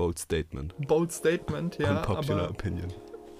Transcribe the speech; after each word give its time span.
Bold 0.00 0.18
Statement. 0.18 0.74
Bold 0.88 1.12
Statement, 1.12 1.76
ja. 1.76 1.98
Unpopular 1.98 2.44
aber, 2.44 2.50
Opinion. 2.52 2.88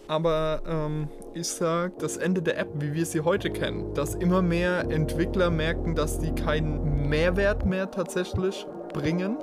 aber 0.09 0.61
ähm, 0.67 1.09
ich 1.33 1.49
sag, 1.49 1.99
das 2.01 2.19
Ende 2.19 2.43
der 2.43 2.59
App, 2.59 2.69
wie 2.75 2.93
wir 2.93 3.07
sie 3.07 3.23
heute 3.23 3.49
kennen, 3.49 3.95
dass 3.95 4.15
immer 4.15 4.43
mehr 4.43 4.81
Entwickler 4.91 5.49
merken, 5.49 5.95
dass 5.95 6.19
die 6.19 6.33
keinen 6.33 7.09
Mehrwert 7.09 7.65
mehr 7.65 7.91
tatsächlich 7.91 8.67
bringen. 8.93 9.39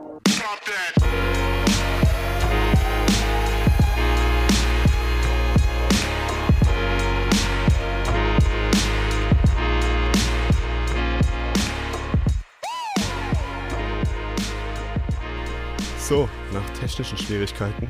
So, 16.08 16.30
nach 16.54 16.70
technischen 16.80 17.18
Schwierigkeiten. 17.18 17.86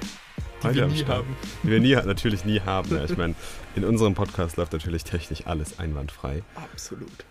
Die 0.62 0.74
wir 0.74 0.86
nie 0.86 1.04
haben. 1.06 1.34
Die 1.62 1.70
wir 1.70 1.80
nie, 1.80 1.94
natürlich 1.94 2.44
nie 2.44 2.60
haben. 2.60 2.94
Ja, 2.94 3.04
ich 3.04 3.16
meine, 3.16 3.34
in 3.74 3.86
unserem 3.86 4.12
Podcast 4.14 4.58
läuft 4.58 4.74
natürlich 4.74 5.02
technisch 5.02 5.46
alles 5.46 5.78
einwandfrei. 5.78 6.42
Absolut. 6.54 7.24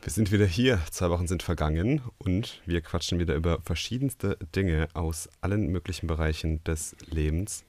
Wir 0.00 0.12
sind 0.12 0.30
wieder 0.30 0.46
hier, 0.46 0.78
zwei 0.92 1.10
Wochen 1.10 1.26
sind 1.26 1.42
vergangen 1.42 2.02
und 2.18 2.62
wir 2.66 2.80
quatschen 2.82 3.18
wieder 3.18 3.34
über 3.34 3.58
verschiedenste 3.64 4.38
Dinge 4.54 4.86
aus 4.94 5.28
allen 5.40 5.72
möglichen 5.72 6.06
Bereichen 6.06 6.62
des 6.62 6.94
Lebens. 7.10 7.64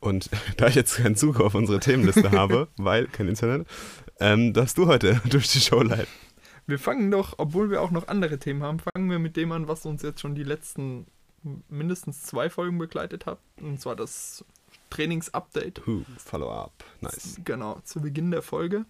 Und 0.00 0.30
da 0.56 0.68
ich 0.68 0.74
jetzt 0.74 0.96
keinen 0.96 1.16
Zug 1.16 1.38
auf 1.38 1.54
unsere 1.54 1.80
Themenliste 1.80 2.30
habe, 2.32 2.68
weil 2.78 3.08
kein 3.08 3.28
Internet, 3.28 3.66
ähm, 4.20 4.54
darfst 4.54 4.78
du 4.78 4.86
heute 4.86 5.20
durch 5.28 5.48
die 5.48 5.60
Show 5.60 5.82
leiten. 5.82 6.23
Wir 6.66 6.78
fangen 6.78 7.10
doch, 7.10 7.34
obwohl 7.38 7.70
wir 7.70 7.82
auch 7.82 7.90
noch 7.90 8.08
andere 8.08 8.38
Themen 8.38 8.62
haben, 8.62 8.78
fangen 8.78 9.10
wir 9.10 9.18
mit 9.18 9.36
dem 9.36 9.52
an, 9.52 9.68
was 9.68 9.84
uns 9.84 10.02
jetzt 10.02 10.20
schon 10.20 10.34
die 10.34 10.44
letzten 10.44 11.06
mindestens 11.68 12.22
zwei 12.22 12.48
Folgen 12.48 12.78
begleitet 12.78 13.26
hat. 13.26 13.38
Und 13.60 13.80
zwar 13.80 13.96
das 13.96 14.44
Trainingsupdate. 14.90 15.82
Huh, 15.86 16.04
Follow-up, 16.16 16.72
nice. 17.00 17.40
Genau, 17.44 17.80
zu 17.84 18.00
Beginn 18.00 18.30
der 18.30 18.42
Folge. 18.42 18.86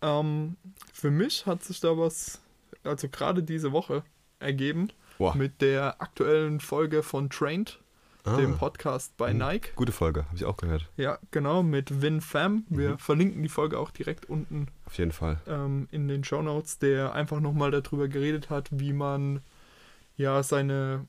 Ähm, 0.00 0.56
für 0.92 1.10
mich 1.10 1.46
hat 1.46 1.62
sich 1.62 1.80
da 1.80 1.96
was, 1.96 2.40
also 2.82 3.08
gerade 3.08 3.42
diese 3.42 3.72
Woche, 3.72 4.02
ergeben 4.40 4.88
Boah, 5.18 5.36
mit 5.36 5.60
der 5.62 6.02
aktuellen 6.02 6.58
Folge 6.58 7.02
von 7.02 7.30
Trained, 7.30 7.78
ah, 8.24 8.36
dem 8.36 8.56
Podcast 8.58 9.16
bei 9.16 9.32
Mhm. 9.32 9.38
Nike. 9.40 9.70
gute 9.76 9.92
Folge, 9.92 10.24
habe 10.26 10.36
ich 10.36 10.44
auch 10.44 10.56
gehört. 10.56 10.88
Ja, 10.96 11.18
genau, 11.30 11.62
mit 11.62 12.02
Vin 12.02 12.20
Pham. 12.20 12.64
Wir 12.68 12.90
Mhm. 12.92 12.98
verlinken 12.98 13.42
die 13.42 13.48
Folge 13.48 13.78
auch 13.78 13.90
direkt 13.90 14.26
unten 14.26 14.68
Auf 14.86 14.98
jeden 14.98 15.12
Fall. 15.12 15.40
ähm, 15.46 15.88
in 15.90 16.08
den 16.08 16.24
Show 16.24 16.42
Notes, 16.42 16.78
der 16.78 17.12
einfach 17.14 17.40
nochmal 17.40 17.70
darüber 17.70 18.08
geredet 18.08 18.50
hat, 18.50 18.68
wie 18.70 18.92
man 18.92 19.40
ja 20.16 20.42
seine 20.42 21.06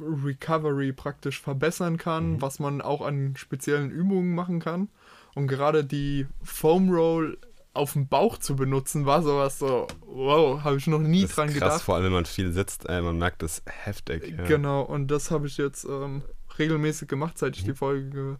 Recovery 0.00 0.92
praktisch 0.92 1.40
verbessern 1.40 1.96
kann, 1.98 2.32
Mhm. 2.34 2.42
was 2.42 2.58
man 2.58 2.80
auch 2.80 3.00
an 3.02 3.34
speziellen 3.36 3.90
Übungen 3.90 4.34
machen 4.34 4.60
kann. 4.60 4.88
Und 5.34 5.46
gerade 5.48 5.84
die 5.84 6.26
Foam 6.42 6.90
Roll 6.90 7.38
auf 7.72 7.94
dem 7.94 8.06
Bauch 8.06 8.38
zu 8.38 8.54
benutzen, 8.54 9.04
war 9.06 9.22
sowas 9.22 9.58
so, 9.58 9.86
wow, 10.06 10.62
habe 10.62 10.76
ich 10.76 10.86
noch 10.86 11.00
nie 11.00 11.22
das 11.22 11.30
ist 11.30 11.36
dran 11.36 11.46
krass, 11.48 11.54
gedacht. 11.54 11.82
vor 11.82 11.94
allem 11.96 12.04
wenn 12.04 12.12
man 12.12 12.24
viel 12.24 12.52
sitzt, 12.52 12.88
ey, 12.88 13.02
man 13.02 13.18
merkt 13.18 13.42
das 13.42 13.62
heftig. 13.66 14.28
Ja. 14.36 14.44
Genau, 14.44 14.82
und 14.82 15.08
das 15.10 15.32
habe 15.32 15.48
ich 15.48 15.56
jetzt 15.56 15.84
ähm, 15.84 16.22
regelmäßig 16.58 17.08
gemacht, 17.08 17.38
seit 17.38 17.56
ich 17.56 17.64
die 17.64 17.74
Folge 17.74 18.10
ge 18.10 18.36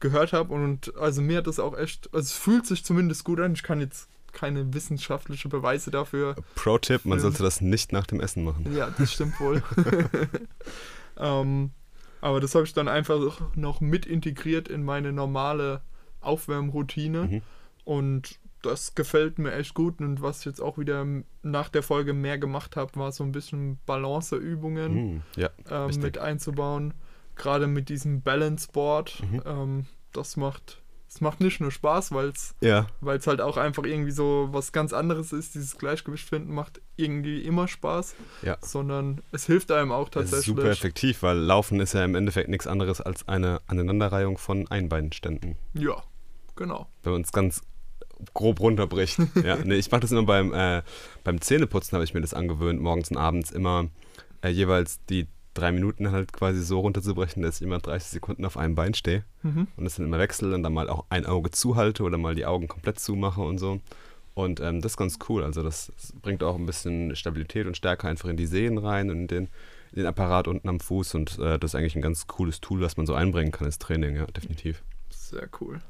gehört 0.00 0.32
habe. 0.32 0.54
Und 0.54 0.96
also 0.96 1.20
mir 1.22 1.38
hat 1.38 1.48
das 1.48 1.58
auch 1.58 1.76
echt, 1.76 2.08
also 2.12 2.24
es 2.24 2.32
fühlt 2.32 2.66
sich 2.66 2.84
zumindest 2.84 3.24
gut 3.24 3.40
an. 3.40 3.54
Ich 3.54 3.64
kann 3.64 3.80
jetzt 3.80 4.08
keine 4.32 4.72
wissenschaftlichen 4.72 5.48
Beweise 5.48 5.90
dafür. 5.90 6.36
Pro-Tipp, 6.54 7.04
man 7.04 7.18
sollte 7.18 7.42
das 7.42 7.60
nicht 7.60 7.92
nach 7.92 8.06
dem 8.06 8.20
Essen 8.20 8.44
machen. 8.44 8.72
Ja, 8.76 8.90
das 8.96 9.12
stimmt 9.12 9.40
wohl. 9.40 9.62
ähm, 11.16 11.70
aber 12.20 12.40
das 12.40 12.54
habe 12.54 12.64
ich 12.64 12.72
dann 12.72 12.88
einfach 12.88 13.40
noch 13.56 13.80
mit 13.80 14.06
integriert 14.06 14.68
in 14.68 14.84
meine 14.84 15.12
normale 15.12 15.82
Aufwärmroutine. 16.20 17.24
Mhm. 17.24 17.42
Und 17.84 18.38
das 18.62 18.94
gefällt 18.94 19.38
mir 19.38 19.52
echt 19.52 19.74
gut. 19.74 20.00
Und 20.00 20.20
was 20.20 20.40
ich 20.40 20.46
jetzt 20.46 20.60
auch 20.60 20.78
wieder 20.78 21.06
nach 21.42 21.68
der 21.68 21.82
Folge 21.82 22.12
mehr 22.12 22.38
gemacht 22.38 22.76
habe, 22.76 22.96
war 22.96 23.12
so 23.12 23.24
ein 23.24 23.32
bisschen 23.32 23.78
Balanceübungen 23.86 24.94
Hm, 24.94 25.22
ja, 25.36 25.50
Richtig. 25.84 26.02
mit 26.02 26.18
einzubauen. 26.18 26.94
Gerade 27.38 27.66
mit 27.66 27.88
diesem 27.88 28.20
Balance 28.20 28.68
Board. 28.70 29.22
Mhm. 29.22 29.42
Ähm, 29.46 29.86
das 30.12 30.36
macht 30.36 30.82
es 31.08 31.22
macht 31.22 31.40
nicht 31.40 31.60
nur 31.60 31.70
Spaß, 31.70 32.12
weil 32.12 32.28
es 32.28 32.54
ja, 32.60 32.86
halt 33.02 33.40
auch 33.40 33.56
einfach 33.56 33.84
irgendwie 33.84 34.10
so 34.10 34.48
was 34.52 34.72
ganz 34.72 34.92
anderes 34.92 35.32
ist. 35.32 35.54
Dieses 35.54 35.78
Gleichgewicht 35.78 36.28
finden 36.28 36.52
macht 36.52 36.82
irgendwie 36.96 37.40
immer 37.40 37.66
Spaß, 37.66 38.14
ja. 38.42 38.58
sondern 38.60 39.22
es 39.32 39.46
hilft 39.46 39.72
einem 39.72 39.90
auch 39.90 40.10
Das 40.10 40.26
ist 40.26 40.30
tatsächlich. 40.30 40.56
super 40.56 40.70
effektiv, 40.70 41.22
weil 41.22 41.38
Laufen 41.38 41.80
ist 41.80 41.94
ja 41.94 42.04
im 42.04 42.14
Endeffekt 42.14 42.50
nichts 42.50 42.66
anderes 42.66 43.00
als 43.00 43.26
eine 43.26 43.60
Aneinanderreihung 43.66 44.36
von 44.36 44.70
Einbeinständen. 44.70 45.56
Ja, 45.72 46.02
genau. 46.56 46.88
Wenn 47.02 47.12
man 47.12 47.22
es 47.22 47.32
ganz 47.32 47.62
grob 48.34 48.60
runterbricht. 48.60 49.18
ja, 49.42 49.56
nee, 49.64 49.76
ich 49.76 49.90
mache 49.90 50.02
das 50.02 50.12
immer 50.12 50.24
beim, 50.24 50.52
äh, 50.52 50.82
beim 51.24 51.40
Zähneputzen, 51.40 51.96
habe 51.96 52.04
ich 52.04 52.12
mir 52.12 52.20
das 52.20 52.34
angewöhnt, 52.34 52.82
morgens 52.82 53.10
und 53.10 53.16
abends 53.16 53.50
immer 53.50 53.88
äh, 54.42 54.50
jeweils 54.50 55.02
die 55.06 55.26
drei 55.58 55.72
Minuten 55.72 56.10
halt 56.12 56.32
quasi 56.32 56.62
so 56.62 56.80
runterzubrechen, 56.80 57.42
dass 57.42 57.56
ich 57.56 57.62
immer 57.66 57.78
30 57.78 58.08
Sekunden 58.10 58.44
auf 58.44 58.56
einem 58.56 58.74
Bein 58.74 58.94
stehe 58.94 59.24
Mhm. 59.42 59.68
und 59.76 59.84
das 59.84 59.96
dann 59.96 60.06
immer 60.06 60.18
wechsle 60.18 60.54
und 60.54 60.62
dann 60.62 60.72
mal 60.72 60.88
auch 60.88 61.04
ein 61.10 61.26
Auge 61.26 61.50
zuhalte 61.50 62.02
oder 62.02 62.18
mal 62.18 62.34
die 62.34 62.46
Augen 62.46 62.68
komplett 62.68 62.98
zumache 62.98 63.40
und 63.40 63.58
so. 63.58 63.80
Und 64.34 64.60
ähm, 64.60 64.80
das 64.80 64.92
ist 64.92 64.96
ganz 64.96 65.18
cool. 65.28 65.42
Also 65.42 65.62
das, 65.62 65.92
das 65.96 66.12
bringt 66.12 66.42
auch 66.44 66.54
ein 66.56 66.66
bisschen 66.66 67.16
Stabilität 67.16 67.66
und 67.66 67.76
Stärke 67.76 68.06
einfach 68.08 68.28
in 68.28 68.36
die 68.36 68.46
Sehnen 68.46 68.78
rein 68.78 69.10
und 69.10 69.16
in 69.22 69.26
den, 69.26 69.44
in 69.90 69.96
den 69.96 70.06
Apparat 70.06 70.46
unten 70.46 70.68
am 70.68 70.78
Fuß. 70.78 71.14
Und 71.16 71.38
äh, 71.40 71.58
das 71.58 71.72
ist 71.72 71.74
eigentlich 71.74 71.96
ein 71.96 72.02
ganz 72.02 72.26
cooles 72.28 72.60
Tool, 72.60 72.80
was 72.80 72.96
man 72.96 73.06
so 73.06 73.14
einbringen 73.14 73.50
kann 73.50 73.66
ins 73.66 73.78
Training, 73.78 74.14
ja, 74.16 74.26
definitiv. 74.26 74.82
Sehr 75.10 75.48
cool. 75.60 75.80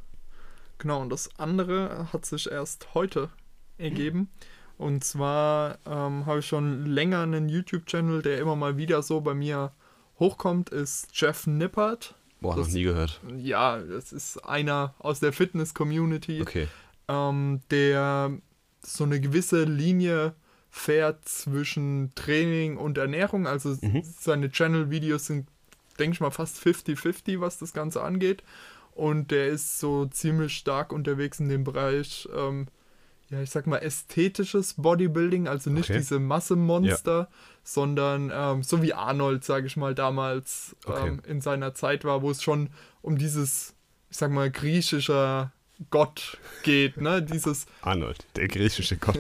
Genau, 0.79 1.01
und 1.03 1.11
das 1.11 1.29
andere 1.39 2.11
hat 2.13 2.25
sich 2.25 2.51
erst 2.51 2.95
heute 2.95 3.29
ergeben. 3.77 4.29
Und 4.79 5.03
zwar 5.05 5.79
ähm, 5.87 6.25
habe 6.27 6.39
ich 6.39 6.47
schon 6.47 6.87
länger 6.87 7.23
einen 7.23 7.49
YouTube-Channel, 7.49 8.23
der 8.23 8.39
immer 8.39 8.57
mal 8.57 8.77
wieder 8.77 9.03
so 9.03 9.21
bei 9.21 9.35
mir 9.35 9.73
hochkommt, 10.21 10.71
ist 10.71 11.09
Jeff 11.13 11.47
Nippert. 11.47 12.15
Boah, 12.41 12.55
Das- 12.57 12.69
noch 12.69 12.75
nie 12.75 12.85
gehört. 12.85 13.21
Ja, 13.37 13.79
das 13.79 14.13
ist 14.13 14.39
einer 14.45 14.95
aus 15.01 15.19
der 15.21 15.33
Fitness-Community, 15.33 16.41
Okay. 16.43 16.69
ähm, 17.09 17.61
der 17.71 18.31
so 18.81 19.03
eine 19.05 19.21
gewisse 19.21 19.65
Linie 19.65 20.35
fährt 20.71 21.29
zwischen 21.29 22.13
Training 22.15 22.77
und 22.77 22.99
Ernährung. 22.99 23.47
Also 23.49 23.77
Mhm. 23.81 24.03
seine 24.05 24.51
Channel-Videos 24.51 25.27
sind, 25.27 25.49
denke 25.99 26.15
ich 26.15 26.21
mal, 26.21 26.31
fast 26.31 26.59
50-50, 26.59 27.41
was 27.41 27.59
das 27.59 27.73
Ganze 27.73 28.03
angeht. 28.03 28.45
Und 28.93 29.33
der 29.33 29.49
ist 29.49 29.81
so 29.81 30.07
ziemlich 30.07 30.57
stark 30.57 30.93
unterwegs 30.93 31.41
in 31.41 31.49
dem 31.49 31.65
Bereich, 31.65 32.29
ähm, 32.37 32.67
ja, 33.31 33.43
ich 33.43 33.51
sag 33.51 33.67
mal, 33.67 33.79
ästhetisches 33.79 34.75
Bodybuilding, 34.75 35.49
also 35.49 35.71
nicht 35.71 35.91
Okay. 35.91 35.99
diese 35.99 36.19
Massemonster, 36.19 37.29
sondern 37.63 38.31
ähm, 38.35 38.63
so 38.63 38.81
wie 38.83 38.95
Arnold, 38.95 39.45
sage 39.45 39.67
ich 39.67 39.77
mal, 39.77 39.95
damals 39.95 40.75
Okay. 40.87 41.09
ähm, 41.09 41.23
in 41.27 41.41
seiner 41.41 41.75
Zeit 41.75 42.05
war, 42.05 42.23
wo 42.23 42.31
es 42.31 42.43
schon 42.43 42.71
um 43.03 43.19
dieses, 43.19 43.75
ich 44.11 44.17
sag 44.17 44.31
mal, 44.31 44.51
griechischer 44.51 45.53
Gott 45.91 46.39
geht, 46.63 47.01
ne? 47.01 47.23
Dieses, 47.33 47.67
Arnold, 47.83 48.25
der 48.37 48.49
griechische 48.49 48.97
Gott. 48.97 49.19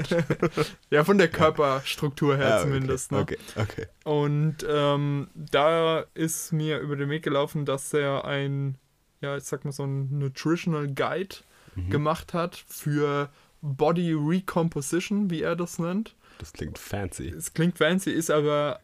ja, 0.90 1.04
von 1.04 1.18
der 1.18 1.28
Körperstruktur 1.28 2.36
her 2.36 2.48
Ja, 2.50 2.58
zumindest, 2.62 3.12
ne? 3.12 3.20
Okay, 3.20 3.38
okay. 3.56 3.86
Und 4.04 4.64
ähm, 4.68 5.28
da 5.34 6.00
ist 6.14 6.52
mir 6.52 6.78
über 6.80 6.96
den 6.96 7.10
Weg 7.10 7.22
gelaufen, 7.22 7.64
dass 7.66 7.92
er 7.92 8.24
ein, 8.24 8.76
ja, 9.20 9.36
ich 9.36 9.44
sag 9.44 9.64
mal 9.64 9.72
so 9.72 9.84
ein 9.84 10.18
Nutritional 10.18 10.86
Guide 10.88 11.36
Mhm. 11.74 11.90
gemacht 11.90 12.34
hat 12.34 12.56
für 12.66 13.28
Body 13.60 14.12
Recomposition, 14.12 15.30
wie 15.30 15.42
er 15.42 15.56
das 15.56 15.78
nennt. 15.78 16.14
Das 16.38 16.52
klingt 16.52 16.78
fancy. 16.78 17.28
Es 17.28 17.52
klingt 17.52 17.78
fancy, 17.78 18.10
ist 18.10 18.30
aber 18.30 18.80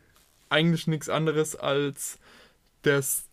eigentlich 0.49 0.87
nichts 0.87 1.09
anderes 1.09 1.57
als 1.57 2.19
das, 2.83 3.25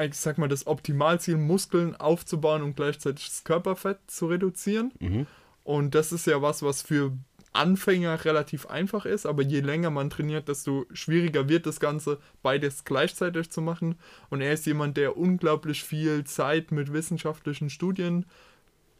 ich 0.00 0.14
sag 0.14 0.38
mal, 0.38 0.48
das 0.48 0.66
Optimalziel, 0.66 1.36
Muskeln 1.36 1.96
aufzubauen 1.96 2.62
und 2.62 2.76
gleichzeitig 2.76 3.28
das 3.28 3.44
Körperfett 3.44 3.98
zu 4.06 4.26
reduzieren. 4.26 4.92
Mhm. 4.98 5.26
Und 5.64 5.94
das 5.94 6.12
ist 6.12 6.26
ja 6.26 6.42
was, 6.42 6.62
was 6.62 6.82
für 6.82 7.12
Anfänger 7.52 8.24
relativ 8.24 8.66
einfach 8.66 9.04
ist, 9.04 9.26
aber 9.26 9.42
je 9.42 9.60
länger 9.60 9.90
man 9.90 10.10
trainiert, 10.10 10.48
desto 10.48 10.86
schwieriger 10.92 11.48
wird 11.48 11.66
das 11.66 11.80
Ganze, 11.80 12.18
beides 12.42 12.84
gleichzeitig 12.84 13.50
zu 13.50 13.62
machen. 13.62 13.96
Und 14.30 14.40
er 14.40 14.52
ist 14.52 14.66
jemand, 14.66 14.96
der 14.96 15.16
unglaublich 15.16 15.82
viel 15.82 16.24
Zeit 16.24 16.70
mit 16.70 16.92
wissenschaftlichen 16.92 17.70
Studien 17.70 18.26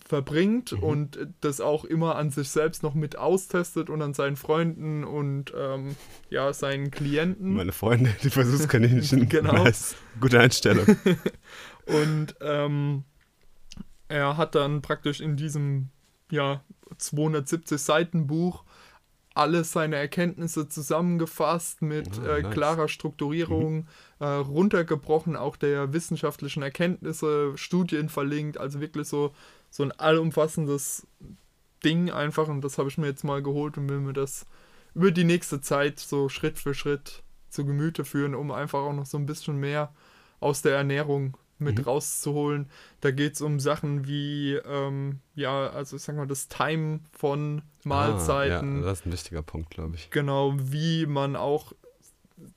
verbringt 0.08 0.72
und 0.72 1.18
das 1.42 1.60
auch 1.60 1.84
immer 1.84 2.16
an 2.16 2.30
sich 2.30 2.48
selbst 2.48 2.82
noch 2.82 2.94
mit 2.94 3.16
austestet 3.16 3.90
und 3.90 4.00
an 4.00 4.14
seinen 4.14 4.36
Freunden 4.36 5.04
und 5.04 5.52
ähm, 5.56 5.96
ja, 6.30 6.52
seinen 6.52 6.90
Klienten. 6.90 7.52
Meine 7.54 7.72
Freunde, 7.72 8.14
die 8.22 8.30
Versuchskaninchen. 8.30 9.28
Genau. 9.28 9.64
Nice. 9.64 9.94
Gute 10.20 10.40
Einstellung. 10.40 10.86
Und 11.86 12.34
ähm, 12.40 13.04
er 14.08 14.36
hat 14.36 14.54
dann 14.54 14.82
praktisch 14.82 15.20
in 15.20 15.36
diesem 15.36 15.88
ja, 16.30 16.62
270 16.96 17.80
Seiten 17.80 18.26
Buch 18.26 18.64
alle 19.34 19.62
seine 19.62 19.96
Erkenntnisse 19.96 20.68
zusammengefasst 20.68 21.80
mit 21.80 22.18
Ah, 22.18 22.38
äh, 22.38 22.42
nice. 22.42 22.52
klarer 22.52 22.88
Strukturierung, 22.88 23.86
äh, 24.18 24.24
runtergebrochen 24.26 25.36
auch 25.36 25.56
der 25.56 25.92
wissenschaftlichen 25.92 26.62
Erkenntnisse, 26.62 27.52
Studien 27.56 28.08
verlinkt, 28.08 28.58
also 28.58 28.80
wirklich 28.80 29.06
so, 29.06 29.32
so 29.70 29.82
ein 29.82 29.92
allumfassendes 29.92 31.06
Ding 31.84 32.10
einfach 32.10 32.48
und 32.48 32.62
das 32.62 32.78
habe 32.78 32.88
ich 32.88 32.98
mir 32.98 33.06
jetzt 33.06 33.24
mal 33.24 33.42
geholt 33.42 33.78
und 33.78 33.88
will 33.88 34.00
mir 34.00 34.12
das 34.12 34.46
über 34.94 35.10
die 35.10 35.24
nächste 35.24 35.60
Zeit 35.60 35.98
so 36.00 36.28
Schritt 36.28 36.58
für 36.58 36.74
Schritt 36.74 37.22
zu 37.50 37.64
Gemüte 37.64 38.04
führen, 38.04 38.34
um 38.34 38.50
einfach 38.50 38.80
auch 38.80 38.92
noch 38.92 39.06
so 39.06 39.16
ein 39.18 39.26
bisschen 39.26 39.58
mehr 39.58 39.92
aus 40.40 40.62
der 40.62 40.76
Ernährung 40.76 41.36
mit 41.58 41.78
Mhm. 41.78 41.84
rauszuholen. 41.84 42.70
Da 43.00 43.10
geht 43.10 43.34
es 43.34 43.40
um 43.40 43.58
Sachen 43.60 44.06
wie, 44.06 44.54
ähm, 44.54 45.20
ja, 45.34 45.68
also 45.70 45.96
ich 45.96 46.02
sag 46.02 46.16
mal, 46.16 46.26
das 46.26 46.48
Time 46.48 47.00
von 47.12 47.62
Mahlzeiten. 47.84 48.76
Ah, 48.76 48.80
ja, 48.80 48.86
das 48.86 49.00
ist 49.00 49.06
ein 49.06 49.12
wichtiger 49.12 49.42
Punkt, 49.42 49.70
glaube 49.70 49.96
ich. 49.96 50.10
Genau, 50.10 50.54
wie 50.56 51.06
man 51.06 51.36
auch 51.36 51.72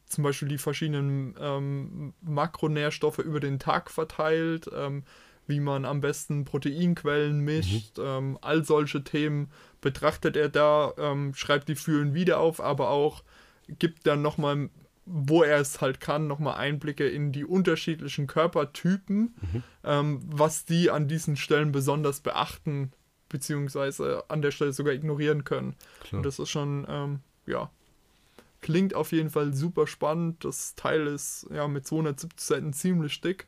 zum 0.05 0.23
Beispiel 0.23 0.47
die 0.47 0.57
verschiedenen 0.59 1.35
ähm, 1.39 2.13
Makronährstoffe 2.21 3.19
über 3.19 3.39
den 3.39 3.57
Tag 3.57 3.89
verteilt, 3.89 4.69
ähm, 4.75 5.03
wie 5.51 5.59
man 5.59 5.83
am 5.85 5.99
besten 5.99 6.45
Proteinquellen 6.45 7.41
mischt, 7.41 7.99
ähm, 7.99 8.39
all 8.41 8.63
solche 8.63 9.03
Themen 9.03 9.51
betrachtet 9.81 10.37
er 10.37 10.47
da, 10.47 10.93
ähm, 10.97 11.33
schreibt 11.35 11.67
die 11.67 11.75
Fühlen 11.75 12.13
wieder 12.13 12.39
auf, 12.39 12.61
aber 12.61 12.89
auch 12.89 13.23
gibt 13.67 14.07
dann 14.07 14.21
nochmal, 14.21 14.69
wo 15.05 15.43
er 15.43 15.59
es 15.59 15.81
halt 15.81 15.99
kann, 15.99 16.27
nochmal 16.27 16.55
Einblicke 16.55 17.07
in 17.07 17.33
die 17.33 17.43
unterschiedlichen 17.43 18.27
Körpertypen, 18.27 19.35
ähm, 19.83 20.21
was 20.25 20.63
die 20.63 20.89
an 20.89 21.09
diesen 21.09 21.35
Stellen 21.35 21.73
besonders 21.73 22.21
beachten, 22.21 22.93
beziehungsweise 23.27 24.23
an 24.29 24.41
der 24.41 24.51
Stelle 24.51 24.71
sogar 24.71 24.93
ignorieren 24.93 25.43
können. 25.43 25.75
Klar. 26.01 26.19
Und 26.19 26.25
das 26.25 26.39
ist 26.39 26.49
schon, 26.49 26.85
ähm, 26.87 27.19
ja, 27.45 27.69
klingt 28.61 28.93
auf 28.93 29.11
jeden 29.11 29.29
Fall 29.29 29.53
super 29.53 29.85
spannend. 29.85 30.45
Das 30.45 30.75
Teil 30.75 31.07
ist 31.07 31.47
ja 31.53 31.67
mit 31.67 31.85
270 31.85 32.39
Seiten 32.39 32.73
ziemlich 32.73 33.19
dick. 33.19 33.47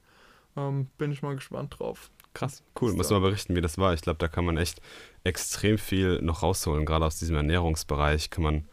Ähm, 0.55 0.87
bin 0.97 1.11
ich 1.11 1.21
mal 1.21 1.35
gespannt 1.35 1.75
drauf. 1.79 2.11
Krass, 2.33 2.63
cool. 2.81 2.93
Muss 2.93 3.09
mal 3.11 3.19
berichten, 3.19 3.55
wie 3.55 3.61
das 3.61 3.77
war. 3.77 3.93
Ich 3.93 4.01
glaube, 4.01 4.17
da 4.17 4.27
kann 4.27 4.45
man 4.45 4.57
echt 4.57 4.81
extrem 5.23 5.77
viel 5.77 6.19
noch 6.21 6.41
rausholen. 6.41 6.85
Gerade 6.85 7.05
aus 7.05 7.19
diesem 7.19 7.35
Ernährungsbereich 7.35 8.31
kann 8.31 8.43
man, 8.43 8.67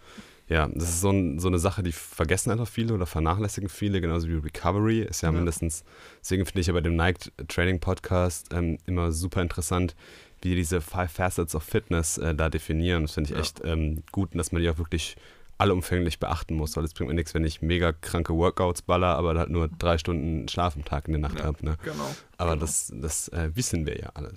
ja, 0.48 0.66
das 0.68 0.84
ist 0.88 1.00
so, 1.02 1.10
ein, 1.10 1.38
so 1.38 1.48
eine 1.48 1.58
Sache, 1.58 1.82
die 1.82 1.92
vergessen 1.92 2.50
einfach 2.50 2.66
viele 2.68 2.94
oder 2.94 3.04
vernachlässigen 3.06 3.68
viele, 3.68 4.00
genauso 4.00 4.28
wie 4.28 4.34
Recovery. 4.34 5.00
Ist 5.02 5.20
ja, 5.22 5.28
Ja. 5.28 5.32
mindestens, 5.32 5.84
deswegen 6.20 6.46
finde 6.46 6.60
ich 6.62 6.66
ja 6.68 6.72
bei 6.72 6.80
dem 6.80 6.96
Nike 6.96 7.30
Training 7.48 7.80
Podcast 7.80 8.48
ähm, 8.52 8.78
immer 8.86 9.12
super 9.12 9.42
interessant, 9.42 9.94
wie 10.42 10.48
die 10.50 10.56
diese 10.56 10.80
Five 10.80 11.12
Facets 11.12 11.54
of 11.54 11.62
Fitness 11.62 12.16
äh, 12.16 12.34
da 12.34 12.48
definieren. 12.48 13.02
Das 13.02 13.12
finde 13.12 13.28
ich 13.30 13.34
Ja. 13.36 13.40
echt 13.42 13.60
ähm, 13.64 14.02
gut 14.10 14.32
und 14.32 14.38
dass 14.38 14.52
man 14.52 14.62
die 14.62 14.70
auch 14.70 14.78
wirklich 14.78 15.16
allumfänglich 15.60 16.18
beachten 16.18 16.54
muss, 16.54 16.76
weil 16.76 16.84
es 16.84 16.94
bringt 16.94 17.08
mir 17.08 17.14
nichts, 17.14 17.34
wenn 17.34 17.44
ich 17.44 17.60
mega 17.62 17.92
kranke 17.92 18.34
Workouts 18.34 18.82
baller, 18.82 19.16
aber 19.16 19.38
halt 19.38 19.50
nur 19.50 19.68
drei 19.68 19.98
Stunden 19.98 20.48
Schlaf 20.48 20.74
am 20.76 20.84
Tag 20.84 21.06
in 21.06 21.12
der 21.12 21.20
Nacht 21.20 21.38
Ja. 21.38 21.44
habe. 21.44 21.64
Ne? 21.64 21.76
Genau. 21.84 22.10
Aber 22.38 22.52
genau. 22.52 22.62
das, 22.62 22.92
das 22.94 23.28
äh, 23.28 23.50
wissen 23.54 23.86
wir 23.86 23.98
ja 23.98 24.10
alle. 24.14 24.32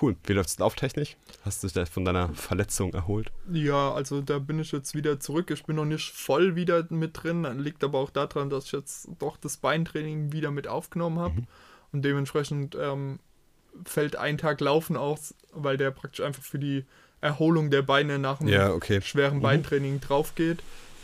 Cool. 0.00 0.16
Wie 0.24 0.32
läuft 0.32 0.48
es 0.48 0.58
lauftechnisch? 0.58 1.16
Hast 1.44 1.62
du 1.62 1.66
dich 1.66 1.74
da 1.74 1.84
von 1.84 2.06
deiner 2.06 2.30
Verletzung 2.34 2.94
erholt? 2.94 3.30
Ja, 3.52 3.92
also 3.92 4.22
da 4.22 4.38
bin 4.38 4.58
ich 4.58 4.72
jetzt 4.72 4.94
wieder 4.94 5.20
zurück. 5.20 5.50
Ich 5.50 5.64
bin 5.64 5.76
noch 5.76 5.84
nicht 5.84 6.10
voll 6.14 6.56
wieder 6.56 6.86
mit 6.88 7.22
drin. 7.22 7.46
Liegt 7.58 7.84
aber 7.84 7.98
auch 7.98 8.08
daran, 8.08 8.48
dass 8.48 8.64
ich 8.64 8.72
jetzt 8.72 9.08
doch 9.18 9.36
das 9.36 9.58
Beintraining 9.58 10.32
wieder 10.32 10.50
mit 10.50 10.66
aufgenommen 10.66 11.18
habe. 11.18 11.34
Mhm. 11.34 11.46
Und 11.92 12.04
dementsprechend 12.06 12.74
ähm, 12.80 13.18
fällt 13.84 14.16
ein 14.16 14.38
Tag 14.38 14.62
Laufen 14.62 14.96
aus, 14.96 15.34
weil 15.52 15.76
der 15.76 15.90
praktisch 15.90 16.24
einfach 16.24 16.42
für 16.42 16.58
die 16.58 16.86
Erholung 17.22 17.70
der 17.70 17.82
Beine 17.82 18.18
nach 18.18 18.38
dem 18.38 18.48
okay. 18.72 19.00
schweren 19.00 19.38
Mhm. 19.38 19.42
Beintraining 19.42 20.00
drauf 20.00 20.34
geht. 20.34 20.58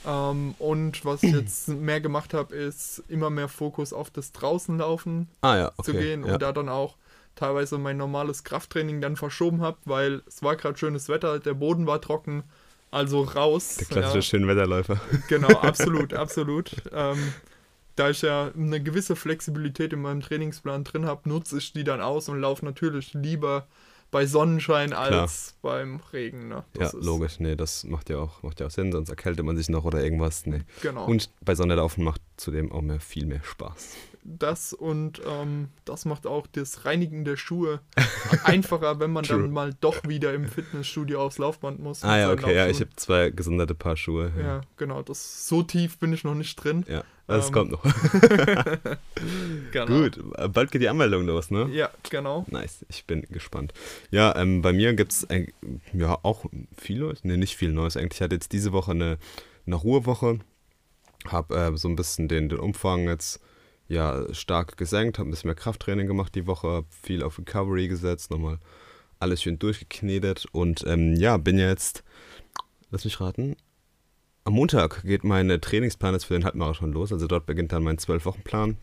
Ähm, 0.06 0.54
und 0.58 1.04
was 1.04 1.22
ich 1.22 1.32
jetzt 1.32 1.68
mehr 1.68 2.00
gemacht 2.00 2.34
habe, 2.34 2.54
ist 2.54 3.02
immer 3.08 3.30
mehr 3.30 3.48
Fokus 3.48 3.92
auf 3.92 4.10
das 4.10 4.32
Draußenlaufen 4.32 5.28
Ah 5.40 5.56
ja, 5.56 5.72
okay. 5.76 5.82
zu 5.82 5.92
gehen 5.92 6.24
ja. 6.26 6.34
und 6.34 6.42
da 6.42 6.52
dann 6.52 6.68
auch 6.68 6.96
teilweise 7.34 7.78
mein 7.78 7.96
normales 7.96 8.44
Krafttraining 8.44 9.00
dann 9.00 9.16
verschoben 9.16 9.60
habe, 9.60 9.78
weil 9.84 10.22
es 10.26 10.42
war 10.42 10.56
gerade 10.56 10.76
schönes 10.76 11.08
Wetter, 11.08 11.38
der 11.38 11.54
Boden 11.54 11.86
war 11.86 12.00
trocken, 12.00 12.42
also 12.90 13.22
raus. 13.22 13.76
Der 13.76 13.86
klassische 13.86 14.22
Schönwetterläufer. 14.22 15.00
Genau, 15.28 15.48
absolut, 15.60 16.14
absolut. 16.14 16.72
Ähm, 16.92 17.32
da 17.94 18.10
ich 18.10 18.22
ja 18.22 18.50
eine 18.56 18.82
gewisse 18.82 19.14
Flexibilität 19.14 19.92
in 19.92 20.02
meinem 20.02 20.20
Trainingsplan 20.20 20.84
drin 20.84 21.06
habe, 21.06 21.28
nutze 21.28 21.58
ich 21.58 21.72
die 21.72 21.84
dann 21.84 22.00
aus 22.00 22.28
und 22.28 22.40
laufe 22.40 22.64
natürlich 22.64 23.12
lieber 23.14 23.66
bei 24.10 24.26
Sonnenschein 24.26 24.92
als 24.92 25.54
beim 25.62 26.00
Regen. 26.12 26.48
Ne? 26.48 26.64
Ja, 26.74 26.80
Das 26.80 26.94
ist- 26.94 27.04
logisch. 27.04 27.40
Nee, 27.40 27.56
das 27.56 27.84
macht 27.84 28.08
ja, 28.10 28.18
auch, 28.18 28.42
macht 28.42 28.60
ja 28.60 28.66
auch 28.66 28.70
Sinn, 28.70 28.90
sonst 28.92 29.08
erkältet 29.10 29.44
man 29.44 29.56
sich 29.56 29.68
noch 29.68 29.84
oder 29.84 30.02
irgendwas. 30.02 30.46
Nee. 30.46 30.62
Genau. 30.82 31.04
Und 31.06 31.30
bei 31.44 31.54
Sonne 31.54 31.74
laufen 31.74 32.04
macht 32.04 32.20
zudem 32.36 32.72
auch 32.72 32.80
mehr, 32.82 33.00
viel 33.00 33.26
mehr 33.26 33.42
Spaß. 33.42 33.94
Das 34.24 34.72
und 34.72 35.20
ähm, 35.26 35.68
das 35.84 36.04
macht 36.04 36.26
auch 36.26 36.46
das 36.46 36.84
Reinigen 36.84 37.24
der 37.24 37.36
Schuhe 37.36 37.80
einfacher, 38.44 39.00
wenn 39.00 39.12
man 39.12 39.24
dann 39.24 39.50
mal 39.50 39.74
doch 39.80 39.96
wieder 40.06 40.34
im 40.34 40.46
Fitnessstudio 40.46 41.20
aufs 41.22 41.38
Laufband 41.38 41.80
muss. 41.80 42.04
Ah 42.04 42.18
ja, 42.18 42.32
okay. 42.32 42.54
Ja, 42.54 42.66
ich 42.68 42.80
habe 42.80 42.90
zwei 42.96 43.30
gesonderte 43.30 43.74
Paar 43.74 43.96
Schuhe. 43.96 44.32
Ja, 44.38 44.60
genau. 44.76 45.02
Das, 45.02 45.48
so 45.48 45.62
tief 45.62 45.98
bin 45.98 46.12
ich 46.12 46.24
noch 46.24 46.34
nicht 46.34 46.56
drin. 46.56 46.84
Ja, 46.88 47.04
das 47.26 47.48
Ähm, 47.48 47.52
kommt 47.52 47.70
noch. 47.72 47.84
Genau. 49.72 49.86
Gut, 49.86 50.18
bald 50.52 50.70
geht 50.70 50.80
die 50.82 50.88
Anmeldung 50.88 51.26
los, 51.26 51.50
ne? 51.50 51.68
Ja, 51.72 51.90
genau. 52.08 52.46
Nice, 52.48 52.86
ich 52.88 53.04
bin 53.04 53.22
gespannt. 53.30 53.72
Ja, 54.10 54.34
ähm, 54.36 54.62
bei 54.62 54.72
mir 54.72 54.94
gibt 54.94 55.12
es 55.12 55.26
ja 55.92 56.18
auch 56.22 56.46
viel 56.76 57.00
Neues. 57.00 57.24
Ne, 57.24 57.36
nicht 57.36 57.56
viel 57.56 57.72
Neues 57.72 57.96
eigentlich. 57.96 58.18
Ich 58.18 58.22
hatte 58.22 58.36
jetzt 58.36 58.52
diese 58.52 58.72
Woche 58.72 58.92
eine, 58.92 59.18
eine 59.66 59.76
Ruhewoche. 59.76 60.38
Habe 61.26 61.54
äh, 61.56 61.76
so 61.76 61.88
ein 61.88 61.96
bisschen 61.96 62.28
den, 62.28 62.48
den 62.48 62.58
Umfang 62.60 63.08
jetzt 63.08 63.40
ja 63.88 64.32
stark 64.32 64.76
gesenkt. 64.76 65.18
Habe 65.18 65.28
ein 65.28 65.30
bisschen 65.30 65.48
mehr 65.48 65.54
Krafttraining 65.54 66.06
gemacht 66.06 66.34
die 66.34 66.46
Woche. 66.46 66.68
Hab 66.68 66.94
viel 66.94 67.22
auf 67.22 67.38
Recovery 67.38 67.88
gesetzt. 67.88 68.30
Nochmal 68.30 68.58
alles 69.18 69.42
schön 69.42 69.58
durchgeknetet. 69.58 70.46
Und 70.52 70.84
ähm, 70.86 71.14
ja, 71.14 71.36
bin 71.36 71.58
jetzt, 71.58 72.04
lass 72.90 73.04
mich 73.04 73.20
raten, 73.20 73.56
am 74.44 74.54
Montag 74.54 75.02
geht 75.02 75.24
mein 75.24 75.50
äh, 75.50 75.58
Trainingsplan 75.58 76.14
jetzt 76.14 76.24
für 76.24 76.34
den 76.34 76.44
Halbmarathon 76.44 76.92
los. 76.92 77.12
Also 77.12 77.26
dort 77.26 77.46
beginnt 77.46 77.72
dann 77.72 77.82
mein 77.82 77.98
12-Wochen-Plan. 77.98 78.78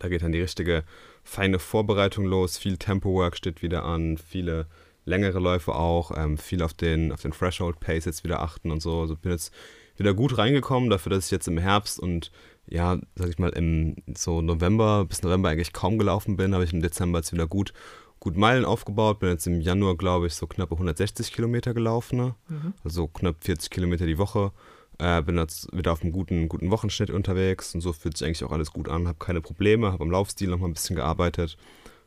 Da 0.00 0.08
geht 0.08 0.22
dann 0.22 0.32
die 0.32 0.40
richtige 0.40 0.84
feine 1.22 1.58
Vorbereitung 1.58 2.26
los. 2.26 2.58
Viel 2.58 2.76
Tempo-Work 2.76 3.36
steht 3.36 3.62
wieder 3.62 3.84
an, 3.84 4.18
viele 4.18 4.66
längere 5.06 5.38
Läufe 5.38 5.74
auch, 5.74 6.10
ähm, 6.16 6.36
viel 6.36 6.62
auf 6.62 6.74
den, 6.74 7.12
auf 7.12 7.22
den 7.22 7.30
Threshold-Pace 7.30 8.04
jetzt 8.04 8.24
wieder 8.24 8.42
achten 8.42 8.70
und 8.70 8.82
so. 8.82 9.00
Also 9.00 9.16
bin 9.16 9.32
jetzt 9.32 9.52
wieder 9.96 10.12
gut 10.12 10.36
reingekommen, 10.36 10.90
dafür, 10.90 11.10
dass 11.10 11.26
ich 11.26 11.30
jetzt 11.30 11.48
im 11.48 11.58
Herbst 11.58 11.98
und 11.98 12.30
ja, 12.68 12.98
sag 13.14 13.28
ich 13.28 13.38
mal, 13.38 13.50
im 13.50 13.96
so 14.16 14.42
November 14.42 15.04
bis 15.04 15.22
November 15.22 15.50
eigentlich 15.50 15.72
kaum 15.72 15.98
gelaufen 15.98 16.36
bin, 16.36 16.54
habe 16.54 16.64
ich 16.64 16.72
im 16.72 16.82
Dezember 16.82 17.18
jetzt 17.18 17.32
wieder 17.32 17.46
gut, 17.46 17.72
gut 18.18 18.36
Meilen 18.36 18.64
aufgebaut. 18.64 19.20
Bin 19.20 19.30
jetzt 19.30 19.46
im 19.46 19.60
Januar, 19.60 19.96
glaube 19.96 20.26
ich, 20.26 20.34
so 20.34 20.46
knappe 20.46 20.74
160 20.74 21.32
Kilometer 21.32 21.74
gelaufen. 21.74 22.16
Ne? 22.18 22.34
Mhm. 22.48 22.74
also 22.82 23.06
knapp 23.06 23.36
40 23.40 23.70
Kilometer 23.70 24.06
die 24.06 24.18
Woche. 24.18 24.52
Äh, 24.98 25.22
bin 25.22 25.36
jetzt 25.36 25.68
wieder 25.76 25.92
auf 25.92 26.02
einem 26.02 26.12
guten, 26.12 26.48
guten 26.48 26.70
Wochenschnitt 26.70 27.10
unterwegs 27.10 27.74
und 27.74 27.82
so 27.82 27.92
fühlt 27.92 28.16
sich 28.16 28.26
eigentlich 28.26 28.44
auch 28.44 28.52
alles 28.52 28.72
gut 28.72 28.88
an. 28.88 29.06
Habe 29.06 29.18
keine 29.18 29.40
Probleme, 29.40 29.92
habe 29.92 30.02
am 30.02 30.10
Laufstil 30.10 30.48
noch 30.48 30.58
mal 30.58 30.68
ein 30.68 30.72
bisschen 30.72 30.96
gearbeitet. 30.96 31.56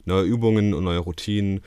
Neue 0.05 0.23
Übungen 0.23 0.73
und 0.73 0.83
neue 0.83 0.99
Routinen, 0.99 1.61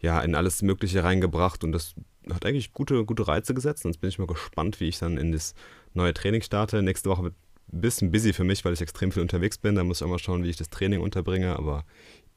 ja, 0.00 0.20
in 0.20 0.34
alles 0.34 0.62
Mögliche 0.62 1.04
reingebracht 1.04 1.62
und 1.62 1.72
das 1.72 1.94
hat 2.32 2.44
eigentlich 2.44 2.72
gute, 2.72 3.04
gute 3.04 3.28
Reize 3.28 3.54
gesetzt. 3.54 3.84
Und 3.84 3.92
jetzt 3.92 4.00
bin 4.00 4.08
ich 4.08 4.18
mal 4.18 4.26
gespannt, 4.26 4.80
wie 4.80 4.88
ich 4.88 4.98
dann 4.98 5.16
in 5.16 5.32
das 5.32 5.54
neue 5.92 6.12
Training 6.12 6.42
starte. 6.42 6.82
Nächste 6.82 7.08
Woche 7.08 7.22
wird 7.22 7.34
bisschen 7.80 8.10
busy 8.10 8.32
für 8.32 8.44
mich, 8.44 8.64
weil 8.64 8.72
ich 8.72 8.80
extrem 8.80 9.12
viel 9.12 9.22
unterwegs 9.22 9.58
bin. 9.58 9.74
Da 9.74 9.84
muss 9.84 9.98
ich 10.00 10.04
auch 10.04 10.08
mal 10.10 10.18
schauen, 10.18 10.42
wie 10.44 10.50
ich 10.50 10.56
das 10.56 10.70
Training 10.70 11.00
unterbringe, 11.00 11.56
aber 11.56 11.84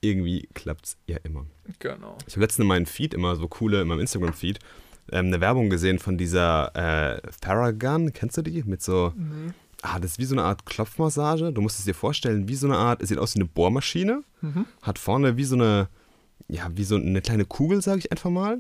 irgendwie 0.02 0.48
klappt 0.54 0.86
es 0.86 0.98
ja 1.08 1.18
immer. 1.24 1.46
Genau. 1.80 2.18
Ich 2.28 2.34
habe 2.36 2.42
letztens 2.42 2.64
in 2.64 2.68
meinem 2.68 2.86
Feed 2.86 3.14
immer 3.14 3.36
so 3.36 3.48
coole, 3.48 3.82
in 3.82 3.88
meinem 3.88 4.00
Instagram-Feed, 4.02 4.60
ähm, 5.12 5.28
eine 5.28 5.42
Werbung 5.42 5.70
gesehen 5.70 6.00
von 6.00 6.18
dieser 6.18 6.76
äh, 6.76 7.22
Theragun. 7.42 8.14
Kennst 8.14 8.38
du 8.38 8.42
die? 8.44 8.64
Mit 8.64 8.82
so, 8.84 9.14
Nee. 9.16 9.52
ah, 9.82 10.00
das 10.00 10.12
ist 10.12 10.20
wie 10.20 10.26
so 10.26 10.36
eine 10.36 10.44
Art 10.44 10.66
Klopfmassage. 10.66 11.52
Du 11.52 11.62
musst 11.62 11.80
es 11.80 11.86
dir 11.86 11.94
vorstellen, 11.96 12.48
wie 12.48 12.56
so 12.56 12.68
eine 12.68 12.78
Art, 12.78 13.02
es 13.02 13.10
sieht 13.10 13.18
aus 13.18 13.34
wie 13.36 13.40
eine 13.40 13.48
Bohrmaschine, 13.50 14.24
Mhm. 14.42 14.66
hat 14.84 15.00
vorne 15.00 15.36
wie 15.38 15.46
so 15.46 15.56
eine, 15.56 15.88
ja, 16.48 16.70
wie 16.76 16.84
so 16.84 16.96
eine 16.96 17.22
kleine 17.22 17.46
Kugel, 17.46 17.82
sage 17.82 18.00
ich 18.00 18.12
einfach 18.12 18.30
mal. 18.30 18.60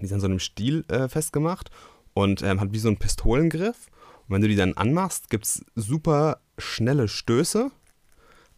Die 0.00 0.04
ist 0.04 0.12
an 0.12 0.20
so 0.20 0.26
einem 0.26 0.38
Stiel 0.38 0.84
äh, 0.88 1.08
festgemacht 1.08 1.70
und 2.14 2.42
ähm, 2.42 2.60
hat 2.60 2.72
wie 2.72 2.78
so 2.78 2.88
einen 2.88 2.96
Pistolengriff. 2.96 3.88
Und 4.30 4.36
wenn 4.36 4.42
du 4.42 4.48
die 4.48 4.56
dann 4.56 4.74
anmachst, 4.74 5.28
gibt 5.28 5.44
es 5.44 5.64
super 5.74 6.38
schnelle 6.56 7.08
Stöße. 7.08 7.70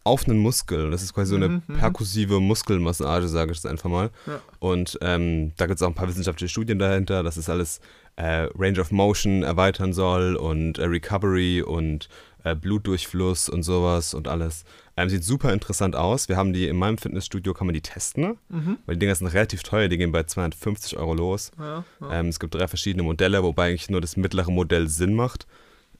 auf 0.05 0.27
einen 0.27 0.37
Muskel. 0.39 0.91
Das 0.91 1.01
ist 1.01 1.13
quasi 1.13 1.29
so 1.29 1.37
eine 1.37 1.47
Mhm, 1.47 1.61
mhm. 1.65 1.73
perkussive 1.77 2.41
Muskelmassage, 2.41 3.29
sage 3.29 3.51
ich 3.53 3.57
jetzt 3.59 3.65
einfach 3.65 3.89
mal. 3.89 4.09
Ja. 4.27 4.41
Und 4.59 4.97
ähm, 4.99 5.53
da 5.55 5.65
gibt 5.65 5.77
es 5.77 5.81
auch 5.81 5.87
ein 5.87 5.93
paar 5.93 6.09
wissenschaftliche 6.09 6.51
Studien 6.51 6.77
dahinter, 6.77 7.23
dass 7.23 7.37
es 7.37 7.47
alles 7.49 7.79
äh, 8.17 8.49
Range 8.57 8.81
of 8.81 8.91
Motion 8.91 9.43
erweitern 9.43 9.93
soll 9.93 10.35
und 10.35 10.77
äh, 10.77 10.83
Recovery 10.87 11.61
und 11.61 12.09
äh, 12.43 12.53
Blutdurchfluss 12.53 13.47
und 13.47 13.63
sowas 13.63 14.13
und 14.13 14.27
alles. 14.27 14.65
Ähm, 14.97 15.07
sieht 15.07 15.23
super 15.23 15.53
interessant 15.53 15.95
aus. 15.95 16.27
Wir 16.27 16.35
haben 16.35 16.51
die 16.51 16.67
in 16.67 16.75
meinem 16.75 16.97
Fitnessstudio, 16.97 17.53
kann 17.53 17.67
man 17.67 17.73
die 17.73 17.79
testen, 17.81 18.37
Mhm. 18.49 18.79
weil 18.85 18.95
die 18.95 18.99
Dinger 18.99 19.15
sind 19.15 19.27
relativ 19.27 19.63
teuer, 19.63 19.87
die 19.87 19.97
gehen 19.97 20.11
bei 20.11 20.23
250 20.23 20.97
Euro 20.97 21.13
los. 21.13 21.51
Ja, 21.57 21.85
ja. 22.01 22.11
Ähm, 22.19 22.27
es 22.27 22.41
gibt 22.41 22.53
drei 22.55 22.67
verschiedene 22.67 23.03
Modelle, 23.03 23.41
wobei 23.41 23.69
eigentlich 23.69 23.89
nur 23.89 24.01
das 24.01 24.17
mittlere 24.17 24.51
Modell 24.51 24.89
Sinn 24.89 25.13
macht. 25.15 25.47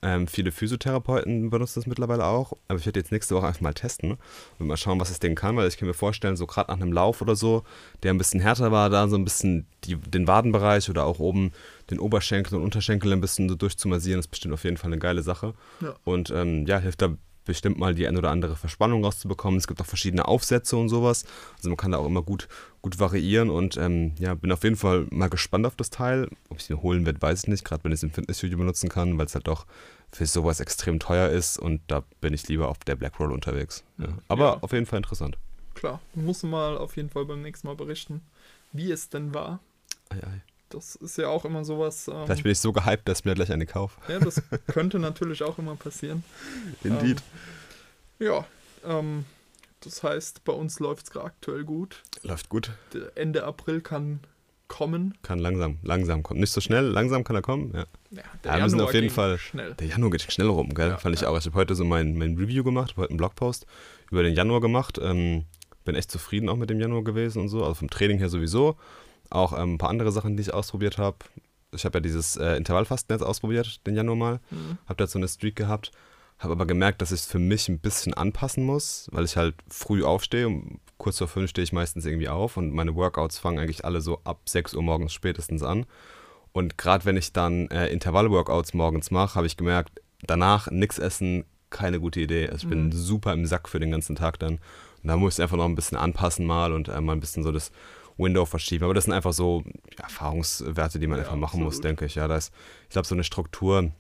Ähm, 0.04 0.28
viele 0.28 0.52
Physiotherapeuten 0.52 1.50
benutzen 1.50 1.80
das 1.80 1.88
mittlerweile 1.88 2.26
auch. 2.26 2.58
Aber 2.68 2.78
ich 2.78 2.86
werde 2.86 3.00
jetzt 3.00 3.14
nächste 3.14 3.36
Woche 3.36 3.48
einfach 3.48 3.62
mal 3.62 3.74
testen 3.74 4.18
und 4.60 4.68
mal 4.68 4.76
schauen, 4.76 5.00
was 5.00 5.08
das 5.08 5.20
Ding 5.20 5.34
kann, 5.36 5.56
weil 5.56 5.68
ich 5.68 5.78
kann 5.78 5.88
mir 5.88 5.94
vorstellen, 5.94 6.36
so 6.36 6.46
gerade 6.46 6.70
nach 6.70 6.80
einem 6.80 6.92
Lauf 6.92 7.22
oder 7.22 7.38
so, 7.38 7.64
der 8.04 8.14
ein 8.14 8.18
bisschen 8.18 8.42
härter 8.42 8.72
war, 8.74 8.90
da 8.90 9.08
so 9.08 9.16
ein 9.16 9.24
bisschen 9.24 9.66
die, 9.86 9.96
den 9.96 10.28
Wadenbereich 10.28 10.90
oder 10.90 11.06
auch 11.06 11.20
oben 11.20 11.54
den 11.90 12.00
Oberschenkel 12.00 12.58
und 12.58 12.64
Unterschenkel 12.64 13.14
ein 13.14 13.22
bisschen 13.22 13.48
so 13.48 13.56
durchzumassieren, 13.56 14.20
ist 14.20 14.28
bestimmt 14.28 14.54
auf 14.54 14.66
jeden 14.66 14.76
Fall 14.76 14.90
eine 14.90 15.00
geile 15.00 15.24
Sache. 15.24 15.54
Ja. 15.80 15.96
Und 16.04 16.32
ähm, 16.32 16.66
ja, 16.68 16.80
hilft 16.80 17.02
da 17.02 17.16
bestimmt 17.46 17.78
mal 17.78 17.96
die 17.96 18.08
ein 18.08 18.18
oder 18.18 18.32
andere 18.32 18.56
Verspannung 18.56 19.04
rauszubekommen. 19.04 19.58
Es 19.58 19.68
gibt 19.68 19.82
auch 19.82 19.86
verschiedene 19.86 20.28
Aufsätze 20.28 20.78
und 20.78 20.90
sowas. 20.90 21.26
Also 21.58 21.70
man 21.70 21.78
kann 21.78 21.92
da 21.92 21.98
auch 21.98 22.06
immer 22.06 22.24
gut, 22.24 22.48
gut 22.84 23.00
variieren 23.00 23.50
und 23.50 23.78
ähm, 23.78 24.14
ja, 24.20 24.36
bin 24.36 24.52
auf 24.52 24.64
jeden 24.64 24.76
Fall 24.76 25.08
mal 25.10 25.30
gespannt 25.30 25.66
auf 25.66 25.76
das 25.76 25.90
Teil. 25.90 26.28
Ob 26.50 26.58
ich 26.58 26.64
es 26.66 26.70
mir 26.70 26.82
holen 26.84 27.06
werde, 27.08 27.20
weiß 27.22 27.44
ich 27.44 27.48
nicht, 27.48 27.64
gerade 27.66 27.84
wenn 27.84 27.92
ich 27.92 28.00
es 28.00 28.04
im 28.04 28.12
Fitnessstudio 28.12 28.58
benutzen 28.58 28.90
kann, 28.90 29.18
weil 29.18 29.26
es 29.26 29.34
halt 29.34 29.48
doch 29.48 29.66
für 30.12 30.26
sowas 30.28 30.60
extrem 30.60 31.00
teuer 31.00 31.30
ist 31.30 31.58
und 31.58 31.82
da 31.88 32.04
bin 32.22 32.34
ich 32.36 32.48
lieber 32.48 32.68
auf 32.68 32.78
der 32.80 32.96
Blackroll 32.96 33.32
unterwegs. 33.32 33.84
Ja. 33.98 34.10
Aber 34.28 34.46
Ja. 34.46 34.58
auf 34.62 34.72
jeden 34.74 34.86
Fall 34.86 34.98
interessant. 34.98 35.38
Klar, 35.74 36.00
muss 36.14 36.44
mal 36.44 36.78
auf 36.78 36.96
jeden 36.98 37.10
Fall 37.10 37.26
beim 37.26 37.42
nächsten 37.42 37.66
Mal 37.68 37.76
berichten, 37.76 38.22
wie 38.74 38.92
es 38.92 39.10
denn 39.10 39.34
war. 39.34 39.60
Ei, 40.10 40.18
ei. 40.18 40.42
Das 40.70 40.96
ist 40.96 41.18
ja 41.18 41.30
auch 41.30 41.46
immer 41.46 41.64
sowas. 41.64 42.08
Ähm, 42.08 42.26
Vielleicht 42.26 42.44
bin 42.44 42.52
ich 42.52 42.60
so 42.60 42.74
gehypt, 42.74 43.08
dass 43.08 43.20
ich 43.20 43.26
mir 43.26 43.34
gleich 43.34 43.52
eine 43.52 43.66
kaufe. 43.66 44.00
ja, 44.12 44.20
das 44.20 44.42
könnte 44.68 45.00
natürlich 45.00 45.42
auch 45.42 45.58
immer 45.58 45.76
passieren. 45.76 46.24
Indeed. 46.84 47.22
Ja, 48.20 48.46
ähm, 48.86 49.26
das 49.84 50.04
heißt, 50.04 50.44
bei 50.44 50.54
uns 50.54 50.80
läuft 50.80 51.06
es 51.06 51.12
gerade 51.12 51.26
aktuell 51.26 51.64
gut. 51.64 52.04
Läuft 52.24 52.50
gut. 52.50 52.72
Der 52.94 53.12
Ende 53.16 53.44
April 53.44 53.82
kann 53.82 54.20
kommen. 54.68 55.14
Kann 55.22 55.40
langsam, 55.40 55.78
langsam 55.84 56.24
kommen. 56.24 56.40
Nicht 56.40 56.52
so 56.52 56.62
schnell, 56.62 56.86
langsam 56.86 57.24
kann 57.24 57.36
er 57.36 57.42
kommen. 57.42 57.72
Ja. 57.76 57.86
Ja, 58.12 58.24
Ja, 58.46 58.56
wir 58.56 58.64
müssen 58.64 58.82
auf 58.82 58.94
jeden 58.94 59.10
Fall- 59.10 59.38
schnell. 59.38 59.76
Der 59.76 59.88
Januar 59.88 60.12
geht 60.12 60.22
schnell 60.32 60.48
rum, 60.48 60.74
gell? 60.74 60.90
Ja, 60.90 60.98
Fand 60.98 61.14
ich 61.16 61.22
ja. 61.22 61.30
auch. 61.30 61.38
Ich 61.38 61.46
habe 61.46 61.56
heute 61.56 61.76
so 61.76 61.84
mein, 61.84 62.18
mein 62.18 62.36
Review 62.38 62.64
gemacht, 62.64 62.92
habe 62.92 63.02
heute 63.02 63.12
einen 63.12 63.18
Blogpost 63.18 63.66
über 64.10 64.24
den 64.24 64.34
Januar 64.36 64.62
gemacht. 64.62 65.00
Ähm, 65.02 65.46
bin 65.86 65.96
echt 65.96 66.10
zufrieden 66.10 66.50
auch 66.50 66.56
mit 66.56 66.70
dem 66.70 66.80
Januar 66.80 67.04
gewesen 67.04 67.42
und 67.42 67.50
so. 67.50 67.62
Also 67.62 67.76
vom 67.76 67.90
Training 67.90 68.18
her 68.18 68.30
sowieso. 68.30 68.78
Auch 69.30 69.54
ähm, 69.54 69.74
ein 69.76 69.78
paar 69.78 69.90
andere 69.90 70.12
Sachen, 70.12 70.38
die 70.38 70.42
ich 70.42 70.54
ausprobiert 70.54 70.98
habe. 70.98 71.18
Ich 71.72 71.86
habe 71.86 71.98
ja 71.98 72.02
dieses 72.02 72.38
äh, 72.38 72.56
Intervallfasten 72.56 73.14
jetzt 73.16 73.24
ausprobiert, 73.26 73.86
den 73.86 73.96
Januar 73.96 74.16
mal. 74.16 74.40
Mhm. 74.50 74.78
Habe 74.88 74.98
da 75.04 75.08
so 75.08 75.20
eine 75.20 75.28
Streak 75.28 75.56
gehabt. 75.56 75.92
Habe 76.44 76.54
aber 76.54 76.66
gemerkt, 76.66 77.02
dass 77.02 77.12
ich 77.12 77.22
es 77.22 77.26
für 77.26 77.40
mich 77.40 77.70
ein 77.70 77.80
bisschen 77.80 78.14
anpassen 78.14 78.66
muss, 78.66 79.08
weil 79.12 79.24
ich 79.26 79.38
halt 79.38 79.56
früh 79.70 80.04
aufstehe. 80.04 80.48
Um 80.48 80.80
kurz 80.98 81.18
vor 81.18 81.28
fünf 81.28 81.50
stehe 81.50 81.64
ich 81.64 81.74
meistens 81.74 82.06
irgendwie 82.06 82.30
auf 82.30 82.58
und 82.58 82.72
meine 82.74 82.96
Workouts 82.96 83.40
fangen 83.40 83.60
eigentlich 83.60 83.84
alle 83.86 84.02
so 84.02 84.20
ab 84.24 84.42
6 84.48 84.74
Uhr 84.74 84.84
morgens 84.84 85.14
spätestens 85.14 85.64
an. 85.64 85.86
Und 86.52 86.78
gerade 86.78 87.06
wenn 87.06 87.18
ich 87.18 87.34
dann 87.34 87.68
äh, 87.72 87.88
Intervall-Workouts 87.88 88.74
morgens 88.74 89.10
mache, 89.10 89.36
habe 89.36 89.48
ich 89.48 89.58
gemerkt, 89.58 90.02
danach 90.22 90.70
nichts 90.70 91.00
essen, 91.00 91.46
keine 91.72 92.00
gute 92.00 92.20
Idee. 92.22 92.48
Also 92.50 92.66
ich 92.66 92.70
bin 92.70 92.86
Mhm. 92.88 92.92
super 92.92 93.34
im 93.34 93.46
Sack 93.46 93.68
für 93.70 93.80
den 93.80 93.90
ganzen 93.92 94.16
Tag 94.16 94.38
dann. 94.40 94.54
Und 95.02 95.08
da 95.10 95.18
muss 95.18 95.38
ich 95.40 95.42
einfach 95.42 95.58
noch 95.58 95.66
ein 95.66 95.76
bisschen 95.76 95.98
anpassen 95.98 96.46
mal 96.46 96.72
und 96.74 96.90
äh, 96.90 97.02
mal 97.02 97.14
ein 97.14 97.20
bisschen 97.20 97.44
so 97.44 97.52
das 97.52 97.72
Window 98.18 98.46
verschieben. 98.46 98.84
Aber 98.86 98.94
das 98.94 99.06
sind 99.06 99.14
einfach 99.14 99.34
so 99.34 99.64
Erfahrungswerte, 99.98 101.00
die 101.00 101.08
man 101.08 101.18
Ja, 101.18 101.24
einfach 101.26 101.38
machen 101.38 101.62
muss, 101.64 101.78
absolut. 101.78 101.86
denke 101.86 102.06
ich. 102.06 102.16
Ja, 102.16 102.28
da 102.28 102.38
ist, 102.38 102.54
ich 102.84 102.90
glaube, 102.90 103.08
so 103.08 103.16
eine 103.16 103.24
Struktur 103.24 103.92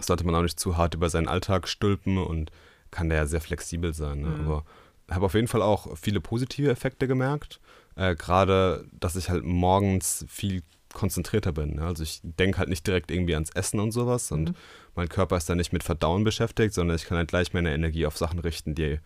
sollte 0.00 0.24
man 0.24 0.34
auch 0.34 0.42
nicht 0.42 0.58
zu 0.58 0.76
hart 0.76 0.94
über 0.94 1.10
seinen 1.10 1.28
Alltag 1.28 1.68
stülpen 1.68 2.18
und 2.18 2.50
kann 2.90 3.08
da 3.08 3.16
ja 3.16 3.26
sehr 3.26 3.40
flexibel 3.40 3.94
sein. 3.94 4.20
Ne? 4.22 4.28
Mhm. 4.28 4.40
Aber 4.40 4.64
habe 5.10 5.26
auf 5.26 5.34
jeden 5.34 5.48
Fall 5.48 5.62
auch 5.62 5.96
viele 5.98 6.20
positive 6.20 6.70
Effekte 6.70 7.06
gemerkt. 7.06 7.60
Äh, 7.96 8.14
Gerade, 8.16 8.86
dass 8.92 9.16
ich 9.16 9.28
halt 9.28 9.44
morgens 9.44 10.24
viel 10.28 10.62
konzentrierter 10.94 11.52
bin. 11.52 11.76
Ne? 11.76 11.82
Also 11.86 12.02
ich 12.02 12.20
denke 12.22 12.58
halt 12.58 12.68
nicht 12.68 12.86
direkt 12.86 13.10
irgendwie 13.10 13.34
ans 13.34 13.50
Essen 13.50 13.80
und 13.80 13.92
sowas 13.92 14.30
und 14.30 14.50
Mhm. 14.50 14.54
mein 14.94 15.08
Körper 15.08 15.36
ist 15.38 15.48
dann 15.48 15.56
nicht 15.58 15.72
mit 15.72 15.82
Verdauen 15.82 16.22
beschäftigt, 16.24 16.74
sondern 16.74 16.96
ich 16.96 17.04
kann 17.06 17.16
halt 17.16 17.28
gleich 17.28 17.52
meine 17.54 17.72
Energie 17.74 18.04
auf 18.06 18.16
Sachen 18.18 18.38
richten, 18.38 18.74
die 18.74 18.98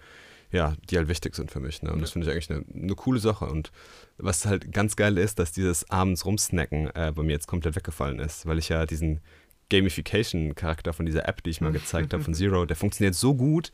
ja, 0.53 0.75
die 0.91 0.97
halt 0.97 1.09
wichtig 1.09 1.35
sind 1.35 1.51
für 1.51 1.59
mich. 1.59 1.83
Ne? 1.83 1.93
Und 1.93 2.01
das 2.01 2.11
Ja. 2.11 2.13
finde 2.15 2.27
ich 2.29 2.33
eigentlich 2.33 2.51
eine, 2.51 2.65
eine 2.85 2.95
coole 2.95 3.19
Sache. 3.19 3.47
Und 3.47 3.73
was 4.17 4.47
halt 4.47 4.73
ganz 4.73 4.95
geil 4.95 5.19
ist, 5.19 5.41
dass 5.41 5.51
dieses 5.51 5.91
abends 5.91 6.25
rumsnacken 6.25 6.87
äh, 6.95 7.13
bei 7.15 7.25
mir 7.25 7.33
jetzt 7.33 7.49
komplett 7.49 7.75
weggefallen 7.75 8.21
ist, 8.21 8.47
weil 8.47 8.59
ich 8.59 8.69
ja 8.69 8.87
diesen 8.87 9.21
Gamification-Charakter 9.71 10.93
von 10.93 11.07
dieser 11.07 11.29
App, 11.29 11.43
die 11.43 11.51
ich 11.51 11.61
mal 11.61 11.73
gezeigt 11.73 12.13
habe, 12.13 12.23
von 12.23 12.35
Zero, 12.35 12.67
der 12.67 12.77
funktioniert 12.77 13.15
so 13.15 13.35
gut, 13.35 13.73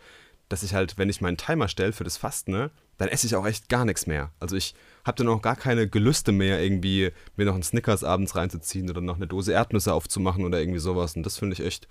dass 0.48 0.62
ich 0.62 0.74
halt, 0.74 0.98
wenn 0.98 1.08
ich 1.08 1.20
meinen 1.20 1.36
Timer 1.36 1.68
stelle 1.68 1.92
für 1.92 2.04
das 2.04 2.16
Fasten, 2.16 2.52
ne, 2.52 2.70
dann 2.98 3.08
esse 3.08 3.26
ich 3.26 3.34
auch 3.34 3.46
echt 3.46 3.68
gar 3.68 3.84
nichts 3.84 4.06
mehr. 4.06 4.30
Also 4.38 4.56
ich 4.56 4.74
habe 5.04 5.16
dann 5.16 5.28
auch 5.28 5.42
gar 5.42 5.56
keine 5.56 5.88
Gelüste 5.88 6.30
mehr, 6.30 6.62
irgendwie 6.62 7.10
mir 7.36 7.46
noch 7.46 7.54
einen 7.54 7.62
Snickers 7.62 8.04
abends 8.04 8.36
reinzuziehen 8.36 8.90
oder 8.90 9.00
noch 9.00 9.16
eine 9.16 9.26
Dose 9.26 9.52
Erdnüsse 9.52 9.92
aufzumachen 9.94 10.44
oder 10.44 10.60
irgendwie 10.60 10.78
sowas. 10.78 11.16
Und 11.16 11.24
das 11.24 11.38
finde 11.38 11.54
ich 11.54 11.64
echt 11.64 11.88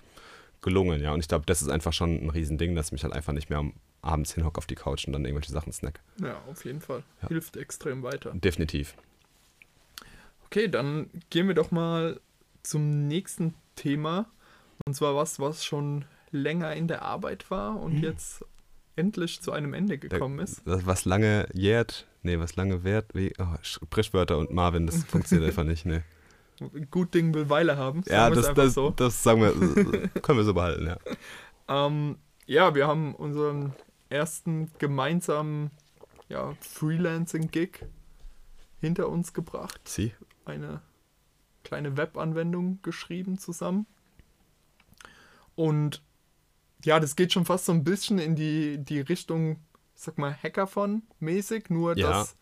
gelungen, 0.62 1.02
ja. 1.02 1.12
Und 1.12 1.20
ich 1.20 1.28
glaube, 1.28 1.44
das 1.44 1.60
ist 1.60 1.68
einfach 1.68 1.92
schon 1.92 2.24
ein 2.24 2.30
Riesending, 2.30 2.74
dass 2.74 2.86
ich 2.86 2.92
mich 2.92 3.04
halt 3.04 3.12
einfach 3.12 3.32
nicht 3.32 3.50
mehr 3.50 3.58
am 3.58 3.74
abends 4.00 4.34
hinhocke 4.34 4.58
auf 4.58 4.66
die 4.66 4.74
Couch 4.74 5.06
und 5.06 5.12
dann 5.12 5.24
irgendwelche 5.24 5.52
Sachen 5.52 5.72
snack. 5.72 6.00
Ja, 6.20 6.40
auf 6.48 6.64
jeden 6.64 6.80
Fall. 6.80 7.02
Ja. 7.22 7.28
Hilft 7.28 7.56
extrem 7.56 8.02
weiter. 8.02 8.32
Definitiv. 8.34 8.94
Okay, 10.46 10.68
dann 10.68 11.08
gehen 11.30 11.46
wir 11.46 11.54
doch 11.54 11.70
mal 11.70 12.20
zum 12.62 13.06
nächsten 13.08 13.54
Thema. 13.76 14.26
Und 14.86 14.94
zwar 14.94 15.14
was, 15.16 15.38
was 15.40 15.64
schon 15.64 16.04
länger 16.30 16.74
in 16.74 16.88
der 16.88 17.02
Arbeit 17.02 17.50
war 17.50 17.80
und 17.80 17.94
Mhm. 17.96 18.02
jetzt 18.02 18.44
endlich 18.96 19.40
zu 19.40 19.52
einem 19.52 19.74
Ende 19.74 19.98
gekommen 19.98 20.38
ist. 20.38 20.62
Das, 20.66 20.86
was 20.86 21.04
lange 21.04 21.46
jährt, 21.52 22.06
nee, 22.22 22.38
was 22.38 22.56
lange 22.56 22.84
währt, 22.84 23.14
wie, 23.14 23.32
oh, 23.38 23.56
Sprichwörter 23.62 24.38
und 24.38 24.52
Marvin, 24.52 24.86
das 24.86 25.04
funktioniert 25.04 25.48
einfach 25.50 25.64
nicht, 25.64 25.86
nee. 25.86 26.02
Gut 26.90 27.14
Ding 27.14 27.34
will 27.34 27.48
Weile 27.48 27.76
haben. 27.76 28.02
Ja, 28.06 28.30
das, 28.30 28.52
das, 28.54 28.74
so. 28.74 28.90
das 28.90 29.22
sagen 29.22 29.40
wir, 29.40 30.08
können 30.22 30.38
wir 30.38 30.44
so 30.44 30.54
behalten, 30.54 30.86
ja. 30.86 30.96
Ähm, 31.68 32.16
ja, 32.46 32.74
wir 32.74 32.86
haben 32.86 33.14
unseren 33.14 33.72
ersten 34.10 34.70
gemeinsamen 34.78 35.70
ja, 36.28 36.54
Freelancing-Gig 36.60 37.84
hinter 38.80 39.08
uns 39.08 39.32
gebracht. 39.32 39.80
Sie? 39.84 40.12
Eine 40.44 40.82
kleine 41.72 41.96
Webanwendung 41.96 42.80
geschrieben 42.82 43.38
zusammen. 43.38 43.86
Und 45.54 46.02
ja, 46.84 47.00
das 47.00 47.16
geht 47.16 47.32
schon 47.32 47.46
fast 47.46 47.64
so 47.64 47.72
ein 47.72 47.82
bisschen 47.82 48.18
in 48.18 48.36
die, 48.36 48.76
die 48.78 49.00
Richtung, 49.00 49.52
ich 49.94 50.02
sag 50.02 50.18
mal, 50.18 50.36
Hackathon-mäßig, 50.42 51.64
nur 51.72 51.96
Ja. 51.96 52.10
dass 52.10 52.36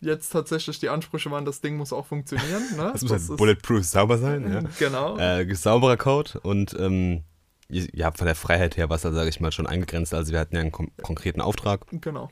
jetzt 0.00 0.28
tatsächlich 0.30 0.78
die 0.78 0.90
Ansprüche 0.90 1.28
waren, 1.32 1.44
das 1.44 1.60
Ding 1.60 1.76
muss 1.76 1.92
auch 1.92 2.06
funktionieren. 2.06 2.62
Ne? 2.76 2.90
Das 2.92 3.02
muss 3.02 3.28
halt 3.28 3.36
bulletproof 3.36 3.84
sauber 3.84 4.16
sein, 4.18 4.48
ja. 4.52 4.62
Genau. 4.78 5.16
Äh, 5.18 5.52
sauberer 5.56 5.96
Code 5.96 6.38
und 6.40 6.76
ähm, 6.78 7.24
ja, 7.68 8.12
von 8.12 8.26
der 8.26 8.36
Freiheit 8.36 8.76
her 8.76 8.88
war 8.88 8.96
es 8.96 9.02
da, 9.02 9.12
sage 9.12 9.28
ich 9.28 9.40
mal, 9.40 9.50
schon 9.50 9.66
eingegrenzt. 9.66 10.14
Also 10.14 10.32
wir 10.32 10.38
hatten 10.38 10.54
ja 10.54 10.60
einen 10.62 10.70
kom 10.72 10.90
konkreten 11.02 11.40
Auftrag, 11.40 11.84
Genau. 11.90 12.30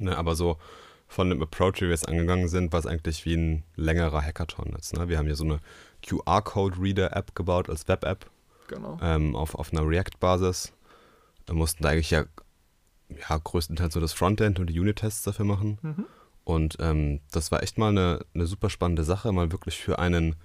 ne, 0.00 0.18
aber 0.18 0.34
so 0.34 0.58
von 1.08 1.28
dem 1.30 1.42
Approach, 1.42 1.76
wie 1.76 1.82
wir 1.82 1.90
jetzt 1.90 2.08
angegangen 2.08 2.48
sind, 2.48 2.72
war 2.72 2.80
es 2.80 2.86
eigentlich 2.86 3.24
wie 3.24 3.34
ein 3.34 3.62
längerer 3.76 4.22
Hackathon 4.22 4.72
jetzt. 4.74 4.96
Ne? 4.96 5.08
Wir 5.08 5.18
haben 5.18 5.26
hier 5.26 5.36
so 5.36 5.44
eine 5.44 5.60
QR-Code-Reader-App 6.06 7.34
gebaut 7.34 7.68
als 7.68 7.86
Web-App 7.88 8.30
Genau. 8.68 8.98
ähm, 9.02 9.36
auf, 9.36 9.54
auf 9.54 9.72
einer 9.72 9.86
React-Basis. 9.86 10.72
Wir 11.46 11.54
mussten 11.54 11.82
da 11.82 11.90
eigentlich 11.90 12.10
ja, 12.10 12.24
ja 13.28 13.36
größtenteils 13.42 13.92
so 13.94 14.00
das 14.00 14.12
Frontend 14.14 14.58
und 14.58 14.68
die 14.68 14.80
Unit-Tests 14.80 15.22
dafür 15.22 15.44
machen. 15.44 15.78
Mhm. 15.82 16.06
Und 16.44 16.76
ähm, 16.80 17.20
das 17.30 17.52
war 17.52 17.62
echt 17.62 17.78
mal 17.78 17.88
eine, 17.90 18.20
eine 18.34 18.46
super 18.46 18.70
spannende 18.70 19.04
Sache, 19.04 19.32
mal 19.32 19.52
wirklich 19.52 19.78
für 19.78 19.98
einen 19.98 20.36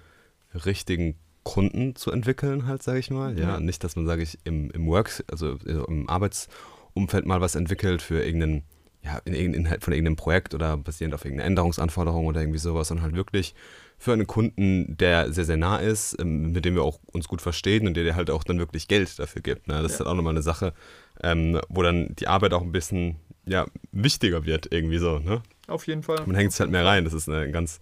richtigen 0.66 1.16
Kunden 1.42 1.96
zu 1.96 2.10
entwickeln, 2.10 2.66
halt, 2.66 2.82
sage 2.82 2.98
ich 2.98 3.10
mal. 3.10 3.38
Ja, 3.38 3.54
Ja. 3.54 3.60
nicht, 3.60 3.82
dass 3.82 3.96
man, 3.96 4.06
sage 4.06 4.22
ich, 4.22 4.38
im, 4.44 4.70
im 4.70 4.86
Work, 4.86 5.24
also 5.30 5.52
im 5.64 6.08
Arbeitsumfeld 6.08 7.24
mal 7.26 7.40
was 7.40 7.54
entwickelt 7.54 8.02
für 8.02 8.22
irgendeinen, 8.22 8.62
ja, 9.02 9.18
in 9.24 9.54
Inhalt 9.54 9.82
von 9.82 9.92
irgendeinem 9.92 10.16
Projekt 10.16 10.54
oder 10.54 10.76
basierend 10.76 11.14
auf 11.14 11.24
irgendeiner 11.24 11.46
Änderungsanforderung 11.46 12.26
oder 12.26 12.40
irgendwie 12.40 12.58
sowas, 12.58 12.88
sondern 12.88 13.04
halt 13.04 13.16
wirklich 13.16 13.54
für 13.98 14.12
einen 14.12 14.26
Kunden, 14.26 14.96
der 14.96 15.32
sehr, 15.32 15.44
sehr 15.44 15.56
nah 15.56 15.76
ist, 15.76 16.18
ähm, 16.20 16.52
mit 16.52 16.64
dem 16.64 16.74
wir 16.74 16.82
auch 16.82 16.98
uns 17.12 17.28
gut 17.28 17.42
verstehen 17.42 17.86
und 17.86 17.94
der 17.94 18.04
dir 18.04 18.14
halt 18.16 18.30
auch 18.30 18.44
dann 18.44 18.58
wirklich 18.58 18.88
Geld 18.88 19.18
dafür 19.18 19.42
gibt. 19.42 19.68
Ne? 19.68 19.82
Das 19.82 19.92
ist 19.92 19.98
Ja. 19.98 20.04
halt 20.04 20.12
auch 20.12 20.16
nochmal 20.16 20.32
eine 20.34 20.42
Sache, 20.42 20.74
ähm, 21.22 21.60
wo 21.68 21.82
dann 21.82 22.14
die 22.16 22.26
Arbeit 22.28 22.52
auch 22.54 22.62
ein 22.62 22.72
bisschen 22.72 23.16
ja, 23.46 23.66
wichtiger 23.92 24.44
wird, 24.44 24.72
irgendwie 24.72 24.98
so. 24.98 25.18
Ne? 25.18 25.42
Auf 25.66 25.86
jeden 25.86 26.02
Fall. 26.02 26.24
Man 26.26 26.36
hängt 26.36 26.52
es 26.52 26.60
halt 26.60 26.70
mehr 26.70 26.84
rein. 26.84 27.04
Das 27.04 27.14
ist 27.14 27.28
ein 27.28 27.52
ganz 27.52 27.80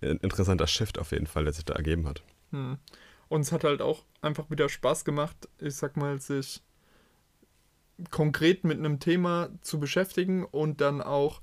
äh, 0.00 0.16
interessanter 0.22 0.66
Shift 0.66 0.98
auf 0.98 1.12
jeden 1.12 1.26
Fall, 1.26 1.44
der 1.44 1.52
sich 1.52 1.64
da 1.64 1.74
ergeben 1.74 2.06
hat. 2.06 2.22
Hm. 2.52 2.78
Und 3.28 3.40
es 3.42 3.52
hat 3.52 3.64
halt 3.64 3.82
auch 3.82 4.04
einfach 4.22 4.50
wieder 4.50 4.68
Spaß 4.68 5.04
gemacht, 5.04 5.36
ich 5.60 5.74
sag 5.74 5.96
mal, 5.96 6.18
sich 6.20 6.62
konkret 8.10 8.64
mit 8.64 8.78
einem 8.78 9.00
Thema 9.00 9.50
zu 9.62 9.80
beschäftigen 9.80 10.44
und 10.44 10.80
dann 10.80 11.00
auch 11.02 11.40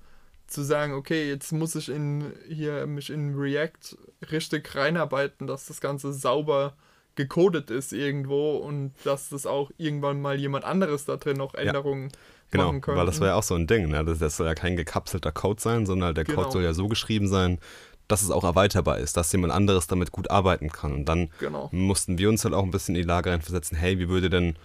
zu 0.48 0.62
sagen, 0.62 0.94
okay, 0.94 1.28
jetzt 1.28 1.52
muss 1.52 1.76
ich 1.76 1.90
in 1.90 2.34
hier 2.48 2.86
mich 2.86 3.10
in 3.10 3.36
React 3.36 3.98
richtig 4.32 4.76
reinarbeiten, 4.76 5.48
dass 5.48 5.66
das 5.66 5.82
Ganze 5.82 6.14
sauber 6.14 6.76
gecodet 7.16 7.72
ist 7.72 7.94
irgendwo 7.94 8.58
und 8.58 8.94
dass 9.04 9.30
das 9.30 9.46
auch 9.46 9.72
irgendwann 9.78 10.22
mal 10.22 10.38
jemand 10.38 10.66
anderes 10.66 11.06
da 11.06 11.16
drin 11.16 11.38
noch 11.38 11.56
Änderungen 11.56 12.10
ja, 12.10 12.18
genau, 12.52 12.66
machen 12.66 12.82
könnte. 12.82 13.00
Weil 13.00 13.06
das 13.06 13.22
war 13.22 13.30
ja 13.30 13.36
auch 13.36 13.44
so 13.44 13.56
ein 13.56 13.68
Ding, 13.68 13.88
ne? 13.88 14.04
das, 14.04 14.20
das 14.20 14.38
soll 14.38 14.48
ja 14.48 14.56
kein 14.56 14.76
gekapselter 14.76 15.32
Code 15.32 15.62
sein, 15.62 15.86
sondern 15.86 16.14
der 16.14 16.26
Code 16.26 16.38
genau. 16.38 16.52
soll 16.52 16.64
ja 16.64 16.74
so 16.74 16.88
geschrieben 16.88 17.28
sein, 17.28 17.60
dass 18.08 18.22
es 18.22 18.32
auch 18.32 18.44
erweiterbar 18.44 19.00
ist, 19.00 19.18
dass 19.18 19.32
jemand 19.32 19.54
anderes 19.54 19.88
damit 19.88 20.12
gut 20.12 20.30
arbeiten 20.30 20.70
kann. 20.70 20.94
Und 20.94 21.06
dann 21.06 21.30
genau. 21.40 21.70
mussten 21.72 22.18
wir 22.18 22.30
uns 22.30 22.44
halt 22.44 22.54
auch 22.54 22.64
ein 22.64 22.72
bisschen 22.72 22.96
in 22.96 23.02
die 23.02 23.08
Lage 23.08 23.32
reinversetzen, 23.32 23.78
hey, 23.78 23.98
wie 23.98 24.10
würde 24.10 24.30
denn 24.30 24.56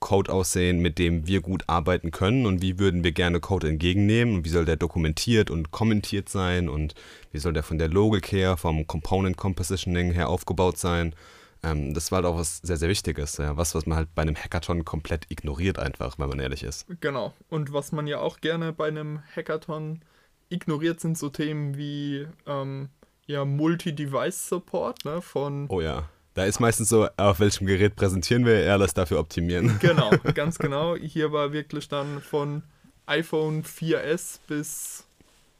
Code 0.00 0.32
aussehen, 0.32 0.80
mit 0.80 0.98
dem 0.98 1.26
wir 1.26 1.42
gut 1.42 1.64
arbeiten 1.66 2.10
können 2.10 2.46
und 2.46 2.62
wie 2.62 2.78
würden 2.78 3.04
wir 3.04 3.12
gerne 3.12 3.38
Code 3.38 3.68
entgegennehmen 3.68 4.34
und 4.34 4.44
wie 4.44 4.48
soll 4.48 4.64
der 4.64 4.76
dokumentiert 4.76 5.50
und 5.50 5.70
kommentiert 5.70 6.28
sein 6.28 6.68
und 6.68 6.94
wie 7.32 7.38
soll 7.38 7.52
der 7.52 7.62
von 7.62 7.78
der 7.78 7.88
Logik 7.88 8.32
her, 8.32 8.56
vom 8.56 8.86
Component 8.86 9.36
Compositioning 9.36 10.12
her 10.12 10.28
aufgebaut 10.28 10.78
sein. 10.78 11.14
Ähm, 11.62 11.92
das 11.92 12.10
war 12.10 12.16
halt 12.16 12.26
auch 12.26 12.38
was 12.38 12.58
sehr, 12.58 12.78
sehr 12.78 12.88
Wichtiges. 12.88 13.36
Ja. 13.36 13.56
Was, 13.58 13.74
was 13.74 13.84
man 13.86 13.98
halt 13.98 14.14
bei 14.14 14.22
einem 14.22 14.36
Hackathon 14.36 14.84
komplett 14.86 15.26
ignoriert 15.30 15.78
einfach, 15.78 16.18
wenn 16.18 16.30
man 16.30 16.40
ehrlich 16.40 16.62
ist. 16.62 16.86
Genau. 17.00 17.34
Und 17.50 17.72
was 17.72 17.92
man 17.92 18.06
ja 18.06 18.20
auch 18.20 18.40
gerne 18.40 18.72
bei 18.72 18.88
einem 18.88 19.22
Hackathon 19.36 20.00
ignoriert, 20.48 21.00
sind 21.00 21.18
so 21.18 21.28
Themen 21.28 21.76
wie 21.76 22.26
ähm, 22.46 22.88
ja, 23.26 23.44
Multi-Device-Support 23.44 25.04
ne, 25.04 25.20
von... 25.20 25.66
Oh 25.68 25.82
ja 25.82 26.08
da 26.34 26.44
ist 26.44 26.60
meistens 26.60 26.88
so, 26.88 27.08
auf 27.16 27.40
welchem 27.40 27.66
Gerät 27.66 27.96
präsentieren 27.96 28.44
wir, 28.44 28.54
eher 28.54 28.78
das 28.78 28.94
dafür 28.94 29.18
optimieren. 29.18 29.78
Genau, 29.80 30.10
ganz 30.34 30.58
genau. 30.58 30.96
Hier 30.96 31.32
war 31.32 31.52
wirklich 31.52 31.88
dann 31.88 32.20
von 32.20 32.62
iPhone 33.06 33.64
4S 33.64 34.38
bis 34.46 35.04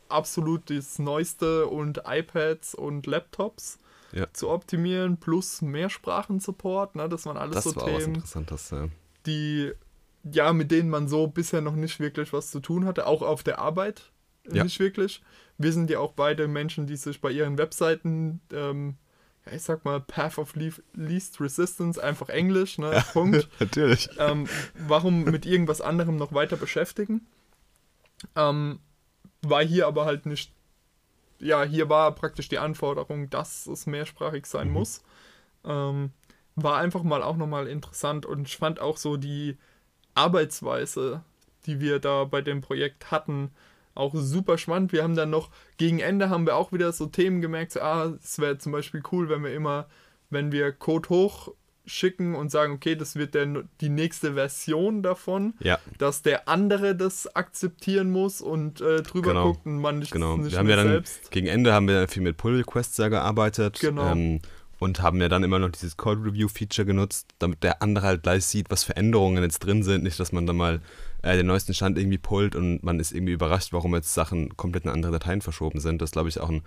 absolut 0.09 0.71
das 0.71 0.99
Neueste 0.99 1.67
und 1.67 2.03
iPads 2.07 2.75
und 2.75 3.07
Laptops 3.07 3.79
ja. 4.13 4.27
zu 4.33 4.51
optimieren, 4.51 5.17
plus 5.19 5.63
Mehrsprachen-Support. 5.63 6.97
Ne? 6.97 7.09
Das 7.09 7.27
waren 7.27 7.37
alles 7.37 7.55
das 7.55 7.65
so 7.65 7.77
war 7.77 7.87
Themen, 7.87 8.23
ja. 8.71 8.89
die 9.27 9.73
ja, 10.31 10.53
mit 10.53 10.71
denen 10.71 10.91
man 10.91 11.09
so 11.09 11.27
bisher 11.29 11.61
noch 11.61 11.75
nicht 11.75 11.99
wirklich 12.01 12.33
was 12.33 12.51
zu 12.51 12.61
tun 12.61 12.85
hatte, 12.85 13.07
auch 13.07 13.23
auf 13.23 13.43
der 13.43 13.59
Arbeit 13.59 14.11
ja. 14.51 14.65
nicht 14.65 14.79
wirklich. 14.79 15.23
Wir 15.59 15.73
sind 15.73 15.91
ja 15.91 15.99
auch 15.99 16.13
beide 16.13 16.49
Menschen, 16.49 16.87
die 16.87 16.97
sich 16.97 17.21
bei 17.21 17.31
ihren 17.31 17.59
Webseiten 17.59 18.41
ähm, 18.53 18.97
ich 19.51 19.63
sag 19.63 19.85
mal, 19.85 20.01
Path 20.01 20.39
of 20.39 20.55
Least 20.55 21.41
Resistance, 21.41 22.03
einfach 22.03 22.29
Englisch, 22.29 22.79
ne? 22.79 22.93
Ja, 22.93 23.01
Punkt. 23.01 23.49
Natürlich. 23.61 24.09
Ähm, 24.19 24.49
warum 24.75 25.25
mit 25.25 25.47
irgendwas 25.47 25.81
anderem 25.81 26.17
noch 26.17 26.33
weiter 26.33 26.57
beschäftigen? 26.57 27.27
Ähm, 28.37 28.81
war 29.43 29.65
hier 29.65 29.87
aber 29.87 30.05
halt 30.05 30.27
nicht, 30.27 30.53
ja, 31.39 31.65
hier 31.65 31.89
war 31.89 32.15
praktisch 32.15 32.49
die 32.49 32.59
Anforderung, 32.59 33.31
dass 33.31 33.67
es 33.67 33.87
mehrsprachig 33.87 34.47
sein 34.47 34.69
mhm. 34.69 34.75
muss. 34.75 35.03
Ähm, 35.65 36.13
war 36.57 36.79
einfach 36.79 37.03
mal 37.03 37.23
auch 37.23 37.37
nochmal 37.37 37.67
interessant 37.67 38.27
und 38.27 38.49
ich 38.49 38.57
fand 38.57 38.81
auch 38.81 38.97
so 38.97 39.17
die 39.17 39.57
Arbeitsweise, 40.15 41.23
die 41.67 41.81
wir 41.81 41.99
da 41.99 42.25
bei 42.25 42.43
dem 42.43 42.61
Projekt 42.61 43.11
hatten, 43.11 43.51
auch 44.01 44.15
super 44.15 44.59
spannend. 44.59 44.93
Wir 44.93 45.03
haben 45.03 45.15
dann 45.15 45.31
noch, 45.31 45.51
gegen 45.77 46.01
Ende 46.01 46.31
haben 46.31 46.47
wir 46.47 46.57
auch 46.57 46.73
wieder 46.73 46.93
so 46.93 47.07
Themen 47.07 47.41
gemerkt, 47.41 47.73
so, 47.73 47.81
ah, 47.81 48.15
es 48.23 48.39
wäre 48.39 48.59
zum 48.59 48.73
Beispiel 48.73 49.03
cool, 49.13 49.29
wenn 49.29 49.45
wir 49.45 49.55
immer, 49.55 49.87
wenn 50.31 50.51
wir 50.51 50.73
Code 50.73 51.09
hoch 51.09 51.53
schicken 51.87 52.35
und 52.35 52.51
sagen, 52.51 52.75
okay, 52.75 52.95
das 52.95 53.17
wird 53.17 53.35
der, 53.35 53.65
die 53.81 53.89
nächste 53.89 54.35
Version 54.35 55.03
davon, 55.03 55.55
ja. 55.61 55.79
dass 55.99 56.23
der 56.23 56.49
andere 56.49 56.95
das 56.95 57.35
akzeptieren 57.35 58.11
muss 58.11 58.41
und 58.41 58.81
äh, 58.81 59.03
drüber 59.03 59.31
genau. 59.31 59.53
guckt 59.53 59.67
und 59.67 59.79
man 59.79 59.99
nicht, 59.99 60.13
genau. 60.13 60.37
nicht 60.37 60.53
wir 60.53 60.59
haben 60.59 60.69
ja 60.69 60.77
dann, 60.77 60.89
selbst. 60.89 61.31
Gegen 61.31 61.47
Ende 61.47 61.73
haben 61.73 61.89
wir 61.89 61.95
dann 61.95 62.09
viel 62.09 62.23
mit 62.23 62.37
Pull-Requests 62.37 62.97
ja 62.99 63.09
gearbeitet. 63.09 63.81
Genau. 63.81 64.13
Ähm, 64.13 64.41
und 64.81 65.03
haben 65.03 65.21
ja 65.21 65.29
dann 65.29 65.45
immer 65.45 65.59
noch 65.59 65.71
dieses 65.71 65.97
Code 65.97 66.25
Review 66.25 66.49
Feature 66.49 66.87
genutzt, 66.87 67.29
damit 67.39 67.63
der 67.63 67.83
andere 67.83 68.07
halt 68.07 68.23
gleich 68.23 68.47
sieht, 68.47 68.71
was 68.71 68.83
für 68.83 68.97
Änderungen 68.97 69.43
jetzt 69.43 69.61
drin 69.61 69.83
sind. 69.83 70.03
Nicht, 70.03 70.19
dass 70.19 70.33
man 70.33 70.47
dann 70.47 70.57
mal 70.57 70.81
äh, 71.23 71.37
den 71.37 71.47
neuesten 71.47 71.75
Stand 71.75 71.99
irgendwie 71.99 72.19
pullt 72.19 72.57
und 72.57 72.83
man 72.83 72.99
ist 72.99 73.13
irgendwie 73.13 73.35
überrascht, 73.35 73.73
warum 73.73 73.95
jetzt 73.95 74.15
Sachen 74.15 74.57
komplett 74.57 74.85
in 74.85 74.91
andere 74.91 75.13
Dateien 75.13 75.43
verschoben 75.43 75.81
sind. 75.81 76.01
Das 76.01 76.09
ist, 76.09 76.13
glaube 76.13 76.31
ich, 76.31 76.41
auch 76.41 76.49
ein 76.49 76.63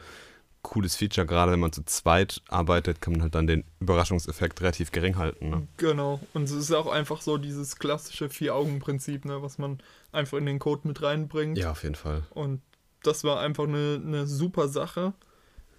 cooles 0.62 0.96
Feature. 0.96 1.26
Gerade 1.26 1.52
wenn 1.52 1.60
man 1.60 1.74
zu 1.74 1.84
zweit 1.86 2.44
arbeitet, 2.50 3.02
kann 3.02 3.14
man 3.14 3.24
halt 3.24 3.34
dann 3.34 3.48
den 3.48 3.64
Überraschungseffekt 3.80 4.62
relativ 4.62 4.92
gering 4.92 5.18
halten. 5.18 5.50
Ne? 5.50 5.68
Genau. 5.78 6.20
Und 6.36 6.44
es 6.44 6.52
ist 6.52 6.72
auch 6.72 6.92
einfach 6.92 7.20
so 7.20 7.40
dieses 7.40 7.78
klassische 7.78 8.30
Vier-Augen-Prinzip, 8.30 9.26
ne, 9.26 9.42
was 9.42 9.58
man 9.58 9.80
einfach 10.12 10.38
in 10.38 10.46
den 10.46 10.60
Code 10.60 10.88
mit 10.88 11.02
reinbringt. 11.02 11.58
Ja, 11.58 11.72
auf 11.72 11.82
jeden 11.82 11.96
Fall. 11.96 12.22
Und 12.30 12.62
das 13.02 13.24
war 13.24 13.40
einfach 13.40 13.64
eine, 13.64 14.00
eine 14.06 14.28
super 14.28 14.68
Sache. 14.68 15.14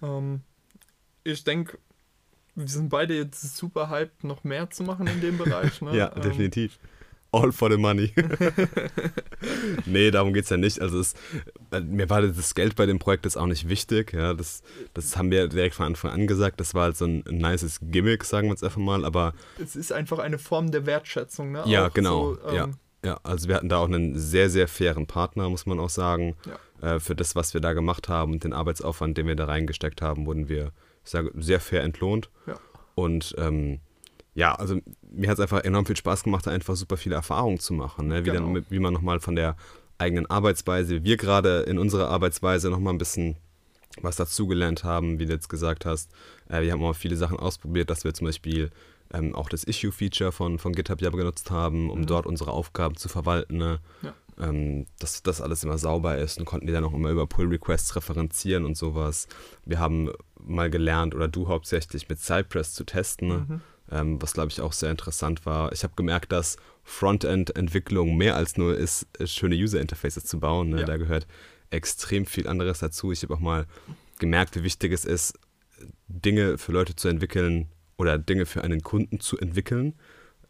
Ähm, 0.01 0.41
ich 1.23 1.45
denke, 1.45 1.79
wir 2.55 2.67
sind 2.67 2.89
beide 2.89 3.15
jetzt 3.15 3.57
super 3.57 3.89
hyped, 3.89 4.23
noch 4.23 4.43
mehr 4.43 4.69
zu 4.69 4.83
machen 4.83 5.07
in 5.07 5.21
dem 5.21 5.37
Bereich. 5.37 5.81
Ne? 5.81 5.95
ja, 5.97 6.11
ähm, 6.15 6.21
definitiv. 6.21 6.79
All 7.31 7.51
for 7.51 7.69
the 7.69 7.77
money. 7.77 8.13
nee, 9.85 10.09
darum 10.09 10.33
geht 10.33 10.45
es 10.45 10.49
ja 10.49 10.55
nicht. 10.55 10.79
Also 10.79 10.99
es, 10.99 11.15
äh, 11.71 11.81
mir 11.81 12.09
war 12.09 12.21
das 12.21 12.55
Geld 12.55 12.77
bei 12.77 12.85
dem 12.85 12.97
Projekt 12.97 13.25
jetzt 13.25 13.37
auch 13.37 13.47
nicht 13.47 13.67
wichtig. 13.67 14.13
Ja, 14.13 14.33
das, 14.33 14.63
das 14.93 15.17
haben 15.17 15.31
wir 15.31 15.49
direkt 15.49 15.75
von 15.75 15.87
Anfang 15.87 16.11
an 16.11 16.27
gesagt. 16.27 16.61
Das 16.61 16.73
war 16.73 16.83
halt 16.83 16.97
so 16.97 17.03
ein, 17.03 17.25
ein 17.27 17.39
nices 17.39 17.79
Gimmick, 17.81 18.23
sagen 18.23 18.47
wir 18.47 18.51
jetzt 18.51 18.63
einfach 18.63 18.79
mal. 18.79 19.03
Aber 19.03 19.33
es 19.61 19.75
ist 19.75 19.91
einfach 19.91 20.19
eine 20.19 20.37
Form 20.37 20.71
der 20.71 20.85
Wertschätzung. 20.85 21.51
Ne? 21.51 21.63
Ja, 21.65 21.87
auch 21.87 21.93
genau. 21.93 22.35
So, 22.35 22.47
ähm, 22.47 22.55
ja. 22.55 22.69
Ja, 23.03 23.19
also 23.21 23.47
wir 23.47 23.55
hatten 23.55 23.69
da 23.69 23.77
auch 23.77 23.85
einen 23.85 24.17
sehr, 24.17 24.49
sehr 24.49 24.67
fairen 24.67 25.05
Partner, 25.05 25.47
muss 25.49 25.67
man 25.67 25.79
auch 25.79 25.89
sagen. 25.89 26.35
Ja. 26.81 26.95
Äh, 26.95 26.99
für 26.99 27.15
das, 27.15 27.35
was 27.35 27.53
wir 27.53 27.61
da 27.61 27.73
gemacht 27.73 28.09
haben 28.09 28.31
und 28.31 28.43
den 28.43 28.53
Arbeitsaufwand, 28.53 29.17
den 29.17 29.27
wir 29.27 29.35
da 29.35 29.45
reingesteckt 29.45 30.01
haben, 30.01 30.25
wurden 30.25 30.49
wir 30.49 30.71
ich 31.05 31.11
sage, 31.11 31.31
sehr 31.35 31.59
fair 31.59 31.83
entlohnt. 31.83 32.29
Ja. 32.47 32.55
Und 32.95 33.35
ähm, 33.37 33.79
ja, 34.33 34.53
also 34.53 34.79
mir 35.09 35.29
hat 35.29 35.37
es 35.37 35.41
einfach 35.41 35.63
enorm 35.63 35.85
viel 35.85 35.95
Spaß 35.95 36.23
gemacht, 36.23 36.45
da 36.45 36.51
einfach 36.51 36.75
super 36.75 36.97
viele 36.97 37.15
Erfahrungen 37.15 37.59
zu 37.59 37.73
machen. 37.73 38.07
Ne? 38.07 38.25
Wie, 38.25 38.31
genau. 38.31 38.53
dann, 38.53 38.65
wie 38.69 38.79
man 38.79 38.93
nochmal 38.93 39.19
von 39.21 39.35
der 39.35 39.55
eigenen 39.97 40.25
Arbeitsweise, 40.29 41.03
wir 41.03 41.17
gerade 41.17 41.61
in 41.61 41.79
unserer 41.79 42.09
Arbeitsweise 42.09 42.69
nochmal 42.69 42.93
ein 42.93 42.97
bisschen 42.97 43.37
was 44.01 44.17
dazugelernt 44.17 44.83
haben, 44.83 45.19
wie 45.19 45.25
du 45.25 45.31
jetzt 45.31 45.47
gesagt 45.47 45.85
hast. 45.85 46.11
Äh, 46.49 46.63
wir 46.63 46.73
haben 46.73 46.83
auch 46.83 46.95
viele 46.95 47.15
Sachen 47.15 47.39
ausprobiert, 47.39 47.89
dass 47.89 48.03
wir 48.03 48.13
zum 48.13 48.27
Beispiel 48.27 48.71
ähm, 49.13 49.33
auch 49.35 49.47
das 49.47 49.63
Issue-Feature 49.63 50.33
von, 50.33 50.59
von 50.59 50.73
GitHub 50.73 51.01
ja 51.01 51.09
genutzt 51.11 51.51
haben, 51.51 51.89
um 51.89 52.01
mhm. 52.01 52.07
dort 52.07 52.25
unsere 52.25 52.51
Aufgaben 52.51 52.97
zu 52.97 53.07
verwalten. 53.07 53.57
Ne? 53.57 53.79
Ja. 54.01 54.13
Ähm, 54.37 54.85
dass 54.99 55.23
das 55.23 55.39
alles 55.39 55.63
immer 55.63 55.77
sauber 55.77 56.17
ist 56.17 56.39
und 56.39 56.45
konnten 56.45 56.67
die 56.67 56.73
dann 56.73 56.83
auch 56.83 56.93
immer 56.93 57.09
über 57.09 57.25
Pull-Requests 57.25 57.95
referenzieren 57.95 58.65
und 58.65 58.75
sowas. 58.75 59.29
Wir 59.63 59.79
haben 59.79 60.11
mal 60.45 60.69
gelernt, 60.69 61.15
oder 61.15 61.27
du 61.27 61.47
hauptsächlich 61.47 62.09
mit 62.09 62.19
Cypress 62.19 62.73
zu 62.73 62.83
testen, 62.83 63.27
ne? 63.27 63.45
mhm. 63.47 63.61
ähm, 63.91 64.21
was 64.21 64.33
glaube 64.33 64.49
ich 64.51 64.61
auch 64.61 64.73
sehr 64.73 64.91
interessant 64.91 65.45
war. 65.45 65.71
Ich 65.71 65.83
habe 65.83 65.93
gemerkt, 65.95 66.31
dass 66.31 66.57
Frontend-Entwicklung 66.83 68.15
mehr 68.15 68.35
als 68.35 68.57
nur 68.57 68.77
ist, 68.77 69.07
schöne 69.25 69.55
User-Interfaces 69.55 70.25
zu 70.25 70.39
bauen. 70.39 70.69
Ne? 70.69 70.81
Ja. 70.81 70.85
Da 70.85 70.97
gehört 70.97 71.27
extrem 71.71 72.25
viel 72.25 72.47
anderes 72.47 72.79
dazu. 72.79 73.11
Ich 73.11 73.23
habe 73.23 73.33
auch 73.33 73.39
mal 73.39 73.65
gemerkt, 74.19 74.55
wie 74.55 74.63
wichtig 74.63 74.91
es 74.91 75.03
ist, 75.03 75.37
Dinge 76.07 76.57
für 76.57 76.71
Leute 76.71 76.95
zu 76.95 77.07
entwickeln 77.07 77.67
oder 77.97 78.17
Dinge 78.17 78.45
für 78.45 78.63
einen 78.63 78.81
Kunden 78.81 79.19
zu 79.19 79.37
entwickeln, 79.37 79.93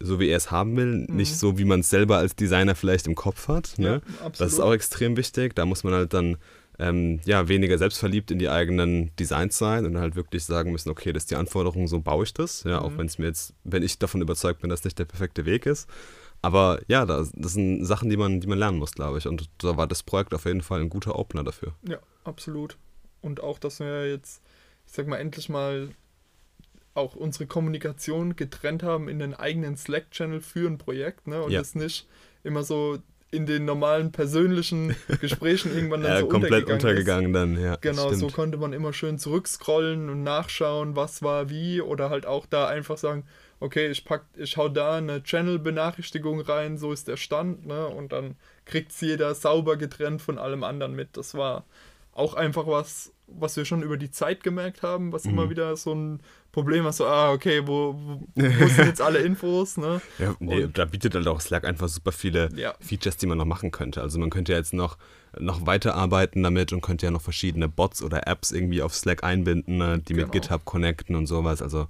so 0.00 0.20
wie 0.20 0.28
er 0.28 0.36
es 0.36 0.50
haben 0.50 0.76
will, 0.76 1.06
mhm. 1.08 1.16
nicht 1.16 1.36
so, 1.36 1.58
wie 1.58 1.64
man 1.64 1.80
es 1.80 1.90
selber 1.90 2.18
als 2.18 2.36
Designer 2.36 2.74
vielleicht 2.74 3.06
im 3.06 3.14
Kopf 3.14 3.48
hat. 3.48 3.78
Ne? 3.78 4.02
Ja, 4.22 4.28
das 4.30 4.52
ist 4.52 4.60
auch 4.60 4.72
extrem 4.72 5.16
wichtig. 5.16 5.54
Da 5.54 5.64
muss 5.64 5.84
man 5.84 5.94
halt 5.94 6.12
dann 6.12 6.36
ähm, 6.78 7.20
ja, 7.24 7.48
weniger 7.48 7.78
selbstverliebt 7.78 8.30
in 8.30 8.38
die 8.38 8.48
eigenen 8.48 9.14
Designs 9.16 9.58
sein 9.58 9.86
und 9.86 9.98
halt 9.98 10.16
wirklich 10.16 10.44
sagen 10.44 10.72
müssen, 10.72 10.90
okay, 10.90 11.12
das 11.12 11.24
ist 11.24 11.30
die 11.30 11.36
Anforderung, 11.36 11.88
so 11.88 12.00
baue 12.00 12.24
ich 12.24 12.34
das. 12.34 12.64
Ja, 12.64 12.80
mhm. 12.80 12.86
auch 12.86 12.98
wenn 12.98 13.06
es 13.06 13.18
mir 13.18 13.26
jetzt, 13.26 13.54
wenn 13.64 13.82
ich 13.82 13.98
davon 13.98 14.20
überzeugt 14.20 14.60
bin, 14.60 14.70
dass 14.70 14.84
nicht 14.84 14.98
der 14.98 15.04
perfekte 15.04 15.46
Weg 15.46 15.66
ist. 15.66 15.88
Aber 16.42 16.80
ja, 16.86 17.06
das, 17.06 17.32
das 17.34 17.54
sind 17.54 17.84
Sachen, 17.84 18.10
die 18.10 18.16
man, 18.16 18.40
die 18.40 18.46
man 18.46 18.58
lernen 18.58 18.78
muss, 18.78 18.92
glaube 18.92 19.18
ich. 19.18 19.26
Und 19.26 19.48
da 19.58 19.76
war 19.76 19.86
das 19.86 20.02
Projekt 20.02 20.34
auf 20.34 20.44
jeden 20.44 20.62
Fall 20.62 20.80
ein 20.80 20.90
guter 20.90 21.18
Opener 21.18 21.44
dafür. 21.44 21.74
Ja, 21.88 21.98
absolut. 22.24 22.76
Und 23.22 23.42
auch, 23.42 23.58
dass 23.58 23.80
wir 23.80 24.08
jetzt, 24.08 24.42
ich 24.86 24.92
sag 24.92 25.06
mal, 25.06 25.16
endlich 25.16 25.48
mal 25.48 25.88
auch 26.94 27.14
unsere 27.14 27.46
Kommunikation 27.46 28.36
getrennt 28.36 28.82
haben 28.82 29.08
in 29.08 29.18
den 29.18 29.34
eigenen 29.34 29.76
Slack-Channel 29.76 30.40
für 30.40 30.68
ein 30.68 30.78
Projekt, 30.78 31.26
ne? 31.26 31.42
Und 31.42 31.52
ja. 31.52 31.60
das 31.60 31.74
nicht 31.74 32.06
immer 32.42 32.62
so 32.62 32.98
in 33.30 33.46
den 33.46 33.64
normalen 33.64 34.12
persönlichen 34.12 34.94
Gesprächen 35.20 35.74
irgendwann 35.74 36.02
dann 36.02 36.12
ja, 36.12 36.20
so 36.20 36.28
komplett 36.28 36.70
untergegangen 36.70 37.30
ist. 37.30 37.34
dann, 37.34 37.60
ja. 37.60 37.76
Genau, 37.80 38.12
so 38.12 38.28
konnte 38.28 38.56
man 38.56 38.72
immer 38.72 38.92
schön 38.92 39.18
zurückscrollen 39.18 40.08
und 40.08 40.22
nachschauen, 40.22 40.96
was 40.96 41.22
war 41.22 41.50
wie 41.50 41.80
oder 41.80 42.10
halt 42.10 42.26
auch 42.26 42.46
da 42.46 42.68
einfach 42.68 42.98
sagen, 42.98 43.24
okay, 43.60 43.88
ich 43.88 44.04
pack, 44.04 44.24
ich 44.36 44.56
hau 44.56 44.68
da 44.68 44.96
eine 44.96 45.22
Channel-Benachrichtigung 45.22 46.40
rein, 46.40 46.78
so 46.78 46.92
ist 46.92 47.08
der 47.08 47.16
Stand, 47.16 47.66
ne? 47.66 47.86
Und 47.86 48.12
dann 48.12 48.36
kriegt 48.64 48.92
es 48.92 49.00
jeder 49.00 49.34
sauber 49.34 49.76
getrennt 49.76 50.22
von 50.22 50.38
allem 50.38 50.62
anderen 50.62 50.94
mit. 50.94 51.16
Das 51.16 51.34
war 51.34 51.64
auch 52.16 52.34
einfach 52.34 52.66
was, 52.66 53.12
was 53.26 53.56
wir 53.56 53.64
schon 53.64 53.82
über 53.82 53.96
die 53.96 54.10
Zeit 54.10 54.42
gemerkt 54.42 54.82
haben, 54.82 55.12
was 55.12 55.24
Mhm. 55.24 55.30
immer 55.30 55.50
wieder 55.50 55.76
so 55.76 55.94
ein 55.94 56.20
Problem 56.52 56.86
ist, 56.86 56.96
so, 56.98 57.06
ah, 57.06 57.32
okay, 57.32 57.66
wo, 57.66 57.94
wo, 57.94 58.20
wo 58.34 58.36
sind 58.68 58.86
jetzt 58.86 59.02
alle 59.02 59.18
Infos, 59.18 59.76
ne? 59.76 60.00
Ja, 60.18 60.34
nee, 60.38 60.68
da 60.72 60.84
bietet 60.86 61.14
halt 61.14 61.26
auch 61.28 61.40
Slack 61.40 61.64
einfach 61.64 61.88
super 61.88 62.12
viele 62.12 62.48
Ja. 62.56 62.74
Features, 62.80 63.16
die 63.18 63.26
man 63.26 63.36
noch 63.38 63.44
machen 63.44 63.70
könnte. 63.72 64.00
Also 64.00 64.18
man 64.18 64.30
könnte 64.30 64.52
ja 64.52 64.58
jetzt 64.58 64.72
noch, 64.72 64.96
noch 65.38 65.66
weiterarbeiten 65.66 66.42
damit 66.42 66.72
und 66.72 66.80
könnte 66.80 67.04
ja 67.06 67.10
noch 67.12 67.20
verschiedene 67.20 67.68
Bots 67.68 68.02
oder 68.02 68.26
Apps 68.26 68.52
irgendwie 68.52 68.80
auf 68.80 68.94
Slack 68.94 69.22
einbinden, 69.24 69.76
ne, 69.78 69.98
die 69.98 70.14
mit 70.14 70.24
Genau. 70.24 70.32
GitHub 70.32 70.64
connecten 70.64 71.14
und 71.16 71.26
sowas. 71.26 71.60
Also 71.60 71.88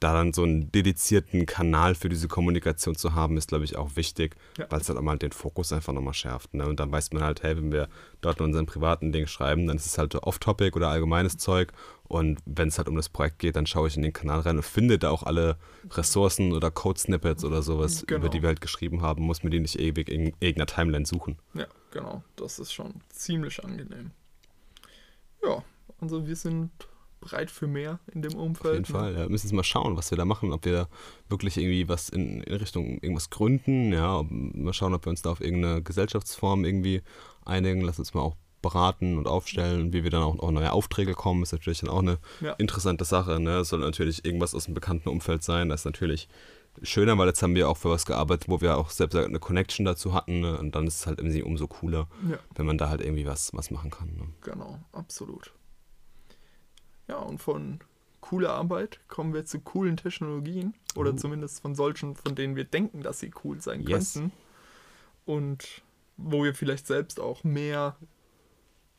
da 0.00 0.12
dann 0.12 0.32
so 0.32 0.42
einen 0.44 0.70
dedizierten 0.70 1.44
Kanal 1.46 1.94
für 1.94 2.08
diese 2.08 2.28
Kommunikation 2.28 2.94
zu 2.94 3.14
haben, 3.14 3.36
ist, 3.36 3.48
glaube 3.48 3.64
ich, 3.64 3.76
auch 3.76 3.96
wichtig, 3.96 4.36
Ja. 4.56 4.66
weil 4.70 4.80
es 4.80 4.88
halt 4.88 4.98
auch 4.98 5.02
mal 5.02 5.18
den 5.18 5.32
Fokus 5.32 5.72
einfach 5.72 5.92
nochmal 5.92 6.14
schärft. 6.14 6.54
Ne? 6.54 6.66
Und 6.66 6.78
dann 6.78 6.92
weiß 6.92 7.12
man 7.12 7.24
halt, 7.24 7.42
hey, 7.42 7.56
wenn 7.56 7.72
wir 7.72 7.88
dort 8.20 8.38
in 8.38 8.46
unseren 8.46 8.66
privaten 8.66 9.10
Ding 9.12 9.26
schreiben, 9.26 9.66
dann 9.66 9.76
ist 9.76 9.86
es 9.86 9.98
halt 9.98 10.14
off-topic 10.14 10.76
oder 10.76 10.88
allgemeines 10.88 11.36
Zeug. 11.36 11.72
Und 12.06 12.38
wenn 12.46 12.68
es 12.68 12.78
halt 12.78 12.88
um 12.88 12.96
das 12.96 13.08
Projekt 13.08 13.38
geht, 13.40 13.56
dann 13.56 13.66
schaue 13.66 13.88
ich 13.88 13.96
in 13.96 14.02
den 14.02 14.12
Kanal 14.12 14.40
rein 14.40 14.56
und 14.56 14.62
finde 14.62 14.98
da 14.98 15.10
auch 15.10 15.24
alle 15.24 15.56
Ressourcen 15.90 16.52
oder 16.52 16.70
Code-Snippets 16.70 17.44
oder 17.44 17.62
sowas, 17.62 18.04
Genau. 18.06 18.20
über 18.20 18.28
die 18.28 18.40
wir 18.40 18.48
halt 18.48 18.60
geschrieben 18.60 19.02
haben, 19.02 19.22
muss 19.24 19.42
mir 19.42 19.50
die 19.50 19.60
nicht 19.60 19.78
ewig 19.78 20.08
in 20.08 20.28
irgendeiner 20.40 20.66
Timeline 20.66 21.06
suchen. 21.06 21.38
Ja, 21.54 21.66
genau. 21.90 22.22
Das 22.36 22.58
ist 22.58 22.72
schon 22.72 22.94
ziemlich 23.10 23.62
angenehm. 23.64 24.12
Ja, 25.42 25.62
also 26.00 26.26
wir 26.26 26.36
sind 26.36 26.70
bereit 27.20 27.50
für 27.50 27.66
mehr 27.66 27.98
in 28.12 28.22
dem 28.22 28.34
Umfeld. 28.34 28.66
Auf 28.82 28.88
jeden 28.88 28.98
Fall. 28.98 29.12
Ja, 29.14 29.18
wir 29.20 29.28
müssen 29.28 29.46
jetzt 29.46 29.54
mal 29.54 29.64
schauen, 29.64 29.96
was 29.96 30.10
wir 30.10 30.18
da 30.18 30.24
machen, 30.24 30.52
ob 30.52 30.64
wir 30.64 30.72
da 30.72 30.88
wirklich 31.28 31.56
irgendwie 31.56 31.88
was 31.88 32.08
in, 32.08 32.42
in 32.42 32.54
Richtung 32.54 32.98
irgendwas 33.00 33.30
gründen, 33.30 33.92
ja, 33.92 34.18
ob, 34.18 34.28
mal 34.30 34.72
schauen, 34.72 34.94
ob 34.94 35.04
wir 35.06 35.10
uns 35.10 35.22
da 35.22 35.30
auf 35.30 35.40
irgendeine 35.40 35.82
Gesellschaftsform 35.82 36.64
irgendwie 36.64 37.02
einigen, 37.44 37.80
lass 37.82 37.98
uns 37.98 38.14
mal 38.14 38.20
auch 38.20 38.36
beraten 38.60 39.18
und 39.18 39.28
aufstellen, 39.28 39.92
wie 39.92 40.02
wir 40.02 40.10
dann 40.10 40.22
auch, 40.22 40.38
auch 40.40 40.50
neue 40.50 40.72
Aufträge 40.72 41.14
kommen, 41.14 41.42
ist 41.44 41.52
natürlich 41.52 41.80
dann 41.80 41.90
auch 41.90 42.00
eine 42.02 42.18
Ja. 42.40 42.52
interessante 42.54 43.04
Sache, 43.04 43.38
ne? 43.38 43.58
Es 43.58 43.68
soll 43.68 43.78
natürlich 43.80 44.24
irgendwas 44.24 44.54
aus 44.54 44.64
dem 44.64 44.74
bekannten 44.74 45.08
Umfeld 45.08 45.42
sein, 45.44 45.68
das 45.68 45.82
ist 45.82 45.84
natürlich 45.84 46.28
schöner, 46.82 47.16
weil 47.18 47.28
jetzt 47.28 47.42
haben 47.42 47.54
wir 47.54 47.68
auch 47.68 47.76
für 47.76 47.90
was 47.90 48.04
gearbeitet, 48.06 48.48
wo 48.48 48.60
wir 48.60 48.76
auch 48.78 48.90
selbst 48.90 49.16
eine 49.16 49.38
Connection 49.38 49.84
dazu 49.84 50.12
hatten, 50.12 50.40
ne? 50.40 50.58
und 50.58 50.74
dann 50.74 50.86
ist 50.86 51.00
es 51.00 51.06
halt 51.06 51.18
irgendwie 51.18 51.42
umso 51.42 51.66
cooler, 51.68 52.08
Ja, 52.28 52.38
wenn 52.56 52.66
man 52.66 52.78
da 52.78 52.88
halt 52.88 53.00
irgendwie 53.00 53.26
was, 53.26 53.52
was 53.54 53.70
machen 53.70 53.90
kann. 53.90 54.08
Ne? 54.16 54.26
genau, 54.42 54.78
absolut. 54.92 55.52
Ja, 57.08 57.16
und 57.18 57.38
von 57.40 57.80
cooler 58.20 58.50
Arbeit 58.50 59.00
kommen 59.08 59.32
wir 59.32 59.44
zu 59.44 59.60
coolen 59.60 59.96
Technologien 59.96 60.74
oder 60.96 61.12
Uh. 61.12 61.16
zumindest 61.16 61.60
von 61.60 61.74
solchen, 61.74 62.14
von 62.16 62.34
denen 62.34 62.56
wir 62.56 62.64
denken, 62.64 63.02
dass 63.02 63.20
sie 63.20 63.30
cool 63.44 63.60
sein 63.60 63.82
Yes. 63.86 64.14
könnten. 64.14 64.32
Und 65.24 65.82
wo 66.16 66.42
wir 66.44 66.54
vielleicht 66.54 66.86
selbst 66.86 67.20
auch 67.20 67.44
mehr 67.44 67.96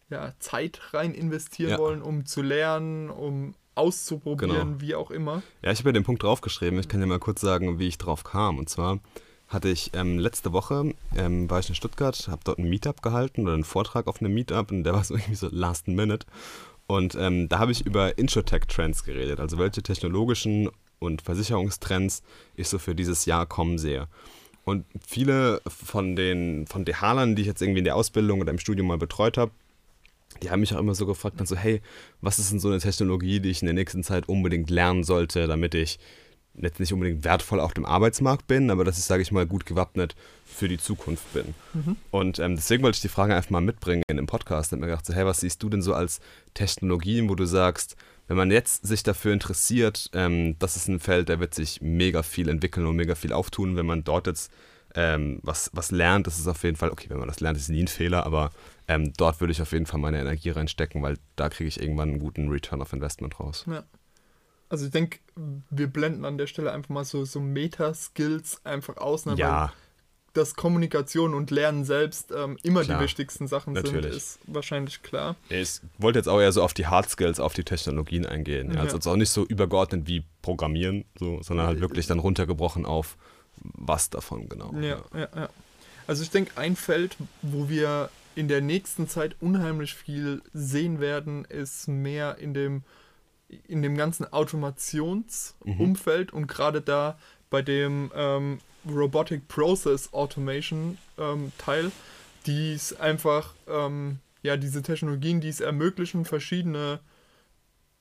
ja, 0.09 0.33
Zeit 0.39 0.93
rein 0.93 1.13
investieren 1.13 1.71
Ja. 1.71 1.77
wollen, 1.77 2.01
um 2.01 2.25
zu 2.25 2.41
lernen, 2.41 3.09
um 3.09 3.53
auszuprobieren, 3.75 4.49
Genau. 4.79 4.81
wie 4.81 4.95
auch 4.95 5.11
immer. 5.11 5.43
Ja, 5.61 5.71
ich 5.71 5.79
habe 5.79 5.89
ja 5.89 5.93
den 5.93 6.03
Punkt 6.03 6.23
draufgeschrieben. 6.23 6.79
Ich 6.79 6.87
kann 6.87 6.99
dir 6.99 7.05
mal 7.05 7.19
kurz 7.19 7.41
sagen, 7.41 7.77
wie 7.79 7.87
ich 7.87 7.97
drauf 7.97 8.23
kam. 8.23 8.57
Und 8.57 8.69
zwar 8.69 8.99
hatte 9.47 9.69
ich 9.69 9.91
ähm, 9.93 10.17
letzte 10.19 10.51
Woche, 10.51 10.93
ähm, 11.15 11.49
war 11.49 11.59
ich 11.59 11.69
in 11.69 11.75
Stuttgart, 11.75 12.27
habe 12.27 12.41
dort 12.43 12.57
ein 12.59 12.69
Meetup 12.69 13.01
gehalten 13.01 13.43
oder 13.43 13.53
einen 13.53 13.63
Vortrag 13.63 14.07
auf 14.07 14.19
einem 14.21 14.33
Meetup 14.33 14.71
und 14.71 14.83
der 14.83 14.93
war 14.93 15.03
so 15.03 15.13
irgendwie 15.15 15.35
so 15.35 15.47
last 15.51 15.87
minute. 15.87 16.25
Und 16.89 17.13
ähm, 17.13 17.47
da 17.49 17.59
habe 17.59 17.71
ich 17.71 17.85
über 17.85 18.17
Insurtech-Trends 18.17 19.03
geredet, 19.03 19.39
also 19.39 19.59
welche 19.59 19.83
technologischen 19.83 20.71
und 20.97 21.21
Versicherungstrends 21.21 22.23
ich 22.55 22.67
so 22.67 22.79
für 22.79 22.95
dieses 22.95 23.25
Jahr 23.25 23.45
kommen 23.45 23.77
sehe. 23.77 24.07
Und 24.63 24.85
viele 25.07 25.61
von 25.67 26.15
den 26.15 26.65
von 26.65 26.85
DHlern, 26.85 27.35
die 27.35 27.43
ich 27.43 27.47
jetzt 27.47 27.61
irgendwie 27.61 27.77
in 27.77 27.85
der 27.85 27.95
Ausbildung 27.95 28.41
oder 28.41 28.49
im 28.49 28.57
Studium 28.57 28.87
mal 28.87 28.97
betreut 28.97 29.37
habe, 29.37 29.51
die 30.41 30.49
haben 30.49 30.61
mich 30.61 30.73
auch 30.73 30.79
immer 30.79 30.95
so 30.95 31.05
gefragt, 31.05 31.39
dann 31.39 31.45
so, 31.45 31.55
hey, 31.55 31.79
was 32.21 32.39
ist 32.39 32.51
denn 32.51 32.59
so 32.59 32.69
eine 32.69 32.79
Technologie, 32.79 33.39
die 33.39 33.51
ich 33.51 33.61
in 33.61 33.67
der 33.67 33.75
nächsten 33.75 34.03
Zeit 34.03 34.27
unbedingt 34.27 34.71
lernen 34.71 35.03
sollte, 35.03 35.45
damit 35.45 35.75
ich 35.75 35.99
jetzt 36.61 36.79
nicht 36.79 36.93
unbedingt 36.93 37.23
wertvoll 37.23 37.59
auf 37.59 37.73
dem 37.73 37.85
Arbeitsmarkt 37.85 38.47
bin, 38.47 38.69
aber 38.71 38.83
dass 38.83 38.97
ich, 38.97 39.05
sage 39.05 39.21
ich 39.21 39.31
mal, 39.31 39.45
gut 39.45 39.65
gewappnet 39.65 40.15
für 40.45 40.67
die 40.67 40.77
Zukunft 40.77 41.33
bin. 41.33 41.53
Und 42.11 42.39
ähm, 42.39 42.55
deswegen 42.55 42.83
wollte 42.83 42.97
ich 42.97 43.01
die 43.01 43.07
Frage 43.09 43.35
einfach 43.35 43.49
mal 43.49 43.61
mitbringen 43.61 44.03
in 44.07 44.17
dem 44.17 44.27
Podcast. 44.27 44.71
Und 44.71 44.77
hab 44.77 44.81
mir 44.81 44.87
gedacht, 44.87 45.05
so, 45.05 45.13
hey, 45.13 45.25
was 45.25 45.39
siehst 45.41 45.61
du 45.63 45.69
denn 45.69 45.81
so 45.81 45.93
als 45.93 46.19
Technologien, 46.53 47.29
wo 47.29 47.35
du 47.35 47.45
sagst, 47.45 47.95
wenn 48.27 48.37
man 48.37 48.51
jetzt 48.51 48.85
sich 48.85 49.03
dafür 49.03 49.33
interessiert, 49.33 50.09
ähm, 50.13 50.55
das 50.59 50.75
ist 50.75 50.87
ein 50.87 50.99
Feld, 50.99 51.29
da 51.29 51.39
wird 51.39 51.55
sich 51.55 51.81
mega 51.81 52.23
viel 52.23 52.47
entwickeln 52.49 52.85
und 52.85 52.95
mega 52.95 53.15
viel 53.15 53.33
auftun, 53.33 53.75
wenn 53.75 53.87
man 53.87 54.03
dort 54.03 54.27
jetzt 54.27 54.51
ähm, 54.95 55.39
was, 55.43 55.69
was 55.73 55.91
lernt, 55.91 56.27
das 56.27 56.39
ist 56.39 56.47
auf 56.47 56.63
jeden 56.63 56.75
Fall, 56.75 56.89
okay, 56.89 57.09
wenn 57.09 57.19
man 57.19 57.27
das 57.27 57.39
lernt, 57.39 57.57
ist 57.57 57.69
nie 57.69 57.83
ein 57.83 57.87
Fehler, 57.87 58.25
aber 58.25 58.51
ähm, 58.87 59.13
dort 59.17 59.39
würde 59.39 59.51
ich 59.51 59.61
auf 59.61 59.71
jeden 59.71 59.85
Fall 59.85 59.99
meine 59.99 60.19
Energie 60.19 60.49
reinstecken, 60.49 61.01
weil 61.01 61.17
da 61.35 61.49
kriege 61.49 61.67
ich 61.67 61.79
irgendwann 61.79 62.09
einen 62.09 62.19
guten 62.19 62.49
Return 62.49 62.81
of 62.81 62.93
Investment 62.93 63.39
raus. 63.39 63.65
Ja. 63.67 63.83
Also 64.69 64.85
ich 64.85 64.91
denke, 64.91 65.19
wir 65.69 65.87
blenden 65.87 66.25
an 66.25 66.37
der 66.37 66.47
Stelle 66.47 66.71
einfach 66.71 66.89
mal 66.89 67.03
so, 67.05 67.25
so 67.25 67.39
Meta-Skills 67.39 68.61
einfach 68.65 68.97
aus, 68.97 69.25
ne? 69.25 69.33
weil 69.33 69.39
Ja, 69.39 69.73
dass 70.33 70.53
Kommunikation 70.53 71.33
und 71.33 71.49
Lernen 71.49 71.83
selbst 71.85 72.31
ähm, 72.31 72.57
immer 72.61 72.83
Klar. 72.83 72.99
die 72.99 73.03
wichtigsten 73.03 73.47
Sachen 73.47 73.73
Natürlich. 73.73 74.05
sind, 74.05 74.15
ist 74.15 74.39
wahrscheinlich 74.45 75.01
klar. 75.01 75.35
ich 75.49 75.81
wollte 75.97 76.19
jetzt 76.19 76.27
auch 76.29 76.39
eher 76.39 76.51
so 76.51 76.61
auf 76.61 76.75
die 76.75 76.85
Hard 76.85 77.09
Skills, 77.09 77.39
auf 77.39 77.53
die 77.53 77.63
Technologien 77.63 78.27
eingehen. 78.27 78.67
Ja. 78.71 78.81
Also 78.81 78.89
Ja. 78.89 78.93
jetzt 78.95 79.07
auch 79.07 79.15
nicht 79.15 79.31
so 79.31 79.43
übergeordnet 79.45 80.07
wie 80.07 80.23
Programmieren, 80.43 81.05
so, 81.17 81.41
sondern 81.41 81.65
halt 81.65 81.81
wirklich 81.81 82.05
dann 82.05 82.19
runtergebrochen 82.19 82.85
auf 82.85 83.17
was 83.61 84.11
davon 84.11 84.47
genau. 84.47 84.71
Ja, 84.75 85.01
ja, 85.13 85.27
ja. 85.35 85.49
Also 86.05 86.21
ich 86.23 86.29
denke, 86.29 86.51
ein 86.57 86.75
Feld, 86.75 87.17
wo 87.41 87.67
wir 87.67 88.09
in 88.35 88.47
der 88.47 88.61
nächsten 88.61 89.09
Zeit 89.09 89.35
unheimlich 89.41 89.95
viel 89.95 90.41
sehen 90.53 90.99
werden, 91.01 91.43
ist 91.45 91.87
mehr 91.87 92.37
in 92.37 92.53
dem, 92.53 92.83
in 93.67 93.81
dem 93.81 93.97
ganzen 93.97 94.31
Automationsumfeld 94.31 96.33
und 96.33 96.47
gerade 96.47 96.81
da 96.81 97.17
bei 97.49 97.61
dem 97.61 98.11
ähm, 98.15 98.59
Robotic 98.87 99.47
Process 99.47 100.13
Automation 100.13 100.97
ähm, 101.17 101.51
Teil, 101.57 101.91
die 102.45 102.73
es 102.73 102.99
einfach, 102.99 103.53
ähm, 103.67 104.19
ja, 104.41 104.55
diese 104.55 104.81
Technologien, 104.81 105.41
die 105.41 105.49
es 105.49 105.59
ermöglichen, 105.59 106.25
verschiedene 106.25 106.99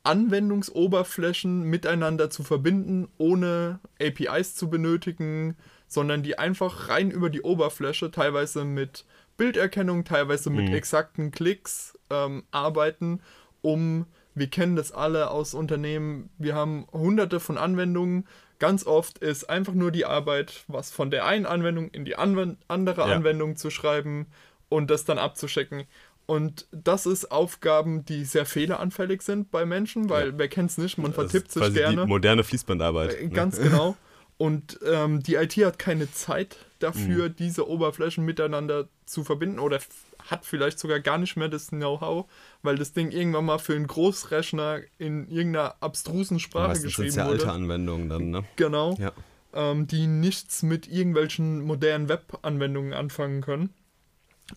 Anwendungsoberflächen 0.04 1.64
miteinander 1.64 2.30
zu 2.30 2.42
verbinden, 2.42 3.08
ohne 3.18 3.80
APIs 4.00 4.54
zu 4.54 4.70
benötigen, 4.70 5.56
sondern 5.86 6.22
die 6.22 6.38
einfach 6.38 6.88
rein 6.88 7.10
über 7.10 7.30
die 7.30 7.42
Oberfläche, 7.42 8.10
teilweise 8.10 8.64
mit 8.64 9.04
Bilderkennung, 9.36 10.04
teilweise 10.04 10.50
mit 10.50 10.68
Mhm. 10.68 10.74
exakten 10.74 11.30
Klicks 11.30 11.98
ähm, 12.10 12.44
arbeiten, 12.50 13.20
um, 13.62 14.06
wir 14.38 14.48
kennen 14.48 14.76
das 14.76 14.92
alle 14.92 15.30
aus 15.30 15.54
Unternehmen, 15.54 16.30
wir 16.38 16.54
haben 16.54 16.86
hunderte 16.92 17.40
von 17.40 17.58
Anwendungen. 17.58 18.26
Ganz 18.58 18.86
oft 18.86 19.18
ist 19.18 19.48
einfach 19.48 19.74
nur 19.74 19.90
die 19.92 20.04
Arbeit, 20.04 20.64
was 20.68 20.90
von 20.90 21.10
der 21.10 21.26
einen 21.26 21.46
Anwendung 21.46 21.90
in 21.90 22.04
die 22.04 22.16
anwen 22.16 22.58
andere 22.68 23.02
Ja. 23.08 23.14
Anwendung 23.16 23.56
zu 23.56 23.70
schreiben 23.70 24.26
und 24.68 24.90
das 24.90 25.04
dann 25.04 25.18
abzuschecken. 25.18 25.84
Und 26.26 26.66
das 26.72 27.06
ist 27.06 27.30
Aufgaben, 27.32 28.04
die 28.04 28.24
sehr 28.24 28.44
fehleranfällig 28.44 29.22
sind 29.22 29.50
bei 29.50 29.64
Menschen, 29.64 30.10
weil 30.10 30.28
Ja. 30.28 30.32
wer 30.38 30.48
kennt 30.48 30.70
es 30.70 30.78
nicht, 30.78 30.98
man 30.98 31.12
vertippt 31.14 31.50
sich 31.52 31.72
gerne. 31.72 32.02
Die 32.02 32.06
moderne 32.08 32.44
Fließbandarbeit. 32.44 33.14
Äh, 33.14 33.24
ne? 33.24 33.30
Ganz 33.30 33.58
genau. 33.62 33.96
Und 34.36 34.78
ähm, 34.86 35.22
die 35.22 35.34
IT 35.36 35.54
hat 35.64 35.78
keine 35.78 36.10
Zeit 36.12 36.56
Mhm. 36.60 36.64
dafür, 36.80 37.28
diese 37.28 37.68
Oberflächen 37.68 38.24
miteinander 38.24 38.88
zu 39.04 39.24
verbinden 39.24 39.58
oder 39.58 39.80
hat 40.30 40.44
vielleicht 40.44 40.78
sogar 40.78 41.00
gar 41.00 41.18
nicht 41.18 41.36
mehr 41.36 41.48
das 41.48 41.68
Know-how, 41.68 42.26
weil 42.62 42.76
das 42.76 42.92
Ding 42.92 43.10
irgendwann 43.10 43.46
mal 43.46 43.58
für 43.58 43.74
einen 43.74 43.86
Großrechner 43.86 44.80
in 44.98 45.28
irgendeiner 45.28 45.76
abstrusen 45.80 46.38
Sprache 46.38 46.68
Meistens 46.68 46.84
geschrieben 46.84 47.08
es 47.08 47.16
ja 47.16 47.26
wurde. 47.26 47.40
alte 47.40 47.52
Anwendungen 47.52 48.08
dann, 48.08 48.30
ne? 48.30 48.44
Genau. 48.56 48.94
Ja. 48.98 49.12
Ähm, 49.54 49.86
die 49.86 50.06
nichts 50.06 50.62
mit 50.62 50.86
irgendwelchen 50.86 51.62
modernen 51.62 52.08
Web-Anwendungen 52.08 52.92
anfangen 52.92 53.40
können. 53.40 53.70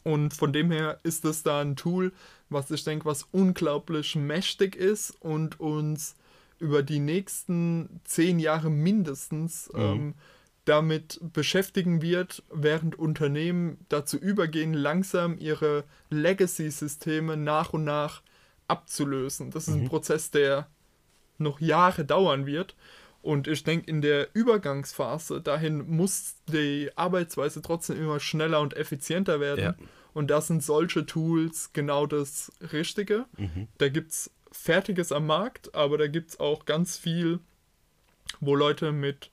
Und 0.03 0.33
von 0.33 0.53
dem 0.53 0.71
her 0.71 0.99
ist 1.03 1.25
es 1.25 1.43
da 1.43 1.61
ein 1.61 1.75
Tool, 1.75 2.11
was 2.49 2.71
ich 2.71 2.83
denke, 2.83 3.05
was 3.05 3.27
unglaublich 3.31 4.15
mächtig 4.15 4.75
ist 4.75 5.11
und 5.21 5.59
uns 5.59 6.15
über 6.59 6.83
die 6.83 6.99
nächsten 6.99 8.01
zehn 8.03 8.39
Jahre 8.39 8.69
mindestens 8.69 9.69
ähm, 9.75 10.13
damit 10.65 11.19
beschäftigen 11.21 12.01
wird, 12.01 12.43
während 12.51 12.97
Unternehmen 12.97 13.85
dazu 13.89 14.17
übergehen, 14.17 14.73
langsam 14.73 15.37
ihre 15.37 15.83
Legacy-Systeme 16.09 17.35
nach 17.35 17.73
und 17.73 17.83
nach 17.83 18.21
abzulösen. 18.67 19.51
Das 19.51 19.67
ist 19.67 19.73
ein 19.73 19.89
Prozess, 19.89 20.31
der 20.31 20.67
noch 21.37 21.59
Jahre 21.59 22.05
dauern 22.05 22.45
wird. 22.45 22.75
Und 23.21 23.47
ich 23.47 23.63
denke, 23.63 23.89
in 23.89 24.01
der 24.01 24.29
Übergangsphase 24.33 25.41
dahin 25.41 25.87
muss 25.89 26.35
die 26.47 26.89
Arbeitsweise 26.95 27.61
trotzdem 27.61 27.97
immer 27.97 28.19
schneller 28.19 28.61
und 28.61 28.75
effizienter 28.75 29.39
werden. 29.39 29.63
Ja. 29.63 29.75
Und 30.13 30.29
da 30.29 30.41
sind 30.41 30.63
solche 30.63 31.05
Tools 31.05 31.71
genau 31.73 32.05
das 32.05 32.51
Richtige. 32.71 33.25
Da 33.77 33.89
gibt 33.89 34.11
es 34.11 34.31
Fertiges 34.51 35.11
am 35.11 35.27
Markt, 35.27 35.73
aber 35.75 35.97
da 35.97 36.07
gibt 36.07 36.31
es 36.31 36.39
auch 36.39 36.65
ganz 36.65 36.97
viel, 36.97 37.39
wo 38.39 38.55
Leute 38.55 38.91
mit 38.91 39.31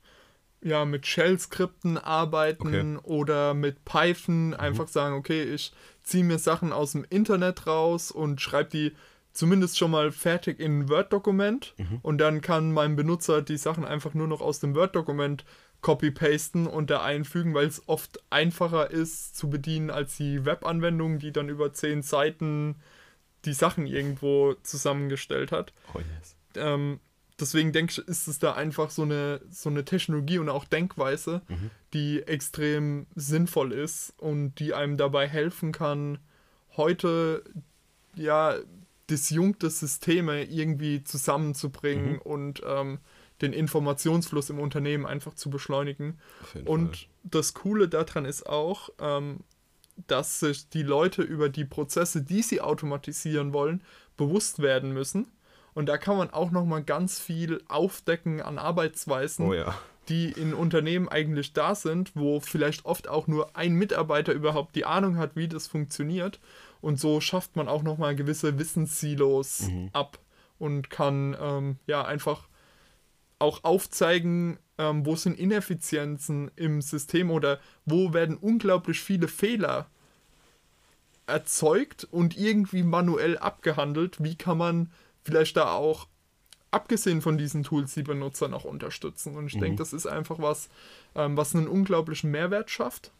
ja, 0.61 0.85
mit 0.85 1.05
Shell-Skripten 1.07 1.97
arbeiten 1.97 2.97
Okay. 2.97 3.07
oder 3.07 3.53
mit 3.53 3.85
Python 3.85 4.53
einfach 4.53 4.87
sagen, 4.87 5.15
okay, 5.15 5.43
ich 5.43 5.71
ziehe 6.03 6.23
mir 6.23 6.39
Sachen 6.39 6.73
aus 6.73 6.91
dem 6.93 7.05
Internet 7.09 7.65
raus 7.67 8.11
und 8.11 8.41
schreibe 8.41 8.69
die 8.69 8.91
zumindest 9.31 9.77
schon 9.77 9.91
mal 9.91 10.11
fertig 10.11 10.59
in 10.59 10.79
ein 10.79 10.89
Word-Dokument 10.89 11.75
und 12.01 12.17
dann 12.17 12.41
kann 12.41 12.73
mein 12.73 12.95
Benutzer 12.95 13.41
die 13.41 13.57
Sachen 13.57 13.85
einfach 13.85 14.13
nur 14.13 14.27
noch 14.27 14.41
aus 14.41 14.59
dem 14.59 14.75
Word-Dokument 14.75 15.45
copy-pasten 15.81 16.67
und 16.67 16.89
da 16.89 17.03
einfügen, 17.03 17.53
weil 17.53 17.67
es 17.67 17.87
oft 17.87 18.19
einfacher 18.29 18.91
ist 18.91 19.37
zu 19.37 19.49
bedienen 19.49 19.89
als 19.89 20.17
die 20.17 20.43
Web-Anwendung, 20.45 21.19
die 21.19 21.31
dann 21.31 21.47
über 21.47 21.71
zehn 21.73 22.01
Seiten 22.01 22.75
die 23.45 23.53
Sachen 23.53 23.85
irgendwo 23.87 24.55
zusammengestellt 24.63 25.53
hat 25.53 25.71
Oh 25.93 25.99
yes. 25.99 26.35
ähm, 26.55 26.99
deswegen 27.39 27.71
denke 27.71 27.91
ich, 27.91 28.07
ist 28.07 28.27
es 28.27 28.39
da 28.39 28.53
einfach 28.53 28.89
so 28.89 29.03
eine, 29.03 29.41
so 29.49 29.69
eine 29.69 29.85
Technologie 29.85 30.39
und 30.39 30.49
auch 30.49 30.65
Denkweise, 30.65 31.41
die 31.93 32.21
extrem 32.23 33.07
sinnvoll 33.15 33.71
ist 33.71 34.13
und 34.17 34.55
die 34.55 34.73
einem 34.73 34.97
dabei 34.97 35.27
helfen 35.27 35.71
kann, 35.71 36.19
heute 36.77 37.43
ja 38.15 38.55
disjunkte 39.09 39.69
Systeme 39.69 40.43
irgendwie 40.43 41.03
zusammenzubringen 41.03 42.19
und 42.19 42.61
ähm, 42.65 42.99
den 43.41 43.53
Informationsfluss 43.53 44.49
im 44.49 44.59
Unternehmen 44.59 45.05
einfach 45.05 45.33
zu 45.33 45.49
beschleunigen. 45.49 46.19
Und 46.65 46.97
Fall. 46.97 47.07
das 47.23 47.53
Coole 47.53 47.87
daran 47.87 48.25
ist 48.25 48.45
auch, 48.47 48.89
ähm, 48.99 49.39
dass 50.07 50.39
sich 50.39 50.69
die 50.69 50.83
Leute 50.83 51.21
über 51.21 51.49
die 51.49 51.65
Prozesse, 51.65 52.21
die 52.21 52.41
sie 52.41 52.61
automatisieren 52.61 53.53
wollen, 53.53 53.81
bewusst 54.17 54.59
werden 54.59 54.93
müssen. 54.93 55.27
Und 55.79 55.85
da 55.85 55.97
kann 55.97 56.17
man 56.17 56.29
auch 56.31 56.51
nochmal 56.51 56.83
ganz 56.83 57.21
viel 57.21 57.63
aufdecken 57.69 58.41
an 58.41 58.57
Arbeitsweisen, 58.57 59.45
Oh 59.47 59.53
ja. 59.53 59.73
die 60.09 60.29
in 60.29 60.53
Unternehmen 60.53 61.07
eigentlich 61.07 61.53
da 61.53 61.73
sind, 61.73 62.11
wo 62.17 62.41
vielleicht 62.41 62.83
oft 62.83 63.07
auch 63.07 63.27
nur 63.27 63.55
ein 63.55 63.75
Mitarbeiter 63.75 64.33
überhaupt 64.33 64.75
die 64.75 64.83
Ahnung 64.83 65.15
hat, 65.15 65.37
wie 65.37 65.47
das 65.47 65.67
funktioniert. 65.67 66.41
Und 66.81 66.99
so 66.99 67.21
schafft 67.21 67.55
man 67.55 67.69
auch 67.69 67.81
nochmal 67.81 68.13
gewisse 68.13 68.59
Wissenssilos 68.59 69.69
Mhm. 69.69 69.89
ab 69.93 70.19
und 70.57 70.89
kann 70.89 71.37
ähm, 71.39 71.77
ja 71.87 72.03
einfach 72.03 72.49
auch 73.39 73.63
aufzeigen, 73.63 74.59
ähm, 74.77 75.05
wo 75.05 75.15
sind 75.15 75.39
Ineffizienzen 75.39 76.51
im 76.57 76.81
System 76.81 77.31
oder 77.31 77.57
wo 77.85 78.11
werden 78.13 78.35
unglaublich 78.35 78.99
viele 78.99 79.29
Fehler 79.29 79.87
erzeugt 81.25 82.05
und 82.11 82.37
irgendwie 82.37 82.83
manuell 82.83 83.37
abgehandelt. 83.37 84.21
Wie 84.21 84.35
kann 84.35 84.57
man 84.57 84.91
vielleicht 85.29 85.55
da 85.57 85.73
auch, 85.73 86.07
abgesehen 86.71 87.21
von 87.21 87.37
diesen 87.37 87.63
Tools, 87.63 87.93
die 87.93 88.03
Benutzer 88.03 88.47
noch 88.47 88.63
unterstützen? 88.63 89.35
Und 89.35 89.47
ich 89.47 89.59
denke, 89.59 89.77
das 89.77 89.93
ist 89.93 90.05
einfach 90.05 90.39
was, 90.39 90.69
ähm, 91.15 91.37
was 91.37 91.55
einen 91.55 91.67
unglaublichen 91.67 92.31
Mehrwert 92.31 92.69
schafft 92.69 93.11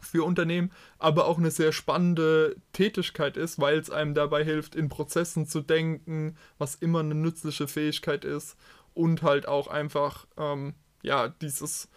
für 0.00 0.24
Unternehmen, 0.24 0.70
aber 0.98 1.26
auch 1.26 1.38
eine 1.38 1.50
sehr 1.50 1.72
spannende 1.72 2.56
Tätigkeit 2.72 3.36
ist, 3.36 3.60
weil 3.60 3.78
es 3.78 3.90
einem 3.90 4.14
dabei 4.14 4.44
hilft, 4.44 4.74
in 4.74 4.88
Prozessen 4.88 5.46
zu 5.46 5.60
denken, 5.60 6.36
was 6.58 6.76
immer 6.76 7.00
eine 7.00 7.14
nützliche 7.14 7.66
Fähigkeit 7.68 8.24
ist 8.24 8.56
und 8.94 9.22
halt 9.22 9.48
auch 9.48 9.66
einfach, 9.66 10.26
ähm, 10.36 10.74
ja, 11.02 11.28
dieses 11.28 11.88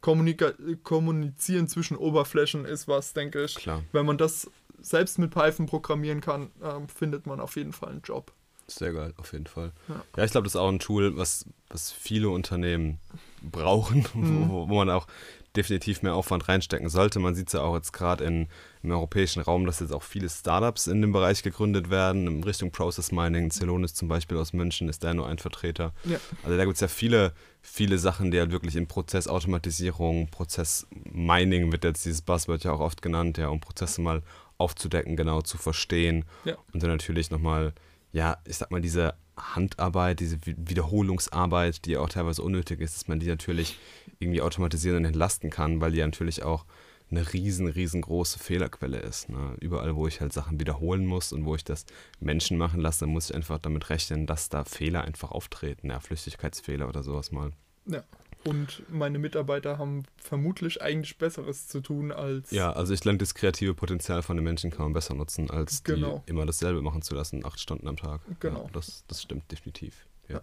Kommunika 0.00 0.52
Kommunizieren 0.82 1.68
zwischen 1.68 1.96
Oberflächen 1.96 2.64
ist 2.64 2.88
was, 2.88 3.12
denke 3.12 3.44
ich. 3.44 3.54
Klar. 3.54 3.82
Wenn 3.92 4.06
man 4.06 4.18
das 4.18 4.50
selbst 4.80 5.18
mit 5.18 5.30
Python 5.30 5.66
programmieren 5.66 6.20
kann, 6.20 6.50
ähm, 6.62 6.88
findet 6.88 7.26
man 7.26 7.40
auf 7.40 7.56
jeden 7.56 7.72
Fall 7.72 7.90
einen 7.90 8.02
Job. 8.02 8.32
Sehr 8.68 8.92
geil, 8.92 9.14
auf 9.16 9.32
jeden 9.32 9.46
Fall. 9.46 9.72
Ja. 9.88 10.02
Ja, 10.16 10.24
ich 10.24 10.30
glaube, 10.32 10.44
das 10.44 10.54
ist 10.54 10.60
auch 10.60 10.68
ein 10.68 10.78
Tool, 10.80 11.16
was, 11.16 11.44
was 11.68 11.92
viele 11.92 12.30
Unternehmen 12.30 12.98
brauchen, 13.42 14.06
Mhm. 14.14 14.48
wo, 14.50 14.68
wo 14.68 14.74
man 14.76 14.90
auch 14.90 15.06
definitiv 15.54 16.02
mehr 16.02 16.14
Aufwand 16.14 16.48
reinstecken 16.48 16.90
sollte. 16.90 17.18
Man 17.18 17.34
sieht 17.34 17.46
es 17.46 17.54
ja 17.54 17.62
auch 17.62 17.74
jetzt 17.76 17.92
gerade 17.92 18.24
im 18.24 18.46
europäischen 18.84 19.40
Raum, 19.40 19.64
dass 19.66 19.80
jetzt 19.80 19.92
auch 19.92 20.02
viele 20.02 20.28
Startups 20.28 20.86
in 20.86 21.00
dem 21.00 21.12
Bereich 21.12 21.42
gegründet 21.42 21.88
werden, 21.90 22.26
in 22.26 22.44
Richtung 22.44 22.70
Process 22.72 23.10
Mining. 23.10 23.50
Celonis 23.50 23.94
zum 23.94 24.06
Beispiel 24.08 24.36
aus 24.36 24.52
München 24.52 24.88
ist 24.88 25.02
da 25.02 25.14
nur 25.14 25.26
ein 25.26 25.38
Vertreter. 25.38 25.92
Ja. 26.04 26.18
Also 26.44 26.56
da 26.58 26.64
gibt 26.64 26.74
es 26.74 26.80
ja 26.80 26.88
viele, 26.88 27.32
viele 27.62 27.98
Sachen, 27.98 28.30
die 28.30 28.38
halt 28.38 28.52
wirklich 28.52 28.76
in 28.76 28.86
Prozessautomatisierung, 28.86 30.28
Prozessmining 30.28 31.72
wird 31.72 31.84
jetzt 31.84 32.04
dieses 32.04 32.22
Buzzword 32.22 32.64
ja 32.64 32.72
auch 32.72 32.80
oft 32.80 33.02
genannt, 33.02 33.38
ja, 33.38 33.48
um 33.48 33.60
Prozesse 33.60 34.00
mal 34.00 34.22
aufzudecken, 34.58 35.16
genau 35.16 35.42
zu 35.42 35.58
verstehen. 35.58 36.24
Ja. 36.44 36.56
Und 36.72 36.82
dann 36.82 36.90
natürlich 36.90 37.30
nochmal, 37.30 37.72
ja, 38.12 38.38
ich 38.46 38.56
sag 38.56 38.70
mal, 38.70 38.80
diese 38.80 39.14
Handarbeit, 39.36 40.20
diese 40.20 40.44
Wi- 40.46 40.56
Wiederholungsarbeit, 40.58 41.84
die 41.84 41.92
ja 41.92 42.00
auch 42.00 42.08
teilweise 42.08 42.42
unnötig 42.42 42.80
ist, 42.80 42.94
dass 42.96 43.08
man 43.08 43.20
die 43.20 43.26
natürlich 43.26 43.78
irgendwie 44.18 44.40
automatisieren 44.40 44.98
und 44.98 45.04
entlasten 45.04 45.50
kann, 45.50 45.80
weil 45.80 45.92
die 45.92 45.98
ja 45.98 46.06
natürlich 46.06 46.42
auch 46.42 46.64
eine 47.10 47.32
riesen, 47.32 47.68
riesengroße 47.68 48.38
Fehlerquelle 48.38 48.98
ist. 48.98 49.28
Ne? 49.28 49.56
Überall, 49.60 49.94
wo 49.94 50.08
ich 50.08 50.20
halt 50.20 50.32
Sachen 50.32 50.58
wiederholen 50.58 51.06
muss 51.06 51.32
und 51.32 51.44
wo 51.44 51.54
ich 51.54 51.62
das 51.64 51.86
Menschen 52.18 52.56
machen 52.58 52.80
lasse, 52.80 53.06
muss 53.06 53.30
ich 53.30 53.36
einfach 53.36 53.58
damit 53.58 53.90
rechnen, 53.90 54.26
dass 54.26 54.48
da 54.48 54.64
Fehler 54.64 55.02
einfach 55.02 55.30
auftreten, 55.30 55.90
ja, 55.90 56.00
Flüchtigkeitsfehler 56.00 56.88
oder 56.88 57.02
sowas 57.02 57.30
mal. 57.30 57.52
Ja. 57.86 58.02
Und 58.46 58.82
meine 58.88 59.18
Mitarbeiter 59.18 59.78
haben 59.78 60.04
vermutlich 60.16 60.80
eigentlich 60.80 61.18
Besseres 61.18 61.66
zu 61.66 61.80
tun, 61.80 62.12
als 62.12 62.50
Ja, 62.50 62.72
also 62.72 62.94
ich 62.94 63.04
lerne 63.04 63.18
das 63.18 63.34
kreative 63.34 63.74
Potenzial 63.74 64.22
von 64.22 64.36
den 64.36 64.44
Menschen 64.44 64.70
kann 64.70 64.84
man 64.86 64.92
besser 64.92 65.14
nutzen, 65.14 65.50
als 65.50 65.82
Genau. 65.82 66.22
die 66.26 66.30
immer 66.30 66.46
dasselbe 66.46 66.80
machen 66.82 67.02
zu 67.02 67.14
lassen, 67.14 67.44
acht 67.44 67.58
Stunden 67.60 67.88
am 67.88 67.96
Tag. 67.96 68.20
Genau. 68.40 68.64
Ja, 68.64 68.70
das, 68.72 69.04
das 69.08 69.22
stimmt 69.22 69.50
definitiv. 69.50 70.06
Ja, 70.28 70.36
Ja. 70.36 70.42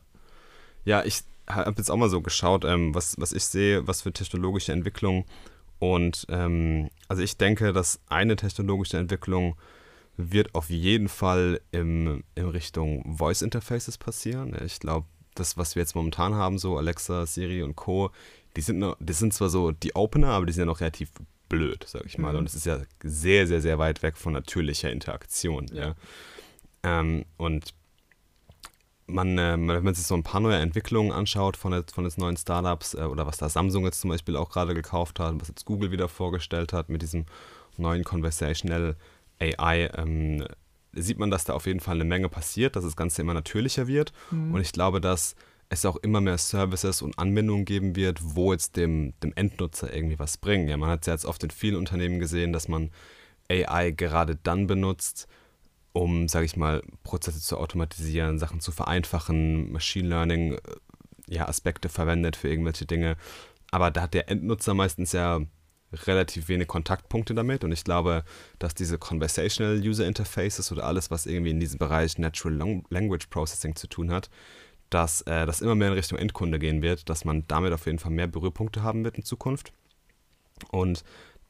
ja 0.86 1.06
ich 1.06 1.22
habe 1.48 1.76
jetzt 1.78 1.90
auch 1.90 1.98
mal 1.98 2.10
so 2.10 2.22
geschaut, 2.22 2.66
ähm, 2.66 2.94
was, 2.94 3.16
was 3.20 3.32
ich 3.32 3.46
sehe, 3.46 3.88
was 3.88 4.02
für 4.02 4.12
technologische 4.12 4.72
Entwicklung. 4.72 5.26
Und 5.80 6.26
ähm, 6.30 6.90
also 7.08 7.22
ich 7.22 7.38
denke, 7.38 7.74
dass 7.74 8.00
eine 8.08 8.36
technologische 8.36 8.98
Entwicklung 8.98 9.56
wird 10.16 10.54
auf 10.56 10.70
jeden 10.70 11.10
Fall 11.10 11.60
im, 11.72 12.24
in 12.36 12.48
Richtung 12.48 13.18
Voice 13.18 13.42
Interfaces 13.42 13.98
passieren. 13.98 14.56
Ich 14.64 14.80
glaube, 14.80 15.08
das, 15.36 15.58
was 15.58 15.76
wir 15.76 15.82
jetzt 15.82 15.96
momentan 15.96 16.36
haben, 16.36 16.58
so 16.58 16.78
Alexa, 16.78 17.26
Siri 17.26 17.64
und 17.64 17.76
Co., 17.76 18.12
die 18.56 18.62
sind, 18.62 18.80
noch, 18.80 18.96
die 19.00 19.14
sind 19.14 19.34
zwar 19.34 19.50
so 19.50 19.72
die 19.72 19.96
Opener, 19.96 20.30
aber 20.30 20.46
die 20.46 20.54
sind 20.54 20.62
ja 20.62 20.66
noch 20.66 20.80
relativ 20.80 21.10
blöd, 21.50 21.84
sag 21.88 22.06
ich 22.06 22.18
mal. 22.18 22.34
Mhm. 22.34 22.40
Und 22.40 22.50
es 22.50 22.56
ist 22.56 22.66
ja 22.66 22.80
sehr, 23.04 23.48
sehr, 23.48 23.62
sehr 23.62 23.80
weit 23.80 24.04
weg 24.04 24.18
von 24.18 24.34
natürlicher 24.34 24.92
Interaktion. 24.92 25.68
Ja. 25.74 25.88
Ja. 25.88 25.96
Ähm, 26.84 27.26
und 27.38 27.74
man, 29.08 29.38
äh, 29.38 29.52
wenn 29.58 29.84
man 29.84 29.94
sich 29.94 30.06
so 30.06 30.16
ein 30.16 30.24
paar 30.24 30.42
neue 30.42 30.58
Entwicklungen 30.58 31.12
anschaut 31.12 31.58
von, 31.58 31.74
jetzt, 31.74 31.94
von 31.94 32.06
jetzt 32.06 32.18
neuen 32.18 32.38
Startups 32.38 32.94
äh, 32.94 33.04
oder 33.04 33.26
was 33.26 33.38
da 33.38 33.50
Samsung 33.50 33.86
jetzt 33.86 34.02
zum 34.02 34.10
Beispiel 34.10 34.36
auch 34.36 34.50
gerade 34.50 34.74
gekauft 34.74 35.20
hat, 35.20 35.40
was 35.40 35.50
jetzt 35.50 35.66
Google 35.66 35.92
wieder 35.92 36.08
vorgestellt 36.08 36.74
hat 36.74 36.90
mit 36.90 37.02
diesem 37.02 37.26
neuen 37.78 38.04
Conversational 38.04 38.96
AI, 39.40 39.90
ähm, 39.96 40.46
sieht 40.94 41.20
man, 41.20 41.32
dass 41.32 41.46
da 41.46 41.54
auf 41.54 41.66
jeden 41.66 41.80
Fall 41.80 41.96
eine 41.96 42.06
Menge 42.06 42.30
passiert, 42.30 42.76
dass 42.76 42.84
das 42.84 42.96
Ganze 42.96 43.22
immer 43.22 43.34
natürlicher 43.34 43.88
wird. 43.88 44.14
Und 44.54 44.62
ich 44.62 44.72
glaube, 44.72 45.02
dass 45.02 45.36
es 45.70 45.86
auch 45.86 45.96
immer 45.98 46.22
mehr 46.22 46.38
Services 46.38 47.02
und 47.02 47.18
Anwendungen 47.18 47.66
geben 47.66 47.96
wird, 47.96 48.20
wo 48.22 48.54
jetzt 48.54 48.76
dem, 48.78 49.14
dem 49.22 49.34
Endnutzer 49.36 49.94
irgendwie 49.94 50.20
was 50.20 50.38
bringen. 50.38 50.68
Ja, 50.68 50.78
man 50.78 50.90
hat 50.90 51.02
es 51.02 51.08
ja 51.08 51.14
jetzt 51.14 51.26
oft 51.26 51.44
in 51.44 51.50
vielen 51.50 51.76
Unternehmen 51.76 52.20
gesehen, 52.20 52.54
dass 52.54 52.68
man 52.68 52.92
AI 53.50 53.92
gerade 53.92 54.36
dann 54.36 54.68
benutzt, 54.68 55.28
um, 55.92 56.28
sage 56.28 56.46
ich 56.46 56.56
mal, 56.56 56.82
Prozesse 57.04 57.42
zu 57.42 57.58
automatisieren, 57.58 58.40
Sachen 58.40 58.60
zu 58.60 58.72
vereinfachen, 58.72 59.72
Machine 59.72 60.08
Learning, 60.08 60.54
äh, 60.54 60.60
ja, 61.28 61.48
Aspekte 61.48 61.90
verwendet 61.90 62.36
für 62.36 62.50
irgendwelche 62.50 62.86
Dinge. 62.86 63.16
Aber 63.72 63.92
da 63.92 64.04
hat 64.04 64.14
der 64.14 64.30
Endnutzer 64.30 64.74
meistens 64.74 65.12
ja 65.14 65.42
relativ 66.08 66.48
wenig 66.48 66.68
Kontaktpunkte 66.68 67.34
damit 67.34 67.64
und 67.64 67.72
ich 67.72 67.84
glaube, 67.84 68.24
dass 68.60 68.74
diese 68.76 68.98
Conversational 68.98 69.80
User 69.80 70.06
Interfaces 70.06 70.72
oder 70.72 70.86
alles, 70.86 71.12
was 71.12 71.26
irgendwie 71.26 71.52
in 71.52 71.60
diesem 71.60 71.80
Bereich 71.80 72.18
Natural 72.18 72.56
Lang- 72.56 72.86
Language 72.90 73.28
Processing 73.28 73.76
zu 73.76 73.88
tun 73.88 74.12
hat, 74.12 74.30
dass 74.90 75.22
äh, 75.22 75.46
das 75.46 75.62
immer 75.62 75.76
mehr 75.76 75.90
in 75.90 75.96
Richtung 75.96 76.18
Endkunde 76.18 76.60
gehen 76.60 76.82
wird, 76.82 77.10
dass 77.10 77.26
man 77.26 77.48
damit 77.48 77.74
auf 77.74 77.86
jeden 77.86 78.00
Fall 78.00 78.12
mehr 78.12 78.28
Berührpunkte 78.28 78.84
haben 78.84 79.04
wird 79.04 79.18
in 79.18 79.24
Zukunft. 79.24 79.74
Und 80.72 81.04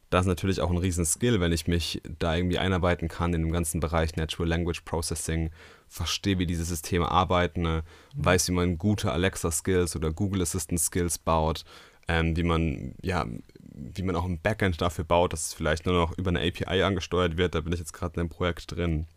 das 0.10 0.22
ist 0.22 0.28
natürlich 0.28 0.62
auch 0.62 0.70
ein 0.70 0.78
riesen 0.78 1.06
Skill, 1.06 1.40
wenn 1.40 1.52
ich 1.52 1.68
mich 1.68 2.02
da 2.20 2.36
irgendwie 2.36 2.60
einarbeiten 2.60 3.08
kann 3.08 3.34
in 3.34 3.42
dem 3.42 3.52
ganzen 3.52 3.80
Bereich 3.80 4.16
Natural 4.16 4.48
Language 4.48 4.82
Processing, 4.86 5.50
verstehe, 5.88 6.40
wie 6.40 6.46
diese 6.46 6.66
Systeme 6.66 7.10
arbeiten, 7.10 7.64
ne, 7.64 7.84
weiß, 8.16 8.48
wie 8.50 8.54
man 8.54 8.78
gute 8.78 9.12
Alexa-Skills 9.12 9.96
oder 9.96 10.12
Google 10.12 10.44
Assistant-Skills 10.44 11.18
baut, 11.20 11.66
ähm, 12.08 12.36
wie 12.36 12.44
man, 12.44 12.94
ja, 13.02 13.26
wie 13.74 14.04
man 14.04 14.16
auch 14.16 14.26
ein 14.26 14.40
Backend 14.40 14.82
dafür 14.82 15.04
baut, 15.04 15.34
dass 15.34 15.48
es 15.48 15.54
vielleicht 15.54 15.86
nur 15.86 15.96
noch 15.96 16.18
über 16.18 16.30
eine 16.30 16.42
API 16.42 16.84
angesteuert 16.84 17.38
wird. 17.38 17.56
Da 17.56 17.62
bin 17.62 17.74
ich 17.74 17.80
jetzt 17.80 17.94
gerade 17.94 18.16
in 18.16 18.22
einem 18.22 18.30
Projekt 18.30 18.72
drin. 18.72 19.08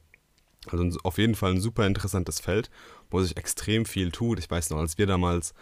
Also 0.68 0.98
auf 1.04 1.18
jeden 1.18 1.34
Fall 1.34 1.52
ein 1.52 1.60
super 1.60 1.86
interessantes 1.86 2.40
Feld, 2.40 2.70
wo 3.10 3.22
sich 3.22 3.36
extrem 3.36 3.84
viel 3.84 4.10
tut. 4.10 4.38
Ich 4.38 4.50
weiß 4.50 4.70
noch, 4.70 4.78
als 4.78 4.98
wir 4.98 5.06
damals 5.06 5.54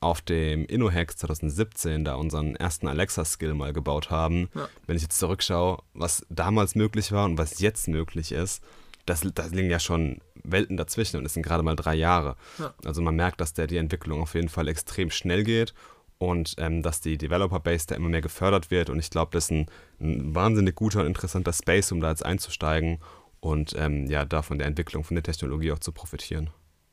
auf 0.00 0.20
dem 0.22 0.64
InnoHacks 0.64 1.16
2017 1.16 2.04
da 2.04 2.14
unseren 2.14 2.56
ersten 2.56 2.88
Alexa-Skill 2.88 3.54
mal 3.54 3.72
gebaut 3.72 4.10
haben, 4.10 4.48
Ja. 4.54 4.68
wenn 4.86 4.96
ich 4.96 5.02
jetzt 5.02 5.18
zurückschaue, 5.18 5.82
was 5.92 6.26
damals 6.30 6.74
möglich 6.74 7.12
war 7.12 7.26
und 7.26 7.38
was 7.38 7.60
jetzt 7.60 7.86
möglich 7.88 8.32
ist, 8.32 8.62
das, 9.06 9.20
das 9.34 9.50
liegen 9.50 9.70
ja 9.70 9.78
schon 9.78 10.20
Welten 10.44 10.76
dazwischen 10.76 11.18
und 11.18 11.26
es 11.26 11.34
sind 11.34 11.42
gerade 11.42 11.62
mal 11.62 11.76
drei 11.76 11.94
Jahre. 11.94 12.36
Ja. 12.58 12.72
Also 12.84 13.02
man 13.02 13.14
merkt, 13.14 13.40
dass 13.40 13.52
der 13.52 13.66
die 13.66 13.76
Entwicklung 13.76 14.22
auf 14.22 14.34
jeden 14.34 14.48
Fall 14.48 14.66
extrem 14.68 15.10
schnell 15.10 15.44
geht 15.44 15.74
und 16.22 16.54
ähm, 16.58 16.82
dass 16.82 17.00
die 17.00 17.18
Developer-Base 17.18 17.86
da 17.88 17.94
immer 17.96 18.08
mehr 18.08 18.20
gefördert 18.20 18.70
wird. 18.70 18.90
Und 18.90 19.00
ich 19.00 19.10
glaube, 19.10 19.32
das 19.32 19.46
ist 19.46 19.50
ein, 19.50 19.66
ein, 20.00 20.34
wahnsinnig 20.34 20.76
guter 20.76 21.00
und 21.00 21.06
interessanter 21.06 21.52
Space, 21.52 21.90
um 21.90 22.00
da 22.00 22.10
jetzt 22.10 22.24
einzusteigen 22.24 23.00
und 23.40 23.74
ähm, 23.76 24.06
ja, 24.06 24.24
da 24.24 24.42
von 24.42 24.58
der 24.58 24.68
Entwicklung, 24.68 25.02
von 25.02 25.16
der 25.16 25.24
Technologie 25.24 25.72
auch 25.72 25.80
zu 25.80 25.90
profitieren. 25.90 26.50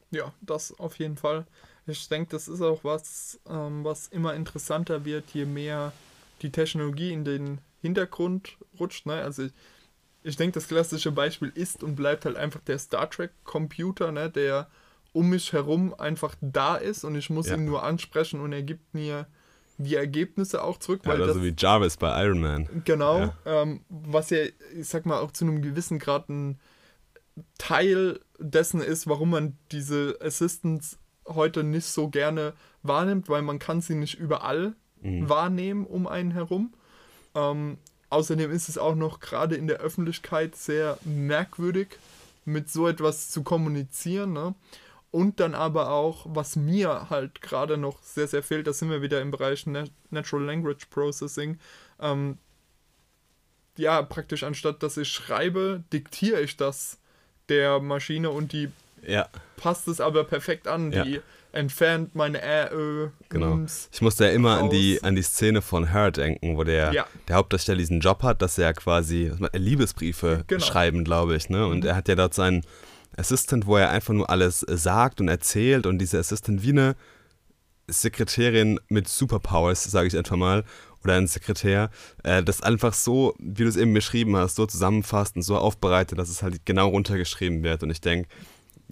Ja, 0.09 0.33
das 0.41 0.77
auf 0.79 0.97
jeden 0.97 1.15
Fall. 1.15 1.45
Ich 1.85 2.09
denke, 2.09 2.31
das 2.31 2.47
ist 2.47 2.61
auch 2.61 2.83
was, 2.83 3.39
ähm, 3.47 3.83
was 3.83 4.07
immer 4.07 4.33
interessanter 4.33 5.05
wird, 5.05 5.25
je 5.31 5.45
mehr 5.45 5.93
die 6.41 6.51
Technologie 6.51 7.13
in 7.13 7.23
den 7.23 7.59
Hintergrund 7.83 8.57
rutscht. 8.79 9.05
Ne? 9.05 9.13
Also 9.13 9.43
ich, 9.43 9.51
ich 10.23 10.37
denke, 10.37 10.53
das 10.55 10.67
klassische 10.67 11.11
Beispiel 11.11 11.51
ist 11.53 11.83
und 11.83 11.95
bleibt 11.95 12.25
halt 12.25 12.35
einfach 12.35 12.61
der 12.61 12.79
Star 12.79 13.07
Trek-Computer, 13.07 14.11
ne? 14.11 14.31
der 14.31 14.71
um 15.13 15.29
mich 15.29 15.53
herum 15.53 15.93
einfach 15.97 16.35
da 16.41 16.75
ist 16.75 17.03
und 17.03 17.15
ich 17.15 17.29
muss 17.29 17.47
ja. 17.47 17.55
ihn 17.55 17.65
nur 17.65 17.83
ansprechen 17.83 18.39
und 18.39 18.53
er 18.53 18.63
gibt 18.63 18.93
mir 18.93 19.27
die 19.77 19.95
Ergebnisse 19.95 20.63
auch 20.63 20.77
zurück. 20.77 21.01
Weil 21.05 21.17
ja, 21.17 21.23
oder 21.23 21.33
so 21.33 21.43
wie 21.43 21.53
Jarvis 21.57 21.97
bei 21.97 22.23
Iron 22.23 22.41
Man. 22.41 22.83
Genau, 22.83 23.19
ja. 23.19 23.33
ähm, 23.45 23.81
was 23.89 24.29
ja, 24.29 24.39
ich 24.77 24.87
sag 24.87 25.05
mal, 25.05 25.19
auch 25.19 25.31
zu 25.31 25.45
einem 25.45 25.61
gewissen 25.61 25.99
Grad 25.99 26.29
ein 26.29 26.59
Teil 27.57 28.19
dessen 28.37 28.81
ist, 28.81 29.07
warum 29.07 29.29
man 29.31 29.57
diese 29.71 30.17
Assistants 30.21 30.97
heute 31.25 31.63
nicht 31.63 31.85
so 31.85 32.09
gerne 32.09 32.53
wahrnimmt, 32.83 33.29
weil 33.29 33.41
man 33.41 33.59
kann 33.59 33.81
sie 33.81 33.95
nicht 33.95 34.19
überall 34.19 34.73
mhm. 35.01 35.29
wahrnehmen 35.29 35.85
um 35.85 36.07
einen 36.07 36.31
herum. 36.31 36.73
Ähm, 37.35 37.77
außerdem 38.09 38.51
ist 38.51 38.69
es 38.69 38.77
auch 38.77 38.95
noch 38.95 39.19
gerade 39.19 39.55
in 39.55 39.67
der 39.67 39.77
Öffentlichkeit 39.77 40.55
sehr 40.55 40.97
merkwürdig, 41.05 41.87
mit 42.45 42.69
so 42.69 42.87
etwas 42.87 43.29
zu 43.29 43.43
kommunizieren. 43.43 44.33
Ne? 44.33 44.55
Und 45.11 45.39
dann 45.39 45.55
aber 45.55 45.89
auch, 45.89 46.27
was 46.29 46.55
mir 46.55 47.09
halt 47.09 47.41
gerade 47.41 47.77
noch 47.77 48.01
sehr, 48.03 48.27
sehr 48.27 48.43
fehlt, 48.43 48.67
da 48.67 48.73
sind 48.73 48.91
wir 48.91 49.01
wieder 49.01 49.21
im 49.21 49.31
Bereich 49.31 49.65
Natural 49.65 50.45
Language 50.45 50.85
Processing. 50.91 51.57
Ähm, 51.99 52.37
ja, 53.75 54.01
praktisch 54.03 54.43
anstatt 54.43 54.83
dass 54.83 54.97
ich 54.97 55.09
schreibe, 55.09 55.83
diktiere 55.91 56.41
ich 56.41 56.57
das 56.57 56.99
der 57.47 57.79
Maschine 57.79 58.29
und 58.29 58.53
die 58.53 58.69
ja. 59.07 59.27
passt 59.57 59.87
es 59.87 60.01
aber 60.01 60.23
perfekt 60.25 60.67
an. 60.67 60.91
Ja. 60.91 61.03
Die 61.03 61.21
entfernt 61.51 62.13
meine 62.13 62.43
Ä, 62.43 62.71
Ö, 62.71 63.09
Genau. 63.29 63.59
Ich 63.91 64.01
musste 64.01 64.25
ja 64.25 64.31
immer 64.31 64.59
an 64.59 64.69
die, 64.69 65.01
an 65.01 65.15
die 65.15 65.23
Szene 65.23 65.61
von 65.61 65.91
Her 65.91 66.11
denken, 66.11 66.57
wo 66.57 66.63
der, 66.63 66.93
ja. 66.93 67.07
der 67.27 67.37
Hauptdarsteller 67.37 67.79
diesen 67.79 68.01
Job 68.01 68.21
hat, 68.21 68.41
dass 68.41 68.57
er 68.57 68.73
quasi 68.73 69.31
Liebesbriefe 69.53 70.43
genau. 70.45 70.63
schreiben, 70.63 71.03
glaube 71.03 71.35
ich. 71.35 71.49
Ne? 71.49 71.65
Und 71.65 71.79
mhm. 71.79 71.87
er 71.87 71.95
hat 71.95 72.07
ja 72.07 72.15
dort 72.15 72.33
seinen 72.33 72.63
Assistant, 73.17 73.65
wo 73.65 73.77
er 73.77 73.89
einfach 73.89 74.13
nur 74.13 74.29
alles 74.29 74.59
sagt 74.59 75.21
und 75.21 75.27
erzählt 75.27 75.85
und 75.85 75.99
diese 75.99 76.19
Assistant 76.19 76.63
wie 76.63 76.69
eine 76.69 76.95
Sekretärin 77.87 78.79
mit 78.87 79.07
Superpowers, 79.07 79.83
sage 79.83 80.07
ich 80.07 80.17
einfach 80.17 80.37
mal, 80.37 80.63
oder 81.03 81.15
ein 81.15 81.27
Sekretär, 81.27 81.89
äh, 82.23 82.43
das 82.43 82.61
einfach 82.61 82.93
so, 82.93 83.33
wie 83.39 83.63
du 83.63 83.69
es 83.69 83.77
eben 83.77 83.93
beschrieben 83.93 84.35
hast, 84.35 84.55
so 84.55 84.65
zusammenfasst 84.65 85.35
und 85.35 85.43
so 85.43 85.57
aufbereitet, 85.57 86.19
dass 86.19 86.29
es 86.29 86.43
halt 86.43 86.65
genau 86.65 86.89
runtergeschrieben 86.89 87.63
wird. 87.63 87.83
Und 87.83 87.89
ich 87.89 88.01
denke, 88.01 88.27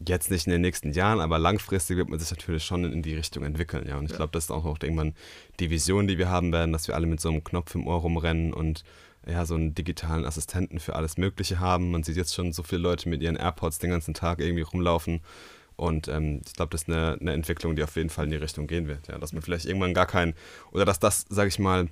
jetzt 0.07 0.29
nicht 0.29 0.45
in 0.45 0.51
den 0.51 0.61
nächsten 0.61 0.91
Jahren, 0.91 1.19
aber 1.19 1.39
langfristig 1.39 1.97
wird 1.97 2.09
man 2.09 2.19
sich 2.19 2.29
natürlich 2.29 2.63
schon 2.63 2.85
in 2.85 3.01
die 3.01 3.15
Richtung 3.15 3.43
entwickeln. 3.43 3.87
Ja. 3.87 3.97
Und 3.97 4.05
ich 4.05 4.11
ja. 4.11 4.17
glaube, 4.17 4.31
das 4.31 4.45
ist 4.45 4.51
auch, 4.51 4.65
auch 4.65 4.77
irgendwann 4.81 5.15
die 5.59 5.69
Vision, 5.69 6.07
die 6.07 6.17
wir 6.17 6.29
haben 6.29 6.51
werden, 6.51 6.71
dass 6.71 6.87
wir 6.87 6.95
alle 6.95 7.07
mit 7.07 7.19
so 7.19 7.29
einem 7.29 7.43
Knopf 7.43 7.73
im 7.75 7.87
Ohr 7.87 7.99
rumrennen 7.99 8.53
und 8.53 8.83
ja, 9.27 9.45
so 9.45 9.55
einen 9.55 9.75
digitalen 9.75 10.25
Assistenten 10.25 10.79
für 10.79 10.95
alles 10.95 11.17
Mögliche 11.17 11.59
haben. 11.59 11.91
Man 11.91 12.03
sieht 12.03 12.15
jetzt 12.15 12.33
schon 12.33 12.53
so 12.53 12.63
viele 12.63 12.81
Leute 12.81 13.09
mit 13.09 13.21
ihren 13.21 13.35
AirPods 13.35 13.79
den 13.79 13.89
ganzen 13.89 14.13
Tag 14.13 14.39
irgendwie 14.39 14.61
rumlaufen. 14.61 15.21
Und 15.75 16.07
ähm, 16.07 16.41
ich 16.45 16.53
glaube, 16.53 16.71
das 16.71 16.83
ist 16.83 16.89
eine, 16.89 17.17
eine 17.19 17.33
Entwicklung, 17.33 17.75
die 17.75 17.83
auf 17.83 17.95
jeden 17.95 18.09
Fall 18.09 18.25
in 18.25 18.31
die 18.31 18.37
Richtung 18.37 18.67
gehen 18.67 18.87
wird. 18.87 19.07
Ja, 19.07 19.17
dass 19.17 19.33
man 19.33 19.41
vielleicht 19.41 19.65
irgendwann 19.65 19.93
gar 19.93 20.07
kein, 20.07 20.33
oder 20.71 20.85
dass 20.85 20.99
das, 20.99 21.25
sage 21.29 21.49
ich 21.49 21.59
mal, 21.59 21.89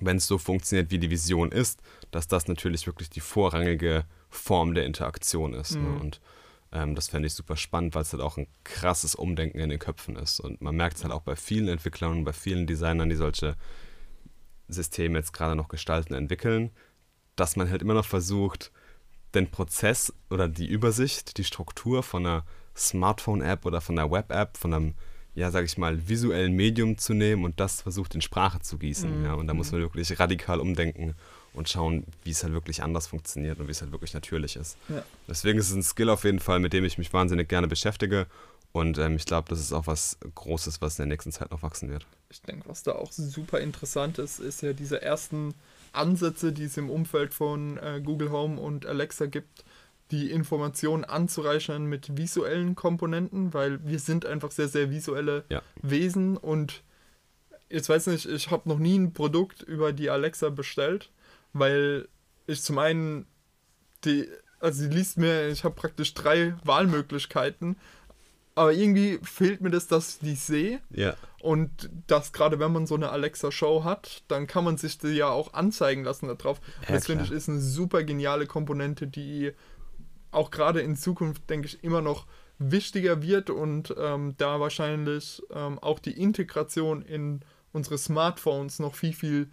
wenn 0.00 0.16
es 0.16 0.26
so 0.26 0.38
funktioniert, 0.38 0.90
wie 0.90 0.98
die 0.98 1.10
Vision 1.10 1.52
ist, 1.52 1.80
dass 2.10 2.26
das 2.26 2.48
natürlich 2.48 2.86
wirklich 2.86 3.10
die 3.10 3.20
vorrangige 3.20 4.04
Form 4.30 4.74
der 4.74 4.86
Interaktion 4.86 5.54
ist. 5.54 5.76
Ne? 5.76 5.80
Mhm. 5.80 5.92
Ne? 5.92 6.00
Und 6.00 6.20
ähm, 6.72 6.94
das 6.96 7.08
fände 7.08 7.26
ich 7.26 7.34
super 7.34 7.56
spannend, 7.56 7.94
weil 7.94 8.02
es 8.02 8.12
halt 8.12 8.22
auch 8.22 8.36
ein 8.36 8.48
krasses 8.64 9.14
Umdenken 9.14 9.60
in 9.60 9.70
den 9.70 9.78
Köpfen 9.78 10.16
ist. 10.16 10.40
Und 10.40 10.60
man 10.60 10.74
merkt 10.74 10.96
es 10.96 11.04
halt 11.04 11.12
auch 11.12 11.22
bei 11.22 11.36
vielen 11.36 11.68
Entwicklern 11.68 12.12
und 12.12 12.24
bei 12.24 12.32
vielen 12.32 12.66
Designern, 12.66 13.08
die 13.08 13.16
solche 13.16 13.54
Systeme 14.68 15.18
jetzt 15.18 15.32
gerade 15.32 15.56
noch 15.56 15.68
gestalten, 15.68 16.14
entwickeln, 16.14 16.70
dass 17.36 17.56
man 17.56 17.70
halt 17.70 17.82
immer 17.82 17.94
noch 17.94 18.06
versucht, 18.06 18.70
den 19.34 19.50
Prozess 19.50 20.12
oder 20.30 20.48
die 20.48 20.66
Übersicht, 20.66 21.38
die 21.38 21.44
Struktur 21.44 22.02
von 22.02 22.24
einer 22.24 22.44
Smartphone-App 22.76 23.66
oder 23.66 23.80
von 23.80 23.98
einer 23.98 24.10
Web-App, 24.10 24.56
von 24.56 24.72
einem, 24.72 24.94
ja, 25.34 25.50
sag 25.50 25.64
ich 25.64 25.76
mal, 25.76 26.08
visuellen 26.08 26.54
Medium 26.54 26.98
zu 26.98 27.14
nehmen 27.14 27.44
und 27.44 27.58
das 27.60 27.82
versucht 27.82 28.14
in 28.14 28.20
Sprache 28.20 28.60
zu 28.60 28.78
gießen. 28.78 29.20
Mhm. 29.20 29.24
Ja, 29.24 29.34
und 29.34 29.46
da 29.46 29.54
muss 29.54 29.72
man 29.72 29.80
wirklich 29.80 30.18
radikal 30.18 30.60
umdenken 30.60 31.14
und 31.52 31.68
schauen, 31.68 32.04
wie 32.24 32.30
es 32.30 32.42
halt 32.42 32.52
wirklich 32.52 32.82
anders 32.82 33.06
funktioniert 33.06 33.58
und 33.60 33.66
wie 33.66 33.72
es 33.72 33.80
halt 33.80 33.92
wirklich 33.92 34.14
natürlich 34.14 34.56
ist. 34.56 34.76
Ja. 34.88 35.02
Deswegen 35.28 35.58
ist 35.58 35.70
es 35.70 35.76
ein 35.76 35.82
Skill 35.82 36.10
auf 36.10 36.24
jeden 36.24 36.40
Fall, 36.40 36.58
mit 36.60 36.72
dem 36.72 36.84
ich 36.84 36.98
mich 36.98 37.12
wahnsinnig 37.12 37.48
gerne 37.48 37.68
beschäftige. 37.68 38.26
Und 38.74 38.98
ähm, 38.98 39.14
ich 39.14 39.24
glaube, 39.24 39.48
das 39.48 39.60
ist 39.60 39.72
auch 39.72 39.86
was 39.86 40.18
Großes, 40.34 40.82
was 40.82 40.98
in 40.98 41.04
der 41.04 41.14
nächsten 41.14 41.30
Zeit 41.30 41.52
noch 41.52 41.62
wachsen 41.62 41.90
wird. 41.90 42.04
Ich 42.28 42.42
denke, 42.42 42.68
was 42.68 42.82
da 42.82 42.96
auch 42.96 43.12
super 43.12 43.60
interessant 43.60 44.18
ist, 44.18 44.40
ist 44.40 44.62
ja 44.62 44.72
diese 44.72 45.00
ersten 45.00 45.54
Ansätze, 45.92 46.52
die 46.52 46.64
es 46.64 46.76
im 46.76 46.90
Umfeld 46.90 47.34
von 47.34 47.78
äh, 47.78 48.00
Google 48.04 48.32
Home 48.32 48.60
und 48.60 48.84
Alexa 48.84 49.26
gibt, 49.26 49.64
die 50.10 50.28
Informationen 50.28 51.04
anzureichern 51.04 51.86
mit 51.86 52.16
visuellen 52.18 52.74
Komponenten, 52.74 53.54
weil 53.54 53.78
wir 53.86 54.00
sind 54.00 54.26
einfach 54.26 54.50
sehr, 54.50 54.66
sehr 54.66 54.90
visuelle 54.90 55.44
ja. 55.50 55.62
Wesen 55.80 56.36
und 56.36 56.82
jetzt 57.70 57.88
weiß 57.88 58.08
nicht, 58.08 58.26
ich 58.26 58.50
habe 58.50 58.68
noch 58.68 58.80
nie 58.80 58.98
ein 58.98 59.12
Produkt 59.12 59.62
über 59.62 59.92
die 59.92 60.10
Alexa 60.10 60.48
bestellt, 60.48 61.10
weil 61.52 62.08
ich 62.48 62.60
zum 62.62 62.78
einen 62.78 63.26
die, 64.04 64.28
also 64.58 64.82
sie 64.82 64.88
liest 64.88 65.16
mir, 65.16 65.48
ich 65.48 65.62
habe 65.62 65.76
praktisch 65.76 66.12
drei 66.12 66.56
Wahlmöglichkeiten, 66.64 67.76
aber 68.54 68.72
irgendwie 68.72 69.18
fehlt 69.22 69.60
mir 69.60 69.70
das, 69.70 69.86
dass 69.86 70.14
ich 70.14 70.18
die 70.20 70.34
sehe. 70.34 70.80
Ja. 70.90 71.14
Und 71.40 71.90
dass 72.06 72.32
gerade 72.32 72.58
wenn 72.58 72.72
man 72.72 72.86
so 72.86 72.94
eine 72.94 73.10
Alexa-Show 73.10 73.84
hat, 73.84 74.22
dann 74.28 74.46
kann 74.46 74.64
man 74.64 74.78
sich 74.78 74.98
die 74.98 75.08
ja 75.08 75.28
auch 75.28 75.52
anzeigen 75.54 76.04
lassen 76.04 76.28
darauf. 76.28 76.60
Ja, 76.82 76.94
das 76.94 77.06
finde 77.06 77.24
ich 77.24 77.30
ist 77.30 77.48
eine 77.48 77.60
super 77.60 78.02
geniale 78.04 78.46
Komponente, 78.46 79.06
die 79.06 79.52
auch 80.30 80.50
gerade 80.50 80.80
in 80.80 80.96
Zukunft, 80.96 81.48
denke 81.50 81.66
ich, 81.66 81.84
immer 81.84 82.00
noch 82.00 82.26
wichtiger 82.58 83.22
wird 83.22 83.50
und 83.50 83.94
ähm, 83.98 84.34
da 84.38 84.60
wahrscheinlich 84.60 85.42
ähm, 85.50 85.78
auch 85.78 85.98
die 85.98 86.20
Integration 86.20 87.02
in 87.02 87.40
unsere 87.72 87.98
Smartphones 87.98 88.78
noch 88.78 88.94
viel, 88.94 89.12
viel 89.12 89.50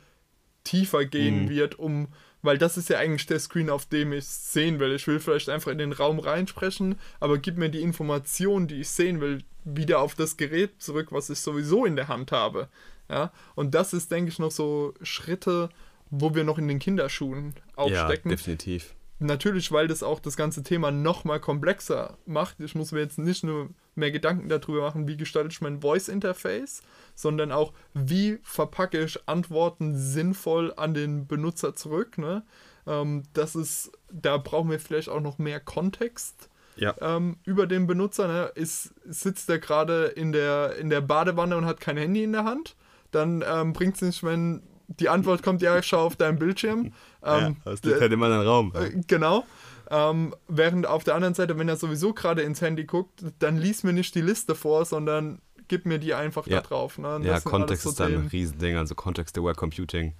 tiefer 0.63 1.05
gehen 1.05 1.45
mhm. 1.45 1.49
wird, 1.49 1.79
um, 1.79 2.09
weil 2.41 2.57
das 2.57 2.77
ist 2.77 2.89
ja 2.89 2.97
eigentlich 2.97 3.25
der 3.25 3.39
Screen, 3.39 3.69
auf 3.69 3.85
dem 3.85 4.13
ich 4.13 4.25
es 4.25 4.53
sehen 4.53 4.79
will. 4.79 4.93
Ich 4.93 5.07
will 5.07 5.19
vielleicht 5.19 5.49
einfach 5.49 5.71
in 5.71 5.77
den 5.77 5.93
Raum 5.93 6.19
reinsprechen, 6.19 6.95
aber 7.19 7.37
gib 7.37 7.57
mir 7.57 7.69
die 7.69 7.81
Information, 7.81 8.67
die 8.67 8.81
ich 8.81 8.89
sehen 8.89 9.21
will, 9.21 9.43
wieder 9.63 9.99
auf 9.99 10.15
das 10.15 10.37
Gerät 10.37 10.81
zurück, 10.81 11.11
was 11.11 11.29
ich 11.29 11.39
sowieso 11.39 11.85
in 11.85 11.95
der 11.95 12.07
Hand 12.07 12.31
habe. 12.31 12.67
Ja, 13.09 13.31
und 13.55 13.75
das 13.75 13.93
ist, 13.93 14.11
denke 14.11 14.29
ich, 14.29 14.39
noch 14.39 14.51
so 14.51 14.93
Schritte, 15.01 15.69
wo 16.09 16.33
wir 16.33 16.43
noch 16.43 16.57
in 16.57 16.67
den 16.67 16.79
Kinderschuhen 16.79 17.53
aufstecken. 17.75 18.31
Ja, 18.31 18.37
definitiv 18.37 18.95
natürlich, 19.21 19.71
weil 19.71 19.87
das 19.87 20.03
auch 20.03 20.19
das 20.19 20.35
ganze 20.35 20.63
Thema 20.63 20.91
noch 20.91 21.23
mal 21.23 21.39
komplexer 21.39 22.17
macht. 22.25 22.59
Ich 22.59 22.75
muss 22.75 22.91
mir 22.91 22.99
jetzt 22.99 23.19
nicht 23.19 23.43
nur 23.43 23.69
mehr 23.95 24.11
Gedanken 24.11 24.49
darüber 24.49 24.81
machen, 24.81 25.07
wie 25.07 25.17
gestalte 25.17 25.49
ich 25.51 25.61
mein 25.61 25.81
Voice-Interface, 25.81 26.81
sondern 27.15 27.51
auch, 27.51 27.73
wie 27.93 28.39
verpacke 28.43 29.03
ich 29.03 29.19
Antworten 29.27 29.95
sinnvoll 29.95 30.73
an 30.75 30.93
den 30.93 31.27
Benutzer 31.27 31.75
zurück. 31.75 32.17
Ne? 32.17 32.43
Ähm, 32.87 33.23
das 33.33 33.55
ist, 33.55 33.91
da 34.11 34.37
brauchen 34.37 34.69
wir 34.69 34.79
vielleicht 34.79 35.09
auch 35.09 35.21
noch 35.21 35.37
mehr 35.37 35.59
Kontext. 35.59 36.49
Ja. 36.77 36.95
Ähm, 36.99 37.37
über 37.43 37.67
den 37.67 37.85
Benutzer. 37.85 38.27
Ne? 38.27 38.51
Ist, 38.55 38.93
sitzt 39.05 39.49
er 39.49 39.59
gerade 39.59 40.05
in 40.05 40.31
der, 40.31 40.77
in 40.77 40.89
der 40.89 41.01
Badewanne 41.01 41.57
und 41.57 41.65
hat 41.65 41.79
kein 41.79 41.97
Handy 41.97 42.23
in 42.23 42.31
der 42.31 42.45
Hand? 42.45 42.75
Dann 43.11 43.43
ähm, 43.45 43.73
bringt 43.73 43.95
es 43.95 44.01
nicht, 44.01 44.23
wenn 44.23 44.63
die 44.99 45.09
Antwort 45.09 45.43
kommt, 45.43 45.61
ja, 45.61 45.81
schau 45.81 46.05
auf 46.05 46.15
deinem 46.15 46.39
Bildschirm. 46.39 46.93
Ähm, 47.23 47.57
ja, 47.65 47.71
das 47.71 47.83
liegt 47.83 48.01
halt 48.01 48.11
immer 48.11 48.27
in 48.27 48.33
einem 48.33 48.47
Raum. 48.47 48.73
Äh, 48.75 49.01
genau. 49.07 49.45
Ähm, 49.89 50.33
während 50.47 50.87
auf 50.87 51.03
der 51.03 51.15
anderen 51.15 51.33
Seite, 51.33 51.57
wenn 51.57 51.67
er 51.67 51.75
sowieso 51.75 52.13
gerade 52.13 52.43
ins 52.43 52.61
Handy 52.61 52.85
guckt, 52.85 53.23
dann 53.39 53.57
lies 53.57 53.83
mir 53.83 53.93
nicht 53.93 54.15
die 54.15 54.21
Liste 54.21 54.55
vor, 54.55 54.85
sondern 54.85 55.41
gib 55.67 55.85
mir 55.85 55.99
die 55.99 56.13
einfach 56.13 56.47
ja. 56.47 56.61
da 56.61 56.67
drauf. 56.67 56.97
Ne? 56.97 57.19
Ja, 57.23 57.39
Kontext 57.41 57.83
so 57.83 57.89
ist 57.89 57.99
dann 57.99 58.13
ein 58.13 58.27
Riesending, 58.27 58.77
also 58.77 58.95
Context-Aware 58.95 59.55
Computing, 59.55 60.13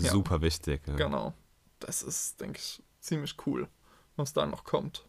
ja. 0.00 0.10
super 0.10 0.40
wichtig. 0.40 0.80
Ja. 0.86 0.94
Genau. 0.94 1.34
Das 1.80 2.02
ist, 2.02 2.40
denke 2.40 2.58
ich, 2.58 2.82
ziemlich 3.00 3.36
cool, 3.46 3.68
was 4.16 4.32
da 4.32 4.46
noch 4.46 4.64
kommt. 4.64 5.06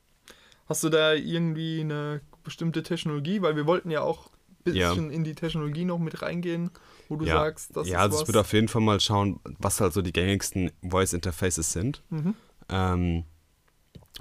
Hast 0.67 0.84
du 0.84 0.89
da 0.89 1.13
irgendwie 1.13 1.79
eine 1.82 2.21
bestimmte 2.43 2.84
Technologie? 2.84 3.41
Weil 3.41 3.55
wir 3.55 3.65
wollten 3.65 3.89
ja 3.89 4.01
auch 4.01 4.27
ein 4.27 4.73
bisschen 4.73 5.12
in 5.12 5.23
die 5.23 5.34
Technologie 5.34 5.86
noch 5.86 5.97
mit 5.97 6.21
reingehen 6.21 6.71
wo 7.09 7.17
du 7.17 7.25
ja. 7.25 7.33
sagst, 7.33 7.75
das 7.75 7.89
ja, 7.89 7.97
ist 7.97 8.03
also 8.03 8.15
was? 8.15 8.21
ich 8.21 8.27
würde 8.27 8.39
auf 8.39 8.53
jeden 8.53 8.67
Fall 8.67 8.81
mal 8.81 8.99
schauen, 8.99 9.39
was 9.57 9.81
halt 9.81 9.93
so 9.93 10.01
die 10.01 10.13
gängigsten 10.13 10.71
Voice 10.81 11.13
Interfaces 11.13 11.73
sind. 11.73 12.03
Mhm. 12.09 12.35
Ähm, 12.69 13.23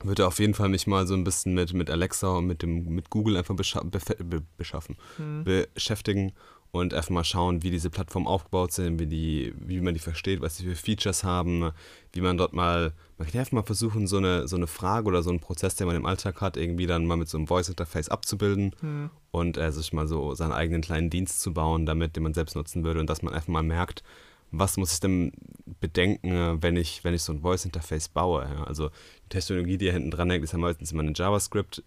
würde 0.02 0.26
auf 0.26 0.38
jeden 0.38 0.54
Fall 0.54 0.68
mich 0.68 0.86
mal 0.86 1.06
so 1.06 1.14
ein 1.14 1.24
bisschen 1.24 1.54
mit, 1.54 1.72
mit 1.74 1.90
Alexa 1.90 2.28
und 2.28 2.46
mit 2.46 2.62
dem 2.62 2.84
mit 2.94 3.10
Google 3.10 3.36
einfach 3.36 3.54
bescha 3.54 3.82
be 3.82 4.42
beschaffen, 4.56 4.96
mhm. 5.18 5.44
beschäftigen 5.44 6.32
und 6.70 6.92
einfach 6.92 7.10
mal 7.10 7.24
schauen, 7.24 7.62
wie 7.62 7.70
diese 7.70 7.90
Plattformen 7.90 8.26
aufgebaut 8.26 8.72
sind, 8.72 8.98
wie, 8.98 9.06
die, 9.06 9.54
wie 9.58 9.80
man 9.80 9.94
die 9.94 10.00
versteht, 10.00 10.40
was 10.40 10.58
sie 10.58 10.64
für 10.64 10.76
Features 10.76 11.24
haben, 11.24 11.70
wie 12.12 12.20
man 12.20 12.36
dort 12.36 12.52
mal, 12.52 12.92
man 13.16 13.28
kann 13.28 13.40
einfach 13.40 13.52
mal 13.52 13.62
versuchen, 13.62 14.06
so 14.06 14.18
eine, 14.18 14.46
so 14.46 14.56
eine 14.56 14.66
Frage 14.66 15.06
oder 15.06 15.22
so 15.22 15.30
einen 15.30 15.40
Prozess, 15.40 15.76
den 15.76 15.86
man 15.86 15.96
im 15.96 16.06
Alltag 16.06 16.40
hat, 16.40 16.56
irgendwie 16.56 16.86
dann 16.86 17.06
mal 17.06 17.16
mit 17.16 17.28
so 17.28 17.38
einem 17.38 17.46
Voice-Interface 17.46 18.08
abzubilden 18.10 18.74
Hm. 18.80 19.10
und 19.30 19.56
äh, 19.56 19.72
sich 19.72 19.92
mal 19.92 20.06
so 20.06 20.34
seinen 20.34 20.52
eigenen 20.52 20.82
kleinen 20.82 21.10
Dienst 21.10 21.40
zu 21.40 21.52
bauen, 21.54 21.86
damit, 21.86 22.16
den 22.16 22.22
man 22.22 22.34
selbst 22.34 22.54
nutzen 22.54 22.84
würde 22.84 23.00
und 23.00 23.08
dass 23.08 23.22
man 23.22 23.32
einfach 23.34 23.48
mal 23.48 23.62
merkt, 23.62 24.02
was 24.50 24.76
muss 24.76 24.92
ich 24.92 25.00
denn 25.00 25.32
bedenken, 25.80 26.32
äh, 26.32 26.62
wenn 26.62 26.76
ich, 26.76 27.02
wenn 27.04 27.14
ich 27.14 27.22
so 27.22 27.32
ein 27.32 27.40
Voice-Interface 27.40 28.08
baue. 28.10 28.42
Ja? 28.42 28.64
Also 28.64 28.90
die 29.24 29.28
Technologie, 29.30 29.78
die 29.78 29.86
hier 29.86 29.92
hinten 29.92 30.10
dran 30.10 30.30
hängt, 30.30 30.44
ist 30.44 30.52
ja 30.52 30.58
meistens 30.58 30.92
immer 30.92 31.02
eine 31.02 31.12
JavaScript, 31.14 31.82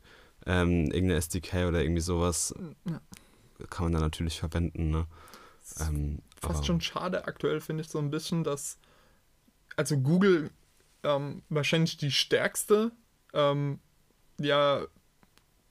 ähm, 0.45 0.85
irgendeine 0.85 1.15
SDK 1.15 1.67
oder 1.67 1.81
irgendwie 1.81 2.01
sowas. 2.01 2.53
Ja. 2.89 2.99
Kann 3.69 3.85
man 3.85 3.93
da 3.93 3.99
natürlich 3.99 4.39
verwenden. 4.39 4.91
Ne? 4.91 5.05
Ähm, 5.79 6.19
Fast 6.39 6.65
schon 6.65 6.81
schade 6.81 7.25
aktuell, 7.27 7.61
finde 7.61 7.83
ich 7.83 7.89
so 7.89 7.99
ein 7.99 8.11
bisschen, 8.11 8.43
dass 8.43 8.77
also 9.75 9.97
Google 9.97 10.49
ähm, 11.03 11.43
wahrscheinlich 11.49 11.97
die 11.97 12.11
stärkste 12.11 12.91
ähm, 13.33 13.79
ja, 14.39 14.81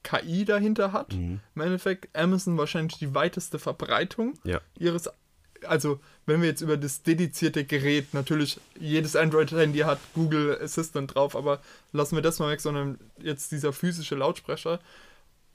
KI 0.03 0.45
dahinter 0.45 0.93
hat. 0.93 1.15
Mhm. 1.15 1.41
Im 1.55 1.63
Endeffekt 1.63 2.17
Amazon 2.17 2.57
wahrscheinlich 2.57 2.99
die 2.99 3.15
weiteste 3.15 3.59
Verbreitung 3.59 4.35
Ja. 4.45 4.61
ihres, 4.79 5.11
also 5.67 6.01
wenn 6.27 6.41
wir 6.41 6.49
jetzt 6.49 6.63
über 6.63 6.77
das 6.77 7.03
dedizierte 7.03 7.65
Gerät, 7.65 8.15
natürlich 8.15 8.61
jedes 8.79 9.17
Android-Handy 9.17 9.81
hat 9.81 9.99
Google 10.15 10.59
Assistant 10.63 11.15
drauf, 11.15 11.37
aber 11.37 11.61
lassen 11.93 12.17
wir 12.17 12.23
das 12.23 12.39
mal 12.39 12.51
weg, 12.51 12.61
sondern 12.61 12.99
jetzt 13.19 13.53
dieser 13.53 13.73
physische 13.73 14.15
Lautsprecher. 14.15 14.81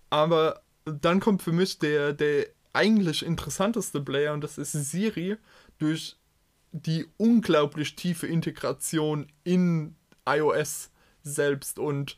Aber 0.09 0.61
dann 0.86 1.19
kommt 1.19 1.41
für 1.41 1.51
mich 1.51 1.79
der, 1.79 2.13
der 2.13 2.47
eigentlich 2.73 3.25
interessanteste 3.25 4.01
Player 4.01 4.33
und 4.33 4.43
das 4.43 4.57
ist 4.57 4.71
Siri 4.73 5.38
durch 5.79 6.17
die 6.71 7.05
unglaublich 7.17 7.95
tiefe 7.95 8.27
Integration 8.27 9.27
in 9.43 9.95
iOS 10.27 10.89
selbst 11.23 11.79
und 11.79 12.17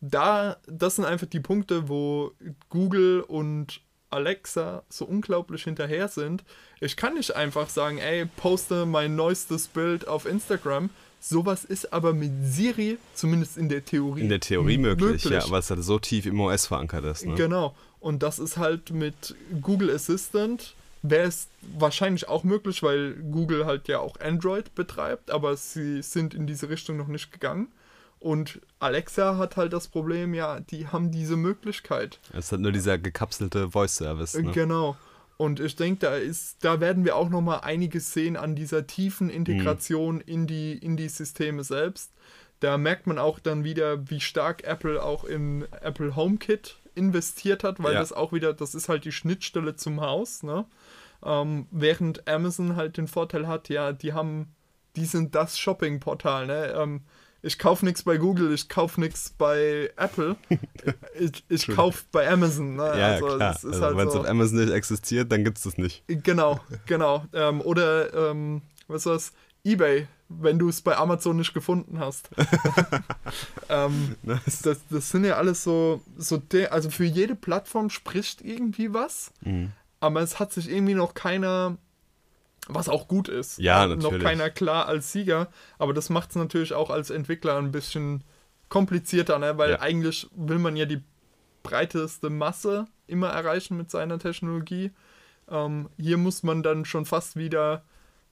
da, 0.00 0.58
das 0.66 0.96
sind 0.96 1.06
einfach 1.06 1.26
die 1.26 1.40
Punkte, 1.40 1.88
wo 1.88 2.32
Google 2.68 3.22
und 3.22 3.80
Alexa 4.10 4.84
so 4.88 5.06
unglaublich 5.06 5.64
hinterher 5.64 6.08
sind. 6.08 6.44
Ich 6.80 6.96
kann 6.96 7.14
nicht 7.14 7.34
einfach 7.34 7.68
sagen, 7.68 7.98
ey, 7.98 8.26
poste 8.26 8.86
mein 8.86 9.16
neuestes 9.16 9.68
Bild 9.68 10.06
auf 10.06 10.26
Instagram. 10.26 10.90
Sowas 11.20 11.64
ist 11.64 11.92
aber 11.92 12.12
mit 12.12 12.30
Siri, 12.42 12.98
zumindest 13.14 13.56
in 13.56 13.70
der 13.70 13.82
Theorie, 13.84 14.20
In 14.20 14.28
der 14.28 14.40
Theorie 14.40 14.76
möglich, 14.76 15.24
möglich. 15.24 15.32
ja, 15.32 15.50
weil 15.50 15.60
es 15.60 15.70
halt 15.70 15.82
so 15.82 15.98
tief 15.98 16.26
im 16.26 16.38
OS 16.38 16.66
verankert 16.66 17.04
ist. 17.06 17.24
Ne? 17.24 17.34
Genau. 17.34 17.74
Und 18.04 18.22
das 18.22 18.38
ist 18.38 18.58
halt 18.58 18.90
mit 18.90 19.34
Google 19.62 19.88
Assistant 19.88 20.74
wäre 21.00 21.26
es 21.26 21.48
wahrscheinlich 21.78 22.28
auch 22.28 22.44
möglich, 22.44 22.82
weil 22.82 23.14
Google 23.14 23.64
halt 23.64 23.88
ja 23.88 23.98
auch 23.98 24.20
Android 24.20 24.74
betreibt, 24.74 25.30
aber 25.30 25.56
sie 25.56 26.02
sind 26.02 26.34
in 26.34 26.46
diese 26.46 26.68
Richtung 26.68 26.98
noch 26.98 27.08
nicht 27.08 27.32
gegangen. 27.32 27.68
Und 28.20 28.60
Alexa 28.78 29.38
hat 29.38 29.56
halt 29.56 29.72
das 29.72 29.88
Problem, 29.88 30.34
ja, 30.34 30.60
die 30.60 30.86
haben 30.88 31.12
diese 31.12 31.36
Möglichkeit. 31.38 32.20
Es 32.34 32.46
ist 32.46 32.52
halt 32.52 32.60
nur 32.60 32.72
dieser 32.72 32.98
gekapselte 32.98 33.70
Voice-Service. 33.70 34.34
Ne? 34.34 34.52
Genau. 34.52 34.98
Und 35.38 35.58
ich 35.60 35.74
denke, 35.74 36.00
da 36.00 36.14
ist, 36.14 36.62
da 36.62 36.80
werden 36.80 37.06
wir 37.06 37.16
auch 37.16 37.30
noch 37.30 37.40
mal 37.40 37.60
einiges 37.60 38.12
sehen 38.12 38.36
an 38.36 38.54
dieser 38.54 38.86
tiefen 38.86 39.30
Integration 39.30 40.20
in 40.20 40.46
die 40.46 40.76
in 40.76 40.98
die 40.98 41.08
Systeme 41.08 41.64
selbst. 41.64 42.12
Da 42.60 42.76
merkt 42.76 43.06
man 43.06 43.18
auch 43.18 43.38
dann 43.38 43.64
wieder, 43.64 44.10
wie 44.10 44.20
stark 44.20 44.62
Apple 44.64 45.02
auch 45.02 45.24
in 45.24 45.64
Apple 45.80 46.16
HomeKit 46.16 46.76
investiert 46.94 47.64
hat, 47.64 47.82
weil 47.82 47.94
Ja. 47.94 48.00
das 48.00 48.12
auch 48.12 48.32
wieder, 48.32 48.52
das 48.52 48.74
ist 48.74 48.88
halt 48.88 49.04
die 49.04 49.12
Schnittstelle 49.12 49.76
zum 49.76 50.00
Haus, 50.00 50.42
ne? 50.42 50.64
Ähm, 51.24 51.66
während 51.70 52.28
Amazon 52.28 52.76
halt 52.76 52.96
den 52.96 53.08
Vorteil 53.08 53.46
hat, 53.48 53.68
ja, 53.68 53.92
die 53.92 54.12
haben, 54.12 54.54
die 54.96 55.06
sind 55.06 55.34
das 55.34 55.58
Shopping-Portal, 55.58 56.46
ne? 56.46 56.74
Ähm, 56.76 57.02
ich 57.42 57.58
kaufe 57.58 57.84
nichts 57.84 58.02
bei 58.02 58.16
Google, 58.16 58.52
ich 58.54 58.68
kaufe 58.68 59.00
nichts 59.00 59.34
bei 59.36 59.90
Apple, 59.96 60.36
ich, 61.18 61.44
ich 61.48 61.66
kaufe 61.68 62.04
bei 62.12 62.28
Amazon, 62.30 62.76
ne? 62.76 62.84
Ja, 62.98 63.06
also, 63.12 63.26
klar. 63.26 63.50
Also, 63.62 63.80
halt 63.82 63.96
Wenn 63.96 64.06
es 64.08 64.14
so. 64.14 64.20
auf 64.20 64.26
Amazon 64.28 64.58
nicht 64.58 64.72
existiert, 64.72 65.30
dann 65.32 65.44
gibt 65.44 65.58
es 65.58 65.64
das 65.64 65.76
nicht. 65.78 66.04
Genau, 66.06 66.60
genau. 66.86 67.24
Ähm, 67.32 67.60
oder, 67.60 68.30
ähm, 68.30 68.62
was 68.88 69.04
ist 69.04 69.06
das? 69.06 69.32
Ebay, 69.64 70.06
wenn 70.28 70.58
du 70.58 70.68
es 70.68 70.80
bei 70.82 70.96
Amazon 70.96 71.36
nicht 71.36 71.54
gefunden 71.54 71.98
hast. 71.98 72.28
ähm, 73.68 74.16
Das- 74.22 74.62
das, 74.62 74.80
das 74.90 75.10
sind 75.10 75.24
ja 75.24 75.36
alles 75.36 75.64
so, 75.64 76.02
so 76.16 76.40
also 76.70 76.90
für 76.90 77.04
jede 77.04 77.34
Plattform 77.34 77.90
spricht 77.90 78.42
irgendwie 78.42 78.92
was, 78.94 79.32
Mhm. 79.42 79.72
aber 80.00 80.20
es 80.20 80.38
hat 80.38 80.52
sich 80.52 80.70
irgendwie 80.70 80.94
noch 80.94 81.14
keiner, 81.14 81.76
was 82.68 82.88
auch 82.88 83.08
gut 83.08 83.28
ist, 83.28 83.58
Ja, 83.58 83.86
noch 83.86 83.96
natürlich. 83.96 84.22
keiner 84.22 84.50
klar 84.50 84.86
als 84.86 85.12
Sieger, 85.12 85.48
aber 85.78 85.92
das 85.94 86.10
macht 86.10 86.30
es 86.30 86.36
natürlich 86.36 86.72
auch 86.74 86.90
als 86.90 87.10
Entwickler 87.10 87.56
ein 87.58 87.72
bisschen 87.72 88.22
komplizierter, 88.68 89.38
ne? 89.38 89.56
weil 89.58 89.72
Ja. 89.72 89.80
eigentlich 89.80 90.28
will 90.34 90.58
man 90.58 90.76
ja 90.76 90.84
die 90.86 91.02
breiteste 91.62 92.28
Masse 92.30 92.86
immer 93.06 93.28
erreichen 93.28 93.76
mit 93.76 93.90
seiner 93.90 94.18
Technologie. 94.18 94.90
Ähm, 95.48 95.88
hier 95.98 96.16
muss 96.16 96.42
man 96.42 96.62
dann 96.62 96.84
schon 96.84 97.04
fast 97.06 97.36
wieder 97.36 97.82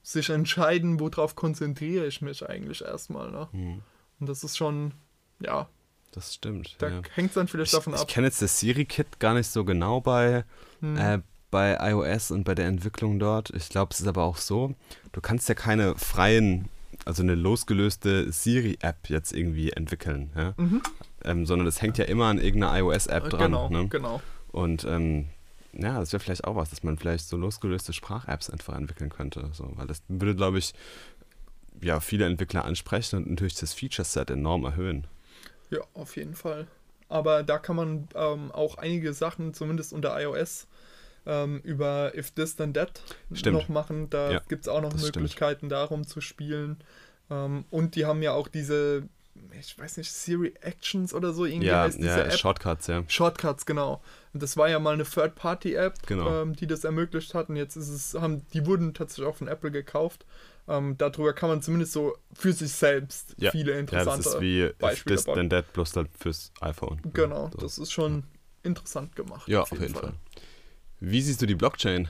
sich 0.03 0.31
entscheiden, 0.31 0.99
worauf 1.01 1.37
konzentriere 1.37 2.07
ich 2.07 2.21
mich 2.23 2.47
eigentlich 2.49 2.83
erstmal. 2.83 3.31
Ne? 3.31 3.49
Mhm. 3.53 3.83
Und 4.21 4.29
das 4.29 4.43
ist 4.45 4.57
schon, 4.57 4.93
ja, 5.41 5.69
Das 6.13 6.35
stimmt. 6.35 6.77
da 6.79 6.89
ja. 6.89 7.03
hängt 7.15 7.29
es 7.31 7.35
dann 7.35 7.49
vielleicht 7.49 7.73
Ich, 7.73 7.79
davon 7.79 7.95
ich 7.95 8.01
ab. 8.01 8.09
kenne 8.09 8.27
jetzt 8.27 8.43
das 8.43 8.59
Siri-Kit 8.61 9.19
gar 9.21 9.35
nicht 9.35 9.49
so 9.49 9.65
genau 9.65 10.01
bei, 10.01 10.45
Hm. 10.81 10.97
äh, 10.97 11.19
bei 11.51 11.77
iOS 11.91 12.31
und 12.31 12.45
bei 12.45 12.55
der 12.55 12.67
Entwicklung 12.67 13.19
dort. 13.19 13.51
Ich 13.51 13.69
glaube, 13.69 13.91
es 13.93 14.01
ist 14.01 14.07
aber 14.07 14.23
auch 14.25 14.37
so, 14.39 14.75
du 15.13 15.21
kannst 15.21 15.49
ja 15.49 15.55
keine 15.55 15.95
freien, 15.97 16.69
also 17.05 17.23
eine 17.23 17.35
losgelöste 17.35 18.33
Siri-App 18.33 19.09
jetzt 19.11 19.33
irgendwie 19.33 19.71
entwickeln, 19.71 20.31
ja? 20.37 20.55
Mhm. 20.57 20.83
ähm, 21.25 21.47
sondern 21.47 21.67
das 21.67 21.81
hängt 21.83 21.99
ja 21.99 22.05
immer 22.07 22.27
an 22.27 22.39
irgendeiner 22.39 22.79
iOS-App 22.79 23.29
dran. 23.31 23.53
genau, 23.53 23.69
ne? 23.69 23.89
genau. 23.89 24.21
Und 24.51 24.85
ähm, 24.85 25.27
ja, 25.73 25.99
das 25.99 26.13
wäre 26.13 26.21
vielleicht 26.21 26.45
auch 26.45 26.57
was, 26.57 26.71
dass 26.71 26.83
man 26.83 26.99
vielleicht 26.99 27.29
so 27.29 27.37
losgelöste 27.37 27.93
Sprach-Apps 27.93 28.51
einfach 28.51 28.75
entwickeln 28.77 29.11
könnte. 29.11 29.51
So, 29.53 29.71
weil 29.77 29.87
das 29.87 30.03
würde, 30.09 30.35
glaube 30.35 30.59
ich, 30.59 30.75
ja, 31.81 32.01
viele 32.01 32.27
Entwickler 32.27 32.65
ansprechen 32.65 33.17
und 33.17 33.31
natürlich 33.31 33.55
das 33.55 33.73
Feature-Set 33.73 34.31
enorm 34.31 34.65
erhöhen. 34.65 35.07
Ja, 35.71 35.81
auf 35.95 36.17
jeden 36.17 36.35
Fall. 36.35 36.67
Aber 37.09 37.43
da 37.43 37.59
kann 37.59 37.77
man 37.77 38.09
ähm, 38.15 38.53
auch 38.53 38.79
einige 38.79 39.13
Sachen, 39.13 39.55
zumindest 39.55 39.93
unter 39.93 40.19
iOS, 40.21 40.67
ähm, 41.27 41.61
über 41.63 42.13
If 42.17 42.31
This 42.33 42.57
Then 42.57 42.75
That 42.75 43.03
Stimmt. 43.33 43.57
noch 43.57 43.69
machen. 43.69 44.11
Da 44.11 44.33
Ja, 44.33 44.41
gibt 44.49 44.63
es 44.65 44.69
auch 44.69 44.81
noch 44.81 44.93
das 44.93 45.01
stimmt. 45.01 45.17
Möglichkeiten, 45.17 45.69
darum 45.69 46.07
zu 46.07 46.21
spielen. 46.21 46.79
Ähm, 47.31 47.65
und 47.71 47.97
die 47.97 48.07
haben 48.07 48.23
ja 48.23 48.33
auch 48.33 48.49
diese, 48.49 49.05
ich 49.59 49.79
weiß 49.79 49.97
nicht, 49.97 50.13
Siri 50.13 50.55
Actions 50.61 51.15
oder 51.15 51.33
so 51.33 51.45
irgendwie 51.45 51.69
Ja, 51.69 51.83
heißt 51.85 51.99
diese 51.99 52.09
ja 52.09 52.25
App. 52.25 52.33
Shortcuts, 52.39 52.87
ja. 52.87 53.03
Shortcuts, 53.09 53.65
genau. 53.67 54.03
Und 54.35 54.43
das 54.43 54.57
war 54.57 54.69
ja 54.69 54.79
mal 54.79 54.95
eine 54.95 55.05
Third-Party-App, 55.05 56.07
Genau. 56.07 56.43
ähm, 56.43 56.55
die 56.55 56.67
das 56.67 56.85
ermöglicht 56.85 57.35
hat. 57.35 57.49
Und 57.49 57.57
jetzt 57.57 57.77
ist 57.77 57.89
es, 57.89 58.15
haben, 58.15 58.47
die 58.53 58.67
wurden 58.67 58.93
tatsächlich 58.95 59.27
auch 59.27 59.37
von 59.37 59.49
Apple 59.49 59.71
gekauft. 59.71 60.27
Ähm, 60.69 60.97
darüber 60.99 61.33
kann 61.33 61.49
man 61.49 61.61
zumindest 61.63 61.93
so 61.93 62.17
für 62.33 62.53
sich 62.53 62.73
selbst 62.73 63.35
Ja. 63.39 63.51
viele 63.51 63.73
Ja, 63.73 63.79
interessante 63.79 64.23
das 64.25 64.35
ist 64.35 64.41
wie 64.41 64.71
Beispiele 64.79 65.17
This. 65.17 65.25
Then 65.25 65.51
That, 65.51 65.73
bloß 65.73 65.97
halt 65.97 66.09
fürs 66.19 66.53
iPhone. 66.61 67.01
Genau, 67.13 67.51
So. 67.53 67.59
das 67.59 67.79
ist 67.79 67.91
schon 67.93 68.25
interessant 68.63 69.17
gemacht. 69.17 69.49
Ja, 69.49 69.63
auf 69.63 69.73
jeden 69.73 69.95
Fall. 69.95 70.15
Wie 71.01 71.21
siehst 71.21 71.43
du 71.43 71.47
die 71.47 71.57
Blockchain? 71.57 72.09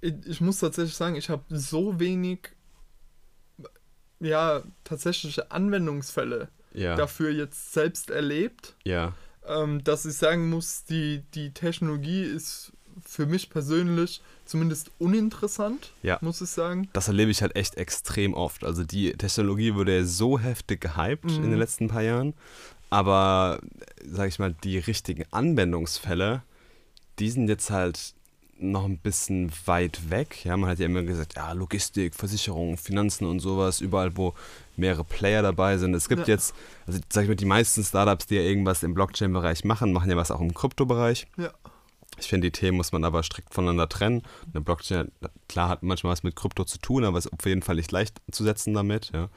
Ich, 0.00 0.14
ich 0.26 0.40
muss 0.40 0.58
tatsächlich 0.58 0.94
sagen, 0.96 1.14
ich 1.16 1.30
habe 1.30 1.44
so 1.48 2.00
wenig, 2.00 2.50
ja, 4.20 4.62
tatsächliche 4.84 5.50
Anwendungsfälle 5.50 6.48
Ja, 6.72 6.94
dafür 6.96 7.30
jetzt 7.30 7.72
selbst 7.72 8.10
erlebt, 8.10 8.74
ja, 8.84 9.12
ähm, 9.46 9.82
dass 9.84 10.04
ich 10.04 10.14
sagen 10.14 10.50
muss, 10.50 10.84
die, 10.84 11.22
die 11.34 11.50
Technologie 11.52 12.22
ist 12.22 12.72
für 13.04 13.26
mich 13.26 13.50
persönlich 13.50 14.22
zumindest 14.46 14.90
uninteressant, 14.98 15.92
Ja. 16.02 16.18
muss 16.22 16.40
ich 16.40 16.48
sagen. 16.48 16.88
das 16.94 17.08
erlebe 17.08 17.30
ich 17.30 17.42
halt 17.42 17.54
echt 17.54 17.76
extrem 17.76 18.32
oft. 18.34 18.64
Also 18.64 18.84
die 18.84 19.12
Technologie 19.12 19.74
wurde 19.74 19.96
ja 19.98 20.04
so 20.04 20.38
heftig 20.38 20.80
gehypt 20.80 21.24
in 21.30 21.42
den 21.42 21.52
Mhm. 21.52 21.58
letzten 21.58 21.88
paar 21.88 22.02
Jahren, 22.02 22.34
aber, 22.90 23.60
sag 24.04 24.28
ich 24.28 24.38
mal, 24.38 24.54
die 24.64 24.78
richtigen 24.78 25.24
Anwendungsfälle, 25.30 26.42
die 27.18 27.30
sind 27.30 27.48
jetzt 27.48 27.70
halt 27.70 28.14
noch 28.58 28.84
ein 28.84 28.98
bisschen 28.98 29.50
weit 29.66 30.10
weg. 30.10 30.44
Ja, 30.44 30.56
man 30.56 30.70
hat 30.70 30.78
ja 30.78 30.86
immer 30.86 31.02
gesagt, 31.02 31.36
ja, 31.36 31.52
Logistik, 31.52 32.14
Versicherung, 32.14 32.76
Finanzen 32.76 33.26
und 33.26 33.40
sowas, 33.40 33.80
überall, 33.80 34.16
wo 34.16 34.34
mehrere 34.76 35.04
Player 35.04 35.42
dabei 35.42 35.76
sind. 35.78 35.94
Es 35.94 36.08
gibt 36.08 36.22
Ja. 36.28 36.34
jetzt, 36.34 36.54
also 36.86 36.98
sag 37.10 37.22
ich 37.24 37.28
mal, 37.28 37.36
die 37.36 37.44
meisten 37.44 37.82
Startups, 37.84 38.26
die 38.26 38.36
ja 38.36 38.42
irgendwas 38.42 38.82
im 38.82 38.94
Blockchain-Bereich 38.94 39.64
machen, 39.64 39.92
machen 39.92 40.10
ja 40.10 40.16
was 40.16 40.30
auch 40.30 40.40
im 40.40 40.54
Kryptobereich. 40.54 41.26
Ja. 41.36 41.50
Ich 42.18 42.28
finde, 42.28 42.46
die 42.46 42.52
Themen 42.52 42.78
muss 42.78 42.92
man 42.92 43.04
aber 43.04 43.22
strikt 43.22 43.52
voneinander 43.52 43.88
trennen. 43.90 44.22
Eine 44.52 44.62
Blockchain, 44.62 45.12
klar, 45.48 45.68
hat 45.68 45.82
manchmal 45.82 46.12
was 46.12 46.22
mit 46.22 46.34
Krypto 46.34 46.64
zu 46.64 46.78
tun, 46.78 47.04
aber 47.04 47.18
ist 47.18 47.30
auf 47.30 47.44
jeden 47.44 47.60
Fall 47.62 47.76
nicht 47.76 47.92
leicht 47.92 48.22
zu 48.30 48.42
setzen 48.42 48.72
damit. 48.72 49.10
Ja. 49.12 49.28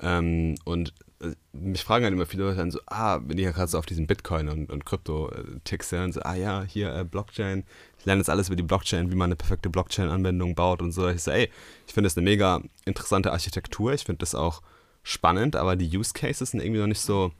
Ähm, 0.00 0.56
und 0.64 0.92
äh, 1.20 1.34
mich 1.52 1.84
fragen 1.84 2.04
halt 2.04 2.12
immer 2.12 2.26
viele 2.26 2.44
Leute 2.44 2.56
dann 2.58 2.70
so, 2.70 2.80
ah, 2.86 3.20
wenn 3.24 3.38
ich 3.38 3.44
ja 3.44 3.52
gerade 3.52 3.70
so 3.70 3.78
auf 3.78 3.86
diesen 3.86 4.06
Bitcoin 4.06 4.48
und, 4.48 4.70
und 4.70 4.84
Krypto-Ticks 4.84 5.90
ja, 5.92 6.04
und 6.04 6.12
so, 6.12 6.20
ah 6.22 6.34
ja, 6.34 6.62
hier 6.62 6.94
äh, 6.94 7.04
Blockchain, 7.04 7.64
ich 8.02 8.06
lerne 8.06 8.18
jetzt 8.18 8.30
alles 8.30 8.48
über 8.48 8.56
die 8.56 8.64
Blockchain, 8.64 9.12
wie 9.12 9.14
man 9.14 9.26
eine 9.26 9.36
perfekte 9.36 9.70
Blockchain-Anwendung 9.70 10.56
baut 10.56 10.82
und 10.82 10.90
so. 10.90 11.08
Ich 11.08 11.22
so, 11.22 11.30
ey, 11.30 11.48
ich 11.86 11.94
finde 11.94 12.08
das 12.08 12.16
eine 12.16 12.24
mega 12.24 12.60
interessante 12.84 13.30
Architektur, 13.30 13.92
ich 13.92 14.02
finde 14.02 14.18
das 14.18 14.34
auch 14.34 14.60
spannend, 15.04 15.54
aber 15.54 15.76
die 15.76 15.96
Use 15.96 16.12
Cases 16.12 16.50
sind 16.50 16.60
irgendwie 16.60 16.80
noch 16.80 16.88
nicht 16.88 17.00
so 17.00 17.30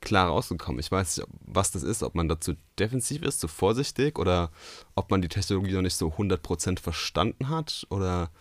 klar 0.00 0.26
rausgekommen. 0.26 0.80
Ich 0.80 0.90
weiß 0.90 1.18
nicht, 1.18 1.28
was 1.46 1.70
das 1.70 1.84
ist, 1.84 2.02
ob 2.02 2.16
man 2.16 2.26
dazu 2.26 2.54
defensiv 2.80 3.22
ist, 3.22 3.38
zu 3.38 3.46
vorsichtig 3.46 4.18
oder 4.18 4.50
ob 4.96 5.08
man 5.12 5.22
die 5.22 5.28
Technologie 5.28 5.74
noch 5.74 5.82
nicht 5.82 5.94
so 5.96 6.08
100% 6.08 6.80
verstanden 6.80 7.48
hat 7.48 7.86
oder 7.88 8.32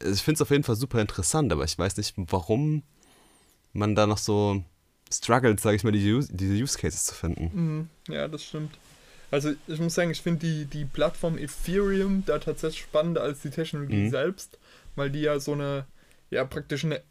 ich 0.00 0.20
finde 0.20 0.38
es 0.38 0.42
auf 0.42 0.50
jeden 0.50 0.64
Fall 0.64 0.74
super 0.74 1.00
interessant, 1.00 1.52
aber 1.52 1.62
ich 1.62 1.78
weiß 1.78 1.96
nicht, 1.96 2.14
warum 2.16 2.82
man 3.72 3.94
da 3.94 4.08
noch 4.08 4.18
so 4.18 4.64
struggelt, 5.12 5.60
sage 5.60 5.76
ich 5.76 5.84
mal, 5.84 5.92
diese, 5.92 6.26
diese 6.34 6.54
Use 6.54 6.76
Cases 6.76 7.04
zu 7.04 7.14
finden. 7.14 7.50
Mhm. 7.54 8.12
Ja, 8.12 8.26
das 8.26 8.42
stimmt. 8.42 8.76
Also 9.34 9.52
ich 9.66 9.80
muss 9.80 9.96
sagen, 9.96 10.12
ich 10.12 10.22
finde 10.22 10.46
die, 10.46 10.64
die 10.66 10.84
Plattform 10.84 11.38
Ethereum 11.38 12.22
da 12.24 12.38
tatsächlich 12.38 12.84
spannender 12.84 13.22
als 13.22 13.42
die 13.42 13.50
Technologie 13.50 14.04
mhm. 14.04 14.10
selbst, 14.10 14.60
weil 14.94 15.10
die 15.10 15.22
ja 15.22 15.40
so 15.40 15.54
eine, 15.54 15.86
ja 16.30 16.44
praktisch 16.44 16.84
eine, 16.84 17.02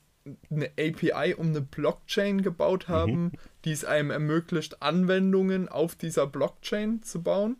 eine 0.50 0.70
API 0.80 1.34
um 1.34 1.50
eine 1.50 1.60
Blockchain 1.60 2.42
gebaut 2.42 2.88
mhm. 2.88 2.94
haben, 2.94 3.24
mhm. 3.24 3.32
die 3.66 3.74
es 3.74 3.84
einem 3.84 4.10
ermöglicht, 4.10 4.82
Anwendungen 4.82 5.68
auf 5.68 5.96
dieser 5.96 6.26
Blockchain 6.26 7.04
zu 7.04 7.22
bauen. 7.22 7.58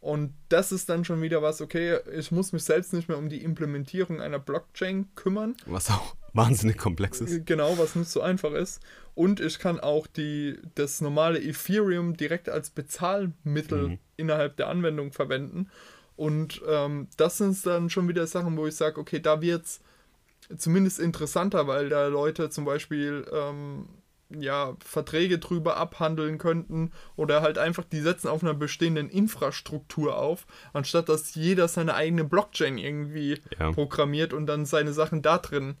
Und 0.00 0.32
das 0.48 0.72
ist 0.72 0.88
dann 0.88 1.04
schon 1.04 1.20
wieder 1.20 1.42
was, 1.42 1.60
okay, 1.60 1.98
ich 2.10 2.32
muss 2.32 2.54
mich 2.54 2.64
selbst 2.64 2.94
nicht 2.94 3.10
mehr 3.10 3.18
um 3.18 3.28
die 3.28 3.44
Implementierung 3.44 4.22
einer 4.22 4.38
Blockchain 4.38 5.14
kümmern. 5.14 5.56
Was 5.66 5.90
auch 5.90 6.16
wahnsinnig 6.36 6.76
komplex 6.76 7.20
ist. 7.20 7.46
Genau, 7.46 7.78
was 7.78 7.96
nicht 7.96 8.10
so 8.10 8.20
einfach 8.20 8.52
ist. 8.52 8.80
Und 9.14 9.40
ich 9.40 9.58
kann 9.58 9.80
auch 9.80 10.06
die, 10.06 10.58
das 10.74 11.00
normale 11.00 11.42
Ethereum 11.42 12.16
direkt 12.16 12.48
als 12.48 12.70
Bezahlmittel 12.70 13.88
mhm. 13.88 13.98
innerhalb 14.16 14.56
der 14.56 14.68
Anwendung 14.68 15.12
verwenden. 15.12 15.70
Und 16.16 16.62
ähm, 16.68 17.08
das 17.16 17.38
sind 17.38 17.64
dann 17.66 17.90
schon 17.90 18.08
wieder 18.08 18.26
Sachen, 18.26 18.56
wo 18.56 18.66
ich 18.66 18.76
sage, 18.76 19.00
okay, 19.00 19.20
da 19.20 19.40
wird 19.40 19.64
es 19.64 19.80
zumindest 20.56 20.98
interessanter, 20.98 21.66
weil 21.66 21.88
da 21.88 22.06
Leute 22.06 22.50
zum 22.50 22.64
Beispiel 22.64 23.26
ähm, 23.32 23.88
ja, 24.30 24.76
Verträge 24.84 25.38
drüber 25.38 25.76
abhandeln 25.76 26.38
könnten 26.38 26.92
oder 27.16 27.42
halt 27.42 27.58
einfach, 27.58 27.84
die 27.84 28.00
setzen 28.00 28.28
auf 28.28 28.42
einer 28.42 28.54
bestehenden 28.54 29.08
Infrastruktur 29.08 30.18
auf, 30.18 30.46
anstatt 30.72 31.08
dass 31.08 31.34
jeder 31.34 31.68
seine 31.68 31.94
eigene 31.94 32.24
Blockchain 32.24 32.78
irgendwie 32.78 33.40
ja. 33.58 33.72
programmiert 33.72 34.32
und 34.32 34.46
dann 34.46 34.66
seine 34.66 34.92
Sachen 34.92 35.22
da 35.22 35.38
drin 35.38 35.76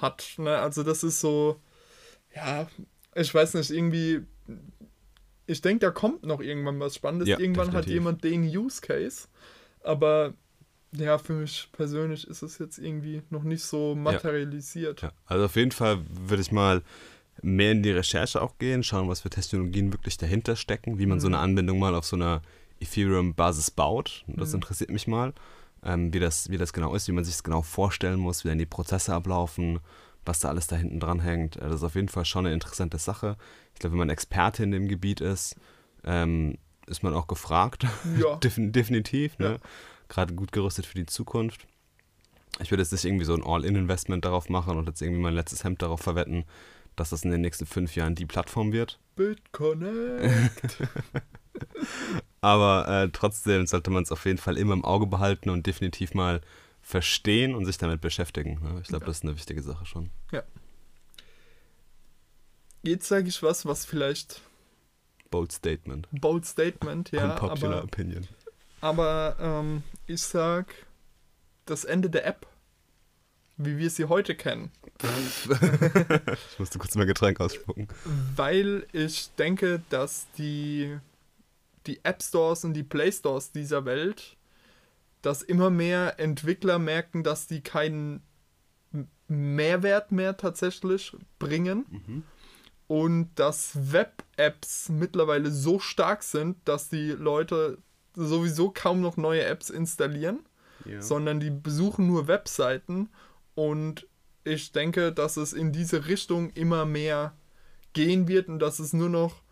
hat. 0.00 0.34
Ne? 0.38 0.56
Also 0.56 0.82
das 0.82 1.02
ist 1.02 1.20
so, 1.20 1.60
ja, 2.34 2.68
ich 3.14 3.32
weiß 3.32 3.54
nicht, 3.54 3.70
irgendwie, 3.70 4.22
ich 5.46 5.60
denke, 5.60 5.86
da 5.86 5.90
kommt 5.90 6.24
noch 6.24 6.40
irgendwann 6.40 6.80
was 6.80 6.94
Spannendes. 6.94 7.28
Ja, 7.28 7.38
irgendwann 7.38 7.66
definitiv. 7.66 7.88
hat 7.88 7.94
jemand 7.94 8.24
den 8.24 8.42
Use 8.44 8.80
Case, 8.80 9.28
aber 9.82 10.34
ja, 10.92 11.18
für 11.18 11.34
mich 11.34 11.68
persönlich 11.72 12.26
ist 12.26 12.42
es 12.42 12.58
jetzt 12.58 12.78
irgendwie 12.78 13.22
noch 13.30 13.42
nicht 13.42 13.62
so 13.62 13.94
materialisiert. 13.94 15.02
Ja. 15.02 15.12
Also 15.26 15.44
auf 15.44 15.56
jeden 15.56 15.72
Fall 15.72 16.00
würde 16.08 16.42
ich 16.42 16.50
mal 16.50 16.82
mehr 17.42 17.72
in 17.72 17.82
die 17.82 17.90
Recherche 17.90 18.40
auch 18.40 18.58
gehen, 18.58 18.82
schauen, 18.82 19.08
was 19.08 19.20
für 19.20 19.30
Technologien 19.30 19.92
wirklich 19.92 20.16
dahinter 20.16 20.56
stecken, 20.56 20.98
wie 20.98 21.06
man 21.06 21.18
mhm. 21.18 21.22
so 21.22 21.26
eine 21.28 21.38
Anwendung 21.38 21.78
mal 21.78 21.94
auf 21.94 22.04
so 22.04 22.16
einer 22.16 22.42
Ethereum-Basis 22.80 23.70
baut. 23.70 24.24
Das 24.26 24.50
mhm. 24.50 24.56
interessiert 24.56 24.90
mich 24.90 25.06
mal, 25.06 25.34
ähm, 25.84 26.12
wie, 26.12 26.20
das, 26.20 26.50
wie 26.50 26.56
das 26.56 26.72
genau 26.72 26.94
ist, 26.94 27.08
wie 27.08 27.12
man 27.12 27.24
sich 27.24 27.34
das 27.34 27.44
genau 27.44 27.62
vorstellen 27.62 28.18
muss, 28.18 28.44
wie 28.44 28.48
dann 28.48 28.58
die 28.58 28.66
Prozesse 28.66 29.14
ablaufen, 29.14 29.80
was 30.24 30.40
da 30.40 30.48
alles 30.48 30.66
da 30.66 30.76
hinten 30.76 31.00
dran 31.00 31.20
hängt. 31.20 31.56
Äh, 31.56 31.60
das 31.60 31.76
ist 31.76 31.84
auf 31.84 31.94
jeden 31.94 32.08
Fall 32.08 32.24
schon 32.24 32.46
eine 32.46 32.54
interessante 32.54 32.98
Sache. 32.98 33.36
Ich 33.74 33.80
glaube, 33.80 33.92
wenn 33.92 34.00
man 34.00 34.10
Experte 34.10 34.62
in 34.62 34.70
dem 34.70 34.88
Gebiet 34.88 35.20
ist, 35.20 35.56
ähm, 36.04 36.58
ist 36.86 37.02
man 37.02 37.14
auch 37.14 37.26
gefragt. 37.26 37.86
Ja. 38.18 38.36
definitiv. 38.42 39.38
Ne? 39.38 39.52
Ja. 39.52 39.56
Gerade 40.08 40.34
gut 40.34 40.52
gerüstet 40.52 40.86
für 40.86 40.94
die 40.94 41.06
Zukunft. 41.06 41.66
Ich 42.60 42.70
würde 42.70 42.82
jetzt 42.82 42.92
nicht 42.92 43.04
irgendwie 43.04 43.24
so 43.24 43.34
ein 43.34 43.44
All-In-Investment 43.44 44.24
darauf 44.24 44.48
machen 44.48 44.76
und 44.76 44.88
jetzt 44.88 45.02
irgendwie 45.02 45.20
mein 45.20 45.34
letztes 45.34 45.64
Hemd 45.64 45.82
darauf 45.82 46.00
verwetten, 46.00 46.44
dass 46.96 47.10
das 47.10 47.22
in 47.22 47.30
den 47.30 47.40
nächsten 47.40 47.66
fünf 47.66 47.94
Jahren 47.94 48.14
die 48.14 48.26
Plattform 48.26 48.72
wird. 48.72 48.98
BitConnect. 49.14 50.78
Aber 52.40 52.88
äh, 52.88 53.08
trotzdem 53.10 53.66
sollte 53.66 53.90
man 53.90 54.04
es 54.04 54.12
auf 54.12 54.24
jeden 54.24 54.38
Fall 54.38 54.56
immer 54.56 54.74
im 54.74 54.84
Auge 54.84 55.06
behalten 55.06 55.50
und 55.50 55.66
definitiv 55.66 56.14
mal 56.14 56.40
verstehen 56.80 57.54
und 57.54 57.66
sich 57.66 57.78
damit 57.78 58.00
beschäftigen. 58.00 58.60
Ne? 58.62 58.80
Ich 58.80 58.88
glaube, 58.88 59.04
ja. 59.04 59.06
das 59.08 59.18
ist 59.18 59.24
eine 59.24 59.36
wichtige 59.36 59.62
Sache 59.62 59.86
schon. 59.86 60.10
Ja. 60.32 60.42
Jetzt 62.82 63.08
sage 63.08 63.28
ich 63.28 63.42
was, 63.42 63.66
was 63.66 63.84
vielleicht. 63.84 64.40
Bold 65.30 65.52
Statement. 65.52 66.08
Bold 66.12 66.46
Statement, 66.46 67.10
ja. 67.10 67.32
Unpopular 67.32 67.78
aber, 67.78 67.84
Opinion. 67.84 68.26
Aber 68.80 69.36
ähm, 69.40 69.82
ich 70.06 70.22
sag 70.22 70.72
das 71.66 71.84
Ende 71.84 72.08
der 72.08 72.24
App 72.26 72.46
wie 73.58 73.76
wir 73.76 73.90
sie 73.90 74.06
heute 74.06 74.34
kennen. 74.34 74.70
ich 76.52 76.58
musste 76.58 76.78
kurz 76.78 76.94
mein 76.94 77.06
Getränk 77.06 77.40
ausspucken. 77.40 77.88
Weil 78.34 78.86
ich 78.92 79.30
denke, 79.36 79.82
dass 79.90 80.26
die, 80.38 80.96
die 81.88 82.04
App 82.04 82.22
Stores 82.22 82.64
und 82.64 82.74
die 82.74 82.82
Play 82.82 83.10
Stores 83.10 83.52
dieser 83.52 83.84
Welt, 83.84 84.36
dass 85.22 85.42
immer 85.42 85.70
mehr 85.70 86.20
Entwickler 86.20 86.78
merken, 86.78 87.24
dass 87.24 87.46
die 87.46 87.62
keinen 87.62 88.22
Mehrwert 89.26 90.12
mehr 90.12 90.36
tatsächlich 90.36 91.16
bringen. 91.38 91.86
Mhm. 91.90 92.22
Und 92.86 93.30
dass 93.34 93.92
Web-Apps 93.92 94.88
mittlerweile 94.88 95.50
so 95.50 95.78
stark 95.78 96.22
sind, 96.22 96.56
dass 96.64 96.88
die 96.88 97.10
Leute 97.10 97.78
sowieso 98.14 98.70
kaum 98.70 99.02
noch 99.02 99.18
neue 99.18 99.44
Apps 99.44 99.68
installieren, 99.68 100.40
ja. 100.86 101.02
sondern 101.02 101.38
die 101.38 101.50
besuchen 101.50 102.06
nur 102.06 102.28
Webseiten 102.28 103.10
und 103.54 104.06
ich 104.44 104.72
denke, 104.72 105.12
dass 105.12 105.36
es 105.36 105.52
in 105.52 105.72
diese 105.72 106.06
Richtung 106.06 106.50
immer 106.50 106.86
mehr 106.86 107.34
gehen 107.92 108.28
wird 108.28 108.48
und 108.48 108.58
dass 108.60 108.78
es 108.78 108.92
nur 108.92 109.10
noch 109.10 109.42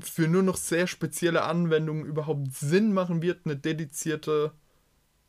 für 0.00 0.28
nur 0.28 0.42
noch 0.42 0.56
sehr 0.56 0.86
spezielle 0.86 1.42
Anwendungen 1.42 2.04
überhaupt 2.04 2.52
Sinn 2.54 2.92
machen 2.92 3.22
wird, 3.22 3.40
eine 3.44 3.56
dedizierte 3.56 4.52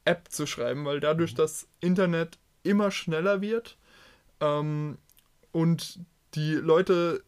App 0.05 0.29
zu 0.29 0.45
schreiben, 0.45 0.85
weil 0.85 0.99
dadurch 0.99 1.33
mhm. 1.33 1.37
das 1.37 1.67
Internet 1.79 2.37
immer 2.63 2.91
schneller 2.91 3.41
wird 3.41 3.77
ähm, 4.39 4.97
und 5.51 5.99
die 6.35 6.53
Leute 6.53 7.23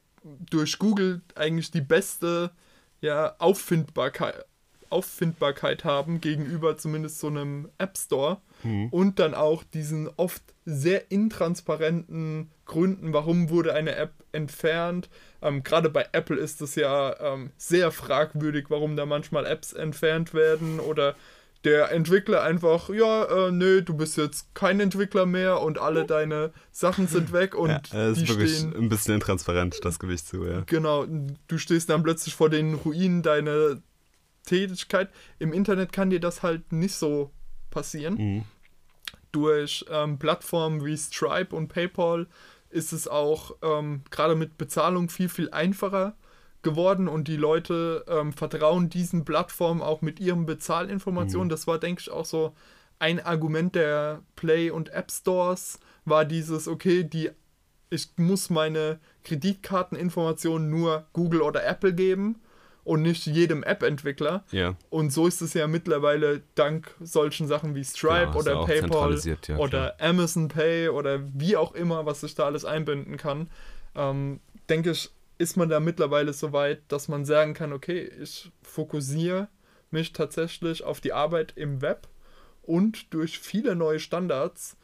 durch 0.49 0.77
Google 0.77 1.21
eigentlich 1.35 1.71
die 1.71 1.81
beste 1.81 2.51
ja, 3.01 3.35
Auffindbarkeit, 3.39 4.45
Auffindbarkeit 4.89 5.83
haben 5.83 6.21
gegenüber 6.21 6.77
zumindest 6.77 7.19
so 7.19 7.27
einem 7.27 7.69
App 7.77 7.97
Store 7.97 8.41
mhm. 8.63 8.89
und 8.89 9.19
dann 9.19 9.33
auch 9.33 9.63
diesen 9.63 10.09
oft 10.17 10.43
sehr 10.65 11.11
intransparenten 11.11 12.51
Gründen, 12.65 13.13
warum 13.13 13.49
wurde 13.49 13.73
eine 13.73 13.95
App 13.95 14.13
entfernt. 14.31 15.09
Ähm, 15.41 15.63
Gerade 15.63 15.89
bei 15.89 16.07
Apple 16.11 16.37
ist 16.37 16.61
es 16.61 16.75
ja 16.75 17.19
ähm, 17.19 17.51
sehr 17.57 17.91
fragwürdig, 17.91 18.65
warum 18.69 18.95
da 18.95 19.05
manchmal 19.05 19.45
Apps 19.45 19.73
entfernt 19.73 20.33
werden 20.33 20.79
oder 20.79 21.15
der 21.63 21.91
Entwickler 21.91 22.41
einfach, 22.41 22.89
ja, 22.89 23.47
äh, 23.47 23.51
nö, 23.51 23.81
du 23.81 23.95
bist 23.95 24.17
jetzt 24.17 24.53
kein 24.55 24.79
Entwickler 24.79 25.25
mehr 25.25 25.61
und 25.61 25.77
alle 25.77 26.05
deine 26.05 26.51
Sachen 26.71 27.07
sind 27.07 27.33
weg 27.33 27.55
und 27.55 27.69
ja, 27.69 27.81
das 27.91 28.17
die 28.17 28.23
ist 28.23 28.29
wirklich 28.29 28.57
stehen, 28.57 28.75
ein 28.75 28.89
bisschen 28.89 29.15
intransparent, 29.15 29.79
das 29.83 29.99
Gewicht 29.99 30.27
zu, 30.27 30.45
ja. 30.45 30.61
Genau, 30.65 31.05
du 31.05 31.57
stehst 31.57 31.89
dann 31.89 32.01
plötzlich 32.01 32.33
vor 32.33 32.49
den 32.49 32.73
Ruinen 32.73 33.21
deiner 33.21 33.79
Tätigkeit. 34.45 35.09
Im 35.37 35.53
Internet 35.53 35.93
kann 35.93 36.09
dir 36.09 36.19
das 36.19 36.41
halt 36.41 36.71
nicht 36.71 36.95
so 36.95 37.31
passieren. 37.69 38.15
Mhm. 38.15 38.43
Durch 39.31 39.85
ähm, 39.89 40.19
Plattformen 40.19 40.85
wie 40.85 40.97
Stripe 40.97 41.55
und 41.55 41.69
PayPal 41.69 42.27
ist 42.69 42.93
es 42.93 43.07
auch 43.07 43.55
ähm, 43.61 44.03
gerade 44.11 44.35
mit 44.35 44.57
Bezahlung 44.57 45.09
viel, 45.09 45.29
viel 45.29 45.49
einfacher 45.51 46.15
geworden 46.61 47.07
und 47.07 47.27
die 47.27 47.37
Leute 47.37 48.05
ähm, 48.07 48.33
vertrauen 48.33 48.89
diesen 48.89 49.25
Plattformen 49.25 49.81
auch 49.81 50.01
mit 50.01 50.19
ihren 50.19 50.45
Bezahlinformationen. 50.45 51.47
Mhm. 51.47 51.51
Das 51.51 51.67
war, 51.67 51.79
denke 51.79 52.01
ich, 52.01 52.11
auch 52.11 52.25
so 52.25 52.53
ein 52.99 53.19
Argument 53.19 53.75
der 53.75 54.21
Play- 54.35 54.69
und 54.69 54.89
App 54.89 55.11
Stores, 55.11 55.79
war 56.05 56.25
dieses, 56.25 56.67
okay, 56.67 57.03
die, 57.03 57.31
ich 57.89 58.09
muss 58.17 58.49
meine 58.49 58.99
Kreditkarteninformationen 59.23 60.69
nur 60.69 61.07
Google 61.13 61.41
oder 61.41 61.65
Apple 61.65 61.93
geben 61.93 62.41
und 62.83 63.01
nicht 63.01 63.25
jedem 63.25 63.63
App-Entwickler. 63.63 64.43
Ja. 64.51 64.75
Und 64.89 65.11
so 65.11 65.27
ist 65.27 65.41
es 65.41 65.53
ja 65.53 65.67
mittlerweile 65.67 66.41
dank 66.55 66.95
solchen 66.99 67.47
Sachen 67.47 67.75
wie 67.75 67.83
Stripe 67.83 68.31
ja, 68.31 68.35
oder 68.35 68.65
PayPal 68.65 69.19
ja, 69.23 69.57
oder 69.57 69.95
Amazon 69.99 70.47
Pay 70.47 70.89
oder 70.89 71.21
wie 71.33 71.55
auch 71.55 71.73
immer, 71.73 72.05
was 72.05 72.21
sich 72.21 72.35
da 72.35 72.45
alles 72.45 72.65
einbinden 72.65 73.17
kann. 73.17 73.49
Ähm, 73.95 74.39
denke 74.69 74.91
ich, 74.91 75.11
ist 75.37 75.57
man 75.57 75.69
da 75.69 75.79
mittlerweile 75.79 76.33
so 76.33 76.53
weit, 76.53 76.81
dass 76.87 77.07
man 77.07 77.25
sagen 77.25 77.53
kann, 77.53 77.73
okay, 77.73 78.09
ich 78.21 78.51
fokussiere 78.61 79.47
mich 79.89 80.13
tatsächlich 80.13 80.83
auf 80.83 81.01
die 81.01 81.13
Arbeit 81.13 81.53
im 81.55 81.81
Web 81.81 82.07
und 82.61 83.13
durch 83.13 83.39
viele 83.39 83.75
neue 83.75 83.99
Standards 83.99 84.77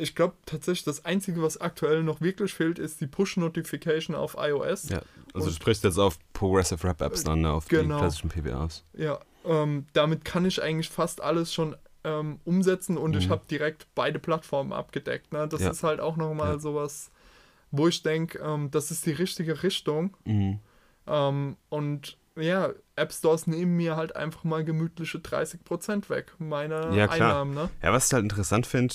ich 0.00 0.14
glaube 0.14 0.34
tatsächlich, 0.46 0.84
das 0.84 1.04
Einzige, 1.04 1.42
was 1.42 1.60
aktuell 1.60 2.02
noch 2.02 2.20
wirklich 2.20 2.52
fehlt, 2.54 2.78
ist 2.78 3.00
die 3.00 3.06
Push-Notification 3.06 4.16
auf 4.16 4.36
iOS. 4.38 4.88
Ja, 4.88 5.02
also 5.34 5.48
du 5.48 5.54
sprichst 5.54 5.84
jetzt 5.84 5.98
auf 5.98 6.18
Progressive 6.32 6.82
Rap 6.86 7.00
Apps 7.02 7.24
dann, 7.24 7.42
ne, 7.42 7.52
auf 7.52 7.68
Genau. 7.68 7.94
die 7.96 8.00
klassischen 8.00 8.30
PBAs. 8.30 8.84
Ja, 8.94 9.20
ähm, 9.44 9.86
damit 9.92 10.24
kann 10.24 10.44
ich 10.44 10.62
eigentlich 10.62 10.88
fast 10.88 11.20
alles 11.20 11.52
schon 11.54 11.76
ähm, 12.02 12.40
umsetzen 12.46 12.96
und 12.96 13.14
ich 13.14 13.26
Mhm. 13.26 13.30
habe 13.32 13.42
direkt 13.50 13.86
beide 13.94 14.18
Plattformen 14.18 14.72
abgedeckt. 14.72 15.34
Ne? 15.34 15.46
Das 15.48 15.60
Ja. 15.60 15.70
ist 15.70 15.82
halt 15.82 16.00
auch 16.00 16.16
nochmal 16.16 16.52
Ja. 16.54 16.58
sowas, 16.58 17.10
wo 17.70 17.88
ich 17.88 18.02
denke, 18.02 18.38
ähm, 18.38 18.70
das 18.70 18.90
ist 18.90 19.04
die 19.04 19.12
richtige 19.12 19.62
Richtung. 19.62 20.16
Mhm. 20.24 20.60
Ähm, 21.06 21.56
und 21.68 22.16
ja, 22.36 22.70
App 22.96 23.12
Stores 23.12 23.46
nehmen 23.46 23.76
mir 23.76 23.96
halt 23.96 24.16
einfach 24.16 24.44
mal 24.44 24.64
gemütliche 24.64 25.18
30% 25.18 26.08
weg 26.08 26.32
meiner 26.38 26.90
Ja, 26.94 27.06
klar. 27.06 27.32
Einnahmen. 27.42 27.54
Ne? 27.54 27.68
Ja, 27.82 27.92
was 27.92 28.06
ich 28.06 28.14
halt 28.14 28.22
interessant 28.22 28.66
finde, 28.66 28.94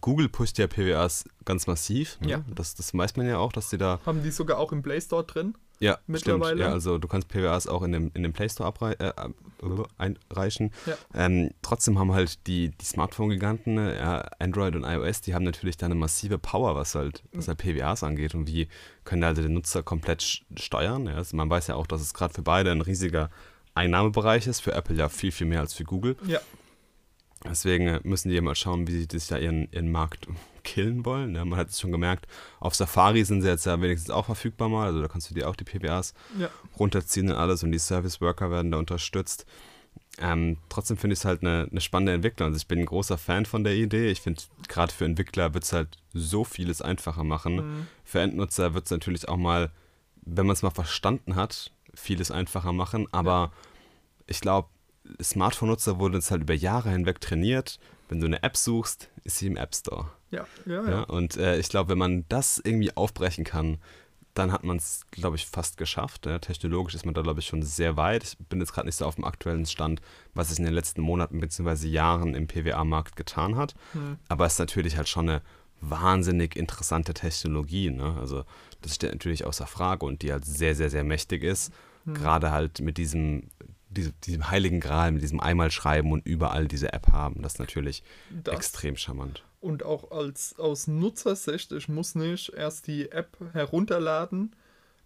Google 0.00 0.28
pusht 0.28 0.58
ja 0.58 0.66
PWAs 0.66 1.24
ganz 1.44 1.66
massiv. 1.66 2.18
Ne? 2.20 2.28
Ja. 2.28 2.44
Das, 2.54 2.74
das 2.74 2.94
weiß 2.94 3.16
man 3.16 3.26
ja 3.26 3.38
auch, 3.38 3.52
dass 3.52 3.70
sie 3.70 3.78
da. 3.78 4.00
Haben 4.04 4.22
die 4.22 4.30
sogar 4.30 4.58
auch 4.58 4.72
im 4.72 4.82
Play 4.82 5.00
Store 5.00 5.24
drin? 5.24 5.54
Ja, 5.80 5.98
Mittlerweile. 6.06 6.56
Stimmt. 6.56 6.60
Ja, 6.60 6.72
also 6.72 6.98
du 6.98 7.08
kannst 7.08 7.28
PWAs 7.28 7.66
auch 7.66 7.82
in 7.82 7.92
dem, 7.92 8.10
in 8.14 8.22
dem 8.22 8.32
Play 8.32 8.48
Store 8.48 8.68
abrei 8.68 8.92
äh, 8.92 9.08
äh, 9.08 9.84
einreichen. 9.98 10.72
Ja. 10.86 10.96
Ähm, 11.14 11.50
trotzdem 11.62 11.98
haben 11.98 12.12
halt 12.12 12.46
die, 12.46 12.70
die 12.70 12.84
Smartphone-Giganten, 12.84 13.74
ne, 13.74 13.96
ja, 13.96 14.18
Android 14.38 14.76
und 14.76 14.84
iOS, 14.84 15.20
die 15.20 15.34
haben 15.34 15.44
natürlich 15.44 15.76
da 15.76 15.86
eine 15.86 15.96
massive 15.96 16.38
Power, 16.38 16.76
was 16.76 16.94
halt, 16.94 17.24
was 17.32 17.48
halt 17.48 17.58
PWAs 17.58 18.02
angeht 18.02 18.34
und 18.34 18.46
wie 18.46 18.68
können 19.04 19.24
also 19.24 19.42
den 19.42 19.54
Nutzer 19.54 19.82
komplett 19.82 20.44
steuern. 20.56 21.06
Ja? 21.06 21.16
Also 21.16 21.36
man 21.36 21.50
weiß 21.50 21.66
ja 21.66 21.74
auch, 21.74 21.86
dass 21.86 22.00
es 22.00 22.14
gerade 22.14 22.32
für 22.32 22.42
beide 22.42 22.70
ein 22.70 22.80
riesiger 22.80 23.30
Einnahmebereich 23.74 24.46
ist, 24.46 24.60
für 24.60 24.72
Apple 24.72 24.96
ja 24.96 25.08
viel, 25.08 25.32
viel 25.32 25.48
mehr 25.48 25.60
als 25.60 25.74
für 25.74 25.84
Google. 25.84 26.16
Ja. 26.26 26.40
Deswegen 27.44 27.86
äh, 27.88 28.00
müssen 28.04 28.30
die 28.30 28.40
mal 28.40 28.54
schauen, 28.54 28.86
wie 28.88 28.92
sie 29.00 29.06
das 29.06 29.28
ja 29.30 29.38
ihren, 29.38 29.70
ihren 29.70 29.90
Markt 29.92 30.26
killen 30.62 31.04
wollen. 31.04 31.34
Ja, 31.34 31.44
man 31.44 31.58
hat 31.58 31.68
es 31.68 31.80
schon 31.80 31.92
gemerkt, 31.92 32.26
auf 32.58 32.74
Safari 32.74 33.24
sind 33.24 33.42
sie 33.42 33.48
jetzt 33.48 33.66
ja 33.66 33.80
wenigstens 33.82 34.10
auch 34.10 34.24
verfügbar 34.26 34.68
mal, 34.70 34.86
also 34.86 35.02
da 35.02 35.08
kannst 35.08 35.30
du 35.30 35.34
dir 35.34 35.48
auch 35.48 35.56
die 35.56 35.64
PBAs 35.64 36.14
Ja. 36.38 36.48
runterziehen 36.78 37.30
und 37.30 37.36
alles 37.36 37.62
und 37.62 37.70
die 37.72 37.78
Service 37.78 38.20
Worker 38.22 38.50
werden 38.50 38.70
da 38.72 38.78
unterstützt. 38.78 39.44
Ähm, 40.18 40.58
trotzdem 40.68 40.96
finde 40.96 41.14
ich 41.14 41.18
es 41.20 41.24
halt 41.24 41.42
eine, 41.42 41.68
eine 41.70 41.80
spannende 41.80 42.12
Entwicklung. 42.12 42.46
Also 42.48 42.56
ich 42.56 42.68
bin 42.68 42.78
ein 42.78 42.86
großer 42.86 43.18
Fan 43.18 43.46
von 43.46 43.64
der 43.64 43.74
Idee. 43.74 44.10
Ich 44.10 44.20
finde, 44.20 44.40
gerade 44.68 44.92
für 44.92 45.04
Entwickler 45.04 45.54
wird 45.54 45.64
es 45.64 45.72
halt 45.72 45.98
so 46.12 46.44
vieles 46.44 46.80
einfacher 46.82 47.24
machen. 47.24 47.56
Mhm. 47.56 47.86
Für 48.04 48.20
Endnutzer 48.20 48.74
wird 48.74 48.84
es 48.84 48.90
natürlich 48.92 49.28
auch 49.28 49.36
mal, 49.36 49.72
wenn 50.22 50.46
man 50.46 50.54
es 50.54 50.62
mal 50.62 50.70
verstanden 50.70 51.34
hat, 51.34 51.72
vieles 51.94 52.30
einfacher 52.30 52.72
machen. 52.72 53.08
Aber 53.10 53.52
ich 54.28 54.40
glaube, 54.40 54.68
Smartphone-Nutzer 55.22 55.98
wurden 55.98 56.14
jetzt 56.14 56.30
halt 56.30 56.42
über 56.42 56.54
Jahre 56.54 56.90
hinweg 56.90 57.20
trainiert. 57.20 57.78
Wenn 58.08 58.20
du 58.20 58.26
eine 58.26 58.42
App 58.42 58.56
suchst, 58.56 59.10
ist 59.24 59.38
sie 59.38 59.46
im 59.46 59.56
App 59.56 59.74
Store. 59.74 60.10
Ja, 60.30 60.46
ja, 60.66 60.82
Ja? 60.82 60.90
ja. 60.90 61.02
Und 61.02 61.36
äh, 61.36 61.58
ich 61.58 61.68
glaube, 61.68 61.90
wenn 61.90 61.98
man 61.98 62.24
das 62.28 62.60
irgendwie 62.62 62.96
aufbrechen 62.96 63.44
kann, 63.44 63.78
dann 64.34 64.50
hat 64.50 64.64
man 64.64 64.76
es, 64.78 65.02
glaube 65.12 65.36
ich, 65.36 65.46
fast 65.46 65.76
geschafft. 65.76 66.26
Ja? 66.26 66.38
Technologisch 66.38 66.94
ist 66.94 67.06
man 67.06 67.14
da, 67.14 67.22
glaube 67.22 67.40
ich, 67.40 67.46
schon 67.46 67.62
sehr 67.62 67.96
weit. 67.96 68.24
Ich 68.24 68.38
bin 68.38 68.60
jetzt 68.60 68.72
gerade 68.72 68.86
nicht 68.86 68.96
so 68.96 69.06
auf 69.06 69.14
dem 69.14 69.24
aktuellen 69.24 69.64
Stand, 69.64 70.00
was 70.34 70.48
sich 70.48 70.58
in 70.58 70.64
den 70.64 70.74
letzten 70.74 71.02
Monaten 71.02 71.40
bzw. 71.40 71.86
Jahren 71.86 72.34
im 72.34 72.46
PWA-Markt 72.48 73.16
getan 73.16 73.56
hat. 73.56 73.74
Hm. 73.92 74.18
Aber 74.28 74.44
es 74.46 74.54
ist 74.54 74.58
natürlich 74.58 74.96
halt 74.96 75.08
schon 75.08 75.28
eine 75.28 75.42
wahnsinnig 75.80 76.56
interessante 76.56 77.14
Technologie. 77.14 77.90
Ne? 77.90 78.16
Also 78.18 78.44
das 78.82 78.94
steht 78.96 79.12
natürlich 79.12 79.44
außer 79.44 79.66
Frage 79.66 80.04
und 80.04 80.22
die 80.22 80.32
halt 80.32 80.44
sehr, 80.44 80.74
sehr, 80.74 80.90
sehr 80.90 81.04
mächtig 81.04 81.44
ist. 81.44 81.72
Hm. 82.04 82.14
Gerade 82.14 82.50
halt 82.50 82.80
mit 82.80 82.98
diesem, 82.98 83.50
diesem, 83.96 84.12
diesem 84.24 84.50
heiligen 84.50 84.80
Gral, 84.80 85.12
mit 85.12 85.22
diesem 85.22 85.40
einmal 85.40 85.70
schreiben 85.70 86.12
und 86.12 86.26
überall 86.26 86.68
diese 86.68 86.92
App 86.92 87.08
haben. 87.12 87.42
Das 87.42 87.54
ist 87.54 87.58
natürlich 87.58 88.02
Das. 88.42 88.54
extrem 88.54 88.96
charmant. 88.96 89.44
Und 89.60 89.82
auch 89.82 90.10
als 90.10 90.58
aus 90.58 90.86
Nutzersicht, 90.88 91.72
ich 91.72 91.88
muss 91.88 92.14
nicht 92.14 92.52
erst 92.52 92.86
die 92.86 93.10
App 93.10 93.36
herunterladen, 93.54 94.54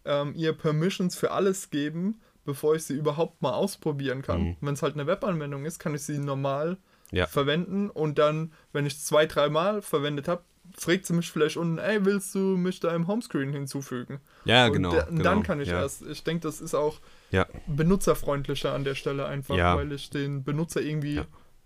ähm, 0.04 0.32
ihr 0.34 0.52
Permissions 0.52 1.16
für 1.16 1.30
alles 1.30 1.70
geben, 1.70 2.20
bevor 2.44 2.74
ich 2.74 2.84
sie 2.84 2.94
überhaupt 2.94 3.42
mal 3.42 3.52
ausprobieren 3.52 4.22
kann. 4.22 4.42
Mhm. 4.42 4.56
Wenn 4.60 4.74
es 4.74 4.82
halt 4.82 4.94
eine 4.94 5.06
Webanwendung 5.06 5.64
ist, 5.64 5.78
kann 5.78 5.94
ich 5.94 6.02
sie 6.02 6.18
normal 6.18 6.78
Ja. 7.10 7.26
verwenden 7.26 7.90
und 7.90 8.18
dann, 8.18 8.52
wenn 8.72 8.86
ich 8.86 8.98
zwei, 9.00 9.26
dreimal 9.26 9.80
verwendet 9.82 10.28
habe, 10.28 10.42
fragt 10.76 11.06
sie 11.06 11.12
mich 11.14 11.30
vielleicht 11.30 11.56
unten, 11.56 11.78
ey, 11.78 12.04
willst 12.04 12.34
du 12.34 12.38
mich 12.38 12.80
da 12.80 12.94
im 12.94 13.06
Homescreen 13.06 13.52
hinzufügen? 13.52 14.20
Ja, 14.44 14.66
und 14.66 14.72
genau. 14.74 14.92
da- 14.92 15.04
genau. 15.04 15.22
dann 15.22 15.42
kann 15.42 15.60
ich 15.60 15.68
ja. 15.68 15.80
erst, 15.80 16.02
ich 16.02 16.22
denke, 16.24 16.42
das 16.42 16.60
ist 16.60 16.74
auch 16.74 17.00
Ja, 17.30 17.46
benutzerfreundlicher 17.66 18.72
an 18.74 18.84
der 18.84 18.94
Stelle 18.94 19.26
einfach, 19.26 19.56
Ja. 19.56 19.76
weil 19.76 19.92
ich 19.92 20.10
den 20.10 20.44
Benutzer 20.44 20.80
irgendwie 20.80 21.22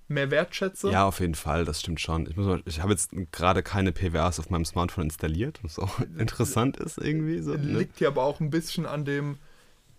mehr 0.09 0.31
wertschätze. 0.31 0.91
ja, 0.91 1.07
auf 1.07 1.21
jeden 1.21 1.35
Fall, 1.35 1.65
das 1.65 1.81
stimmt 1.81 2.01
schon. 2.01 2.27
Ich, 2.27 2.37
mal- 2.37 2.63
ich 2.67 2.81
habe 2.81 2.93
jetzt 2.93 3.11
gerade 3.33 3.63
keine 3.63 3.93
PWAs 3.93 4.39
auf 4.39 4.51
meinem 4.51 4.65
Smartphone 4.65 5.05
installiert, 5.05 5.61
was 5.63 5.79
auch 5.79 6.01
interessant 6.19 6.77
ist 6.77 6.99
irgendwie. 6.99 7.41
So, 7.41 7.53
ne? 7.53 7.79
Liegt 7.79 8.01
ja 8.01 8.09
aber 8.09 8.23
auch 8.25 8.41
ein 8.41 8.51
bisschen 8.51 8.87
an 8.87 9.05
dem, 9.05 9.39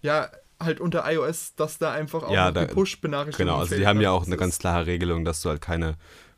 ja, 0.02 0.30
halt 0.60 0.80
unter 0.80 1.04
iOS, 1.12 1.56
dass 1.56 1.78
da 1.78 1.92
einfach 1.92 2.24
auch 2.24 2.32
Ja, 2.32 2.52
die 2.52 2.66
Push-Benachrichtigung 2.74 3.48
Genau, 3.48 3.60
also 3.60 3.76
die 3.76 3.86
haben 3.88 3.98
ne? 3.98 4.04
ja 4.04 4.12
auch 4.12 4.20
Das 4.22 4.28
eine 4.28 4.38
ganz 4.38 4.60
klare 4.60 4.86
Regelung, 4.86 5.26
dass 5.26 5.42
du 5.42 5.50
halt 5.50 5.62
keine 5.62 5.96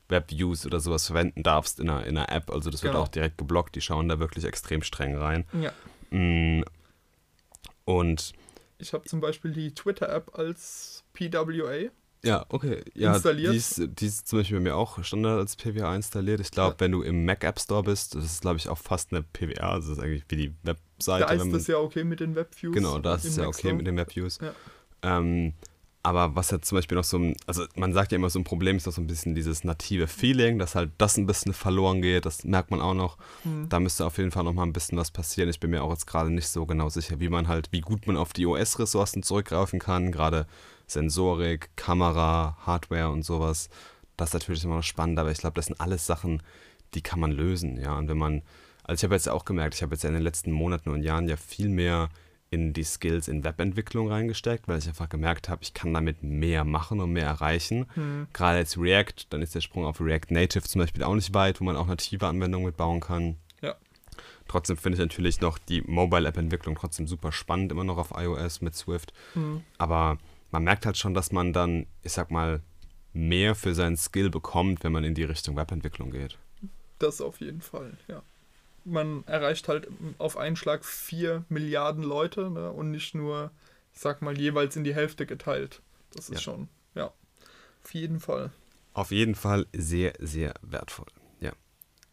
Web-Views 0.10 0.66
oder 0.66 0.80
sowas 0.80 1.08
verwenden 1.08 1.44
darfst 1.44 1.80
in 1.80 1.90
einer, 1.90 2.06
in 2.06 2.18
einer 2.18 2.32
App. 2.32 2.52
Also 2.52 2.70
das 2.70 2.84
wird 2.84 2.94
Genau. 2.94 3.04
auch 3.04 3.08
direkt 3.10 3.38
geblockt. 3.38 3.76
Die 3.76 3.82
schauen 3.82 4.08
da 4.10 4.20
wirklich 4.20 4.46
extrem 4.46 4.82
streng 4.84 5.16
rein. 5.18 5.46
Ja, 5.62 5.72
Mm, 6.12 6.64
Und 7.86 8.34
ich 8.78 8.94
habe 8.94 9.06
zum 9.06 9.20
Beispiel 9.20 9.52
die 9.52 9.74
Twitter-App 9.74 10.38
als 10.38 11.04
PWA. 11.14 11.90
ja, 12.24 12.46
okay. 12.50 12.84
Ja, 12.94 13.14
Installiert? 13.14 13.54
Die 13.54 13.58
ist, 13.58 13.82
die 14.00 14.06
ist 14.08 14.28
zum 14.28 14.40
Beispiel 14.40 14.58
bei 14.58 14.64
mir 14.64 14.76
auch 14.76 15.04
Standard 15.04 15.40
als 15.40 15.56
PWA 15.56 15.96
installiert. 15.96 16.40
Ich 16.40 16.52
glaube, 16.52 16.74
Ja. 16.76 16.80
wenn 16.82 16.92
du 16.92 17.02
im 17.04 17.26
Mac 17.26 17.44
App 17.44 17.60
Store 17.60 17.84
bist, 17.84 18.16
das 18.16 18.26
ist 18.26 18.42
glaube 18.42 18.58
ich 18.58 18.68
auch 18.70 18.78
fast 18.78 19.12
eine 19.14 19.24
PWA. 19.24 19.72
Also 19.72 19.90
das 19.90 19.98
ist 20.00 20.04
eigentlich 20.04 20.26
wie 20.30 20.36
die 20.38 20.56
Webseite. 20.64 21.26
Da 21.26 21.34
ist 21.34 21.46
man- 21.46 21.56
es 21.56 21.68
ja 21.68 21.78
okay 21.78 22.04
mit 22.04 22.20
den 22.20 22.36
Webviews. 22.36 22.74
Genau, 22.74 23.00
da 23.00 23.16
ist 23.16 23.26
es 23.26 23.36
ja 23.38 23.48
okay 23.48 23.74
mit 23.74 23.86
den 23.88 23.98
Webviews. 23.98 24.40
Ja. 24.42 24.54
Ähm, 25.04 25.54
aber 26.06 26.36
was 26.36 26.52
jetzt 26.52 26.68
zum 26.68 26.78
Beispiel 26.78 26.96
noch 26.96 27.04
so 27.04 27.18
ein, 27.18 27.36
also 27.48 27.66
man 27.76 27.92
sagt 27.92 28.12
ja 28.12 28.18
immer 28.18 28.30
so 28.30 28.38
ein 28.38 28.44
Problem 28.44 28.78
ist 28.78 28.86
doch 28.86 28.92
so 28.92 29.02
ein 29.02 29.08
bisschen 29.08 29.34
dieses 29.34 29.64
native 29.64 30.06
Feeling, 30.06 30.60
dass 30.60 30.76
halt 30.76 30.92
das 31.00 31.18
ein 31.18 31.26
bisschen 31.26 31.52
verloren 31.52 32.04
geht, 32.04 32.28
das 32.28 32.44
merkt 32.44 32.70
man 32.70 32.80
auch 32.80 32.94
noch. 32.94 33.18
Hm. 33.42 33.70
Da 33.70 33.80
müsste 33.80 34.06
auf 34.06 34.20
jeden 34.20 34.30
Fall 34.30 34.44
noch 34.44 34.54
mal 34.54 34.62
ein 34.62 34.72
bisschen 34.72 35.00
was 35.00 35.10
passieren. 35.10 35.50
Ich 35.50 35.60
bin 35.60 35.72
mir 35.72 35.82
auch 35.82 35.90
jetzt 35.90 36.06
gerade 36.06 36.30
nicht 36.30 36.48
so 36.48 36.68
genau 36.68 36.90
sicher, 36.90 37.20
wie 37.20 37.30
man 37.30 37.48
halt, 37.48 37.70
wie 37.72 37.82
gut 37.82 38.06
man 38.06 38.18
auf 38.18 38.34
die 38.34 38.46
OS-Ressourcen 38.46 39.24
zurückgreifen 39.24 39.80
kann, 39.80 40.12
gerade 40.12 40.46
Sensorik, 40.86 41.76
Kamera, 41.76 42.56
Hardware 42.64 43.10
und 43.10 43.24
sowas. 43.24 43.70
Das 44.16 44.30
ist 44.30 44.34
natürlich 44.36 44.64
immer 44.64 44.76
noch 44.76 44.84
spannend, 44.84 45.18
aber 45.18 45.32
ich 45.32 45.40
glaube, 45.40 45.56
das 45.56 45.66
sind 45.66 45.82
alles 45.82 46.06
Sachen, 46.06 46.44
die 46.94 47.02
kann 47.02 47.20
man 47.20 47.32
lösen, 47.32 47.82
ja. 47.82 47.98
Und 47.98 48.10
wenn 48.10 48.18
man, 48.20 48.44
also 48.84 49.00
ich 49.00 49.04
habe 49.04 49.16
jetzt 49.16 49.28
auch 49.28 49.44
gemerkt, 49.44 49.74
ich 49.74 49.82
habe 49.82 49.96
jetzt 49.96 50.04
ja 50.04 50.10
in 50.10 50.16
den 50.16 50.24
letzten 50.24 50.52
Monaten 50.52 50.92
und 50.92 51.02
Jahren 51.02 51.28
ja 51.28 51.36
viel 51.36 51.68
mehr 51.68 52.10
in 52.56 52.74
die 52.74 52.84
Skills 52.84 53.28
in 53.28 53.44
Webentwicklung 53.44 54.10
reingesteckt, 54.10 54.68
weil 54.68 54.80
ich 54.80 54.88
einfach 54.88 55.10
gemerkt 55.10 55.50
habe, 55.50 55.62
ich 55.62 55.74
kann 55.74 55.94
damit 55.94 56.24
mehr 56.24 56.64
machen 56.64 57.00
und 57.02 57.12
mehr 57.12 57.28
erreichen. 57.28 57.86
Hm. 57.94 58.28
Gerade 58.34 58.58
als 58.58 58.80
React, 58.80 59.28
dann 59.30 59.42
ist 59.42 59.54
der 59.54 59.62
Sprung 59.62 59.86
auf 59.86 60.02
React 60.02 60.32
Native 60.32 60.64
zum 60.64 60.82
Beispiel 60.82 61.04
auch 61.04 61.14
nicht 61.14 61.34
weit, 61.34 61.62
wo 61.62 61.66
man 61.66 61.76
auch 61.76 61.88
native 61.88 62.26
Anwendungen 62.26 62.66
mitbauen 62.66 63.02
kann. 63.02 63.36
Ja. 63.62 63.76
Trotzdem 64.48 64.78
finde 64.78 64.96
ich 64.96 65.02
natürlich 65.02 65.42
noch 65.42 65.58
die 65.58 65.82
Mobile-App-Entwicklung 65.82 66.76
trotzdem 66.76 67.08
super 67.08 67.32
spannend, 67.32 67.72
immer 67.72 67.84
noch 67.84 67.98
auf 67.98 68.14
iOS 68.16 68.62
mit 68.62 68.76
Swift. 68.76 69.14
Hm. 69.34 69.62
Aber 69.78 70.18
man 70.52 70.64
merkt 70.64 70.86
halt 70.86 70.98
schon, 70.98 71.14
dass 71.14 71.32
man 71.32 71.54
dann, 71.54 71.86
ich 72.02 72.14
sag 72.14 72.32
mal, 72.32 72.62
mehr 73.14 73.56
für 73.56 73.76
seinen 73.76 73.98
Skill 73.98 74.30
bekommt, 74.30 74.84
wenn 74.84 74.92
man 74.92 75.04
in 75.04 75.14
die 75.14 75.24
Richtung 75.24 75.56
Webentwicklung 75.56 76.12
geht. 76.12 76.38
Das 77.00 77.22
auf 77.22 77.42
jeden 77.42 77.62
Fall, 77.62 77.98
ja. 78.08 78.24
Man 78.86 79.24
erreicht 79.26 79.68
halt 79.68 79.88
auf 80.20 80.38
einen 80.38 80.56
Schlag 80.56 80.86
vier 80.86 81.44
Milliarden 81.50 82.04
Leute 82.04 82.50
ne, 82.52 82.72
und 82.72 82.92
nicht 82.92 83.16
nur, 83.16 83.52
ich 83.94 84.00
sag 84.00 84.22
mal, 84.22 84.38
jeweils 84.38 84.76
in 84.76 84.84
die 84.84 84.94
Hälfte 84.96 85.26
geteilt. 85.26 85.82
Das 86.14 86.30
ist 86.30 86.36
Ja. 86.36 86.42
schon, 86.42 86.70
ja, 86.94 87.12
auf 87.84 87.94
jeden 87.94 88.20
Fall. 88.20 88.52
Auf 88.94 89.12
jeden 89.12 89.36
Fall 89.36 89.66
sehr, 89.76 90.14
sehr 90.20 90.54
wertvoll. 90.62 91.08
Ja. 91.42 91.52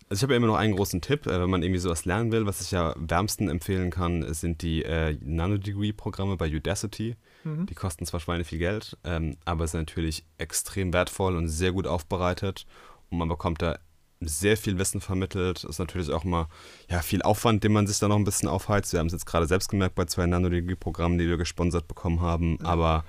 Also 0.08 0.20
ich 0.20 0.22
habe 0.24 0.32
ja 0.32 0.38
immer 0.38 0.48
noch 0.48 0.56
einen 0.56 0.74
großen 0.74 1.00
Tipp, 1.00 1.26
äh, 1.26 1.40
wenn 1.40 1.50
man 1.50 1.62
irgendwie 1.62 1.78
sowas 1.80 2.04
lernen 2.04 2.32
will, 2.32 2.46
was 2.46 2.60
ich 2.60 2.70
ja 2.72 2.94
wärmsten 2.96 3.48
empfehlen 3.48 3.90
kann, 3.90 4.32
sind 4.34 4.62
die 4.62 4.82
äh, 4.82 5.16
Nanodegree-Programme 5.20 6.36
bei 6.36 6.50
Udacity. 6.52 7.16
Mhm. 7.44 7.66
Die 7.66 7.74
kosten 7.74 8.06
zwar 8.06 8.20
Schweine 8.20 8.44
viel 8.44 8.58
Geld, 8.58 8.96
ähm, 9.04 9.36
aber 9.44 9.66
sind 9.68 9.80
natürlich 9.82 10.24
extrem 10.38 10.92
wertvoll 10.92 11.36
und 11.36 11.48
sehr 11.48 11.72
gut 11.72 11.86
aufbereitet. 11.86 12.66
Und 13.10 13.18
man 13.18 13.28
bekommt 13.28 13.62
da 13.62 13.78
sehr 14.26 14.56
viel 14.56 14.78
Wissen 14.78 15.00
vermittelt. 15.00 15.64
Ist 15.64 15.78
natürlich 15.78 16.10
auch 16.10 16.24
mal 16.24 16.46
ja, 16.88 17.00
viel 17.02 17.22
Aufwand, 17.22 17.64
den 17.64 17.72
man 17.72 17.86
sich 17.86 17.98
da 17.98 18.08
noch 18.08 18.16
ein 18.16 18.24
bisschen 18.24 18.48
aufheizt. 18.48 18.92
Wir 18.92 19.00
haben 19.00 19.06
es 19.06 19.12
jetzt 19.12 19.26
gerade 19.26 19.46
selbst 19.46 19.68
gemerkt 19.68 19.94
bei 19.94 20.04
zwei 20.04 20.26
Nanodegree-Programmen, 20.26 21.18
die 21.18 21.28
wir 21.28 21.36
gesponsert 21.36 21.88
bekommen 21.88 22.20
haben. 22.20 22.60
Aber 22.62 23.04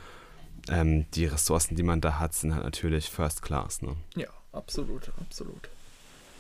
ähm, 0.70 1.06
die 1.12 1.26
Ressourcen, 1.26 1.76
die 1.76 1.84
man 1.84 2.02
da 2.02 2.20
hat, 2.20 2.34
sind 2.34 2.54
halt 2.54 2.64
natürlich 2.64 3.10
First 3.10 3.42
Class. 3.42 3.82
Ne? 3.82 3.96
Ja, 4.16 4.28
absolut, 4.52 5.12
absolut. 5.20 5.70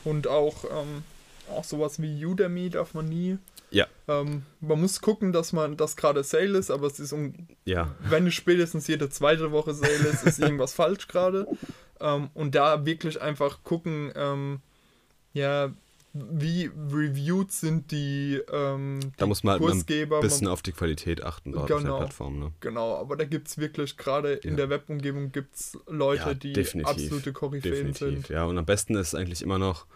Und 0.04 0.28
auch, 0.28 0.64
ähm, 0.66 1.04
auch 1.52 1.64
sowas 1.64 2.02
wie 2.02 2.26
Udemy 2.26 2.70
darf 2.70 2.94
man 2.94 3.08
nie. 3.08 3.38
Ja. 3.74 3.88
Ähm, 4.08 4.44
man 4.62 4.80
muss 4.82 5.02
gucken, 5.02 5.32
dass 5.34 5.52
man 5.54 5.78
das 5.78 5.96
gerade 5.96 6.24
Sale 6.24 6.58
ist, 6.58 6.70
aber 6.72 6.88
es 6.88 7.00
ist 7.00 7.12
um, 7.14 7.34
Ja. 7.66 7.96
wenn 8.10 8.28
es 8.28 8.34
spätestens 8.36 8.88
jede 8.88 9.10
zweite 9.10 9.52
Woche 9.52 9.74
Sale 9.74 9.92
ist, 9.94 10.24
ist 10.26 10.40
irgendwas 10.40 10.74
falsch 10.76 11.08
gerade. 11.08 11.48
Ähm, 12.00 12.30
und 12.34 12.56
da 12.56 12.86
wirklich 12.86 13.22
einfach 13.22 13.64
gucken, 13.64 14.12
ähm, 14.16 14.60
ja, 15.34 15.72
wie 16.16 16.70
reviewed 16.92 17.52
sind 17.52 17.90
die, 17.90 18.40
ähm, 18.52 19.00
die 19.02 19.12
Da 19.18 19.26
muss 19.26 19.44
man 19.44 19.60
halt 19.60 19.90
ein 19.90 20.20
bisschen 20.22 20.48
auf 20.48 20.62
die 20.62 20.72
Qualität 20.72 21.24
achten 21.24 21.54
dort 21.54 21.64
auf 21.64 21.68
der 21.70 21.78
Genau. 21.80 21.98
Plattform. 21.98 22.38
Ne? 22.40 22.52
Genau, 22.60 22.96
aber 22.98 23.16
da 23.16 23.26
gibt 23.26 23.48
es 23.48 23.58
wirklich, 23.58 23.98
gerade 23.98 24.34
in 24.34 24.52
Ja. 24.52 24.56
der 24.58 24.70
Webumgebung 24.70 25.32
gibt 25.32 25.56
es 25.56 25.76
Leute, 25.88 26.22
Ja, 26.30 26.34
die 26.36 26.84
absolute 26.84 27.34
Koryphäen 27.34 27.94
sind. 27.96 28.30
ja. 28.30 28.46
Und 28.46 28.60
am 28.60 28.66
besten 28.66 28.94
ist 28.96 29.16
eigentlich 29.16 29.42
immer 29.42 29.58
noch 29.58 29.88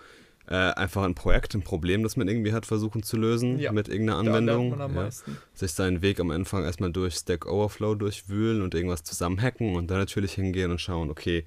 äh, 0.48 0.56
einfach 0.56 1.04
ein 1.04 1.14
Projekt, 1.16 1.54
ein 1.56 1.62
Problem, 1.62 2.04
das 2.04 2.16
man 2.16 2.28
irgendwie 2.28 2.54
hat, 2.54 2.66
versuchen 2.66 3.04
zu 3.04 3.18
lösen 3.18 3.60
Ja, 3.60 3.72
mit 3.72 3.90
irgendeiner 3.90 4.20
Anwendung. 4.20 4.78
ja. 4.96 5.10
Sich 5.54 5.72
seinen 5.74 6.02
Weg 6.02 6.20
am 6.20 6.32
Anfang 6.32 6.64
erstmal 6.64 6.92
durch 6.92 7.16
Stack 7.16 7.46
Overflow 7.46 7.96
durchwühlen 7.96 8.62
und 8.62 8.74
irgendwas 8.74 9.04
zusammenhacken 9.04 9.76
und 9.76 9.92
dann 9.92 9.98
natürlich 10.00 10.34
hingehen 10.34 10.72
und 10.72 10.80
schauen, 10.80 11.10
okay, 11.10 11.46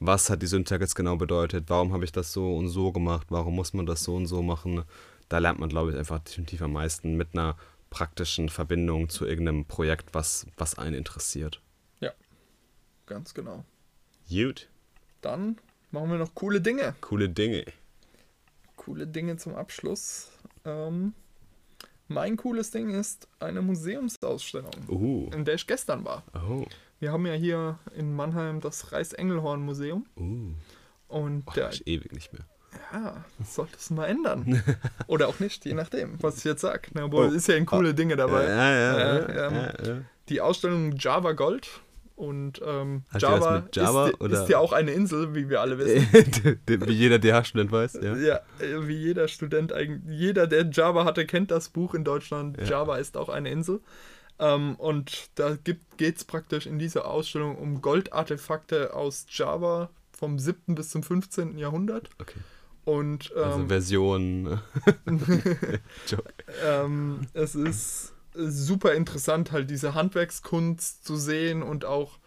was 0.00 0.30
hat 0.30 0.42
die 0.42 0.46
Syntax 0.46 0.80
jetzt 0.80 0.94
genau 0.94 1.16
bedeutet? 1.16 1.64
Warum 1.68 1.92
habe 1.92 2.04
ich 2.04 2.12
das 2.12 2.32
so 2.32 2.56
und 2.56 2.68
so 2.68 2.90
gemacht? 2.90 3.26
Warum 3.30 3.54
muss 3.54 3.72
man 3.74 3.86
das 3.86 4.02
so 4.02 4.16
und 4.16 4.26
so 4.26 4.42
machen? 4.42 4.82
Da 5.28 5.38
lernt 5.38 5.60
man, 5.60 5.68
glaube 5.68 5.90
ich, 5.92 5.96
einfach 5.96 6.18
definitiv 6.20 6.62
am 6.62 6.72
meisten 6.72 7.16
mit 7.16 7.28
einer 7.34 7.56
praktischen 7.90 8.48
Verbindung 8.48 9.08
zu 9.08 9.26
irgendeinem 9.26 9.64
Projekt, 9.66 10.14
was, 10.14 10.46
was 10.56 10.78
einen 10.78 10.94
interessiert. 10.94 11.60
Ganz 13.06 13.34
genau. 13.34 13.64
Gut, 14.28 14.68
Dann 15.20 15.56
machen 15.90 16.10
wir 16.10 16.18
noch 16.18 16.32
coole 16.34 16.60
Dinge. 16.60 16.94
coole 17.00 17.28
Dinge. 17.28 17.64
Coole 18.80 19.06
Dinge 19.06 19.36
zum 19.36 19.54
Abschluss. 19.54 20.28
Ähm, 20.64 21.12
mein 22.08 22.36
cooles 22.38 22.70
Ding 22.70 22.88
ist 22.90 23.28
eine 23.38 23.60
Museumsausstellung, 23.62 24.70
Uh, 24.88 25.28
in 25.34 25.44
der 25.44 25.54
ich 25.56 25.66
gestern 25.66 26.04
war. 26.04 26.22
oh, 26.34 26.64
Wir 26.98 27.12
haben 27.12 27.26
ja 27.26 27.34
hier 27.34 27.78
in 27.94 28.14
Mannheim 28.14 28.60
das 28.60 28.90
Reichsengelhorn-Museum. 28.92 30.06
uh. 30.16 30.54
Und 31.08 31.46
Och, 31.46 31.54
der, 31.54 31.70
ich 31.70 31.86
ewig 31.86 32.12
nicht 32.12 32.32
mehr. 32.32 32.44
ja, 32.92 33.24
das 33.38 33.54
solltest 33.54 33.90
du 33.90 33.94
mal 33.94 34.06
ändern. 34.06 34.62
Oder 35.08 35.28
auch 35.28 35.40
nicht, 35.40 35.64
je 35.66 35.74
nachdem, 35.74 36.20
was 36.22 36.38
ich 36.38 36.44
jetzt 36.44 36.62
sage. 36.62 36.88
Na, 36.94 37.04
Obwohl, 37.04 37.26
Oh. 37.26 37.28
es 37.28 37.34
ist 37.34 37.48
ja 37.48 37.56
in 37.56 37.66
coole 37.66 37.92
Dinge 37.94 38.16
dabei. 38.16 38.44
ja, 38.44 38.70
ja, 38.70 38.96
Äh, 38.96 39.36
ja, 39.36 39.46
ähm, 39.48 39.54
ja, 39.54 39.92
ja. 39.94 40.00
Die 40.30 40.40
Ausstellung 40.40 40.92
Java 40.96 41.32
Gold. 41.32 41.68
Und 42.20 42.60
ähm, 42.62 43.04
Java, 43.18 43.62
Java 43.72 44.08
ist, 44.08 44.20
oder- 44.20 44.42
ist 44.42 44.50
ja 44.50 44.58
auch 44.58 44.72
eine 44.74 44.90
Insel, 44.90 45.34
wie 45.34 45.48
wir 45.48 45.62
alle 45.62 45.78
wissen. 45.78 46.06
Wie 46.66 46.92
jeder 46.92 47.18
DH-Student 47.18 47.72
weiß, 47.72 47.94
ja. 48.02 48.14
Ja, 48.14 48.40
äh, 48.58 48.86
wie 48.86 48.96
jeder 48.96 49.26
Student 49.26 49.72
eigentlich, 49.72 50.02
jeder, 50.18 50.46
der 50.46 50.68
Java 50.70 51.06
hatte, 51.06 51.24
kennt 51.24 51.50
das 51.50 51.70
Buch 51.70 51.94
in 51.94 52.04
Deutschland. 52.04 52.58
Ja. 52.58 52.64
Java 52.64 52.98
ist 52.98 53.16
auch 53.16 53.30
eine 53.30 53.50
Insel. 53.50 53.80
Ähm, 54.38 54.74
und 54.76 55.30
da 55.36 55.56
geht 55.56 56.16
es 56.18 56.24
praktisch 56.24 56.66
in 56.66 56.78
dieser 56.78 57.06
Ausstellung 57.06 57.56
um 57.56 57.80
Goldartefakte 57.80 58.92
aus 58.92 59.24
Java 59.30 59.88
vom 60.12 60.38
7. 60.38 60.74
bis 60.74 60.90
zum 60.90 61.02
15. 61.02 61.56
Jahrhundert. 61.56 62.10
Okay. 62.20 62.38
Und 62.84 63.34
Also 63.34 63.60
ähm, 63.60 63.68
Version. 63.68 64.60
Joke. 66.06 66.34
ähm, 66.66 67.20
es 67.32 67.54
ist 67.54 68.12
super 68.34 68.94
interessant, 68.94 69.52
halt 69.52 69.70
diese 69.70 69.94
Handwerkskunst 69.94 71.04
zu 71.04 71.16
sehen 71.16 71.62
und 71.62 71.84
auch 71.84 72.18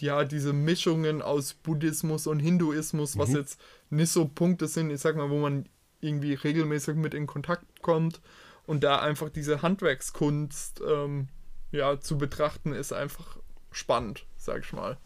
ja, 0.00 0.24
diese 0.24 0.52
Mischungen 0.52 1.22
aus 1.22 1.54
Buddhismus 1.54 2.26
und 2.28 2.38
Hinduismus, 2.38 3.18
was 3.18 3.30
Mhm. 3.30 3.36
jetzt 3.36 3.60
nicht 3.90 4.12
so 4.12 4.26
Punkte 4.26 4.68
sind, 4.68 4.90
ich 4.90 5.00
sag 5.00 5.16
mal, 5.16 5.28
wo 5.30 5.38
man 5.38 5.68
irgendwie 6.00 6.34
regelmäßig 6.34 6.94
mit 6.94 7.14
in 7.14 7.26
Kontakt 7.26 7.82
kommt 7.82 8.20
und 8.66 8.84
da 8.84 9.00
einfach 9.00 9.28
diese 9.28 9.62
Handwerkskunst 9.62 10.82
ähm, 10.88 11.28
ja, 11.72 12.00
zu 12.00 12.16
betrachten, 12.16 12.72
ist 12.72 12.92
einfach 12.92 13.38
spannend, 13.72 14.24
sag 14.36 14.64
ich 14.64 14.72
mal. 14.72 14.98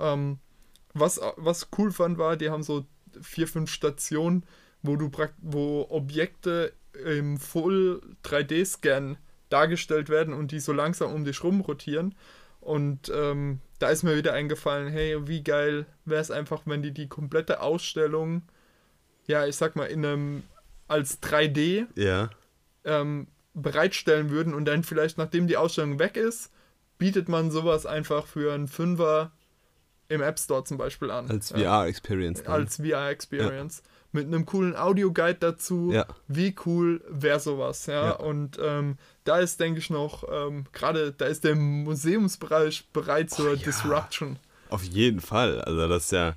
Ähm, 0.00 0.38
was, 0.94 1.20
was 1.36 1.68
cool 1.78 1.92
fand, 1.92 2.18
war, 2.18 2.36
die 2.36 2.50
haben 2.50 2.64
so 2.64 2.84
vier, 3.22 3.46
fünf 3.46 3.70
Stationen, 3.70 4.44
wo 4.82 4.96
du 4.96 5.10
wo 5.38 5.86
Objekte 5.90 6.72
im 7.04 7.38
Full 7.38 8.00
3D-Scan 8.24 9.16
dargestellt 9.50 10.08
werden 10.08 10.32
und 10.34 10.50
die 10.52 10.60
so 10.60 10.72
langsam 10.72 11.12
um 11.12 11.24
dich 11.24 11.42
rum 11.44 11.60
rotieren. 11.60 12.14
Und 12.60 13.10
ähm, 13.14 13.60
da 13.78 13.88
ist 13.88 14.02
mir 14.02 14.16
wieder 14.16 14.32
eingefallen, 14.34 14.88
hey, 14.88 15.26
wie 15.26 15.42
geil 15.42 15.86
wäre 16.04 16.20
es 16.20 16.30
einfach, 16.30 16.62
wenn 16.66 16.82
die 16.82 16.92
die 16.92 17.08
komplette 17.08 17.60
Ausstellung, 17.60 18.42
ja, 19.26 19.46
ich 19.46 19.56
sag 19.56 19.76
mal, 19.76 19.86
in 19.86 20.04
einem 20.04 20.42
als 20.88 21.22
3D 21.22 21.86
Ja. 21.94 22.30
ähm, 22.84 23.28
bereitstellen 23.54 24.30
würden 24.30 24.54
und 24.54 24.64
dann 24.66 24.82
vielleicht, 24.84 25.18
nachdem 25.18 25.46
die 25.46 25.56
Ausstellung 25.56 25.98
weg 25.98 26.16
ist, 26.16 26.50
bietet 26.98 27.28
man 27.28 27.50
sowas 27.50 27.86
einfach 27.86 28.26
für 28.26 28.52
einen 28.52 28.68
Fünfer 28.68 29.32
im 30.08 30.20
App 30.22 30.38
Store 30.38 30.64
zum 30.64 30.76
Beispiel 30.76 31.10
an. 31.10 31.30
Als 31.30 31.50
Ja, 31.50 31.80
VR-Experience. 31.82 32.42
dann. 32.42 32.52
als 32.52 32.76
VR-Experience. 32.76 33.82
Mit 34.12 34.26
einem 34.26 34.44
coolen 34.44 34.74
Audioguide 34.74 35.38
dazu. 35.38 35.90
Ja. 35.92 36.04
Wie 36.26 36.54
cool 36.66 37.00
wäre 37.08 37.38
sowas, 37.38 37.86
ja. 37.86 38.06
Ja. 38.06 38.10
Und 38.16 38.58
ähm, 38.60 38.96
da 39.24 39.38
ist, 39.38 39.60
denke 39.60 39.78
ich, 39.78 39.88
noch, 39.88 40.24
ähm, 40.30 40.64
gerade 40.72 41.12
da 41.12 41.26
ist 41.26 41.44
der 41.44 41.54
Museumsbereich 41.54 42.88
bereit 42.92 43.30
zur 43.30 43.50
Oh, 43.52 43.54
ja. 43.54 43.62
Disruption. 43.64 44.38
Auf 44.68 44.82
jeden 44.84 45.20
Fall. 45.20 45.60
Also 45.62 45.86
das 45.88 46.04
ist 46.06 46.12
ja 46.12 46.34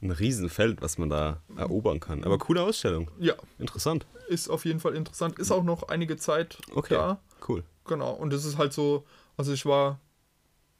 ein 0.00 0.10
Riesenfeld, 0.10 0.82
was 0.82 0.98
man 0.98 1.10
da 1.10 1.40
erobern 1.56 2.00
kann. 2.00 2.24
Aber 2.24 2.38
coole 2.38 2.62
Ausstellung. 2.62 3.08
Ja, 3.20 3.34
Interessant. 3.58 4.04
ist 4.28 4.48
auf 4.48 4.64
jeden 4.64 4.80
Fall 4.80 4.94
interessant. 4.96 5.38
Ist 5.38 5.52
auch 5.52 5.62
noch 5.62 5.84
einige 5.88 6.16
Zeit 6.16 6.58
Okay. 6.74 6.94
da. 6.94 7.20
Cool. 7.46 7.62
Genau, 7.84 8.12
und 8.12 8.32
es 8.32 8.44
ist 8.44 8.58
halt 8.58 8.72
so, 8.72 9.04
also 9.36 9.52
ich 9.52 9.64
war 9.66 10.00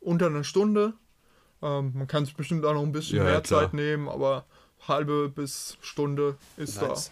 unter 0.01 0.27
einer 0.27 0.43
Stunde. 0.45 0.95
Ähm, 1.63 1.93
man 1.95 2.09
kann 2.09 2.25
sich 2.25 2.35
bestimmt 2.35 2.65
auch 2.65 2.75
noch 2.75 2.83
ein 2.83 2.91
bisschen 2.93 3.19
Ja, 3.19 3.25
ja, 3.25 3.31
mehr 3.31 3.41
klar. 3.43 3.61
Zeit 3.63 3.75
nehmen, 3.75 4.09
aber 4.09 4.45
halbe 4.89 5.29
bis 5.29 5.77
Stunde 5.81 6.37
ist 6.57 6.81
da. 6.81 6.89
Nice. 6.89 7.11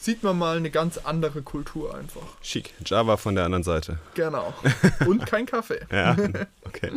Sieht 0.00 0.22
man 0.22 0.38
mal 0.38 0.56
eine 0.56 0.70
ganz 0.70 0.96
andere 0.98 1.42
Kultur 1.42 1.94
einfach. 1.96 2.22
Schick. 2.40 2.72
Java 2.86 3.16
von 3.16 3.34
der 3.34 3.44
anderen 3.44 3.64
Seite. 3.64 3.98
Genau. 4.14 4.54
Und 5.06 5.26
kein 5.26 5.44
Kaffee. 5.44 5.80
Ja, 5.90 6.16
okay. 6.64 6.92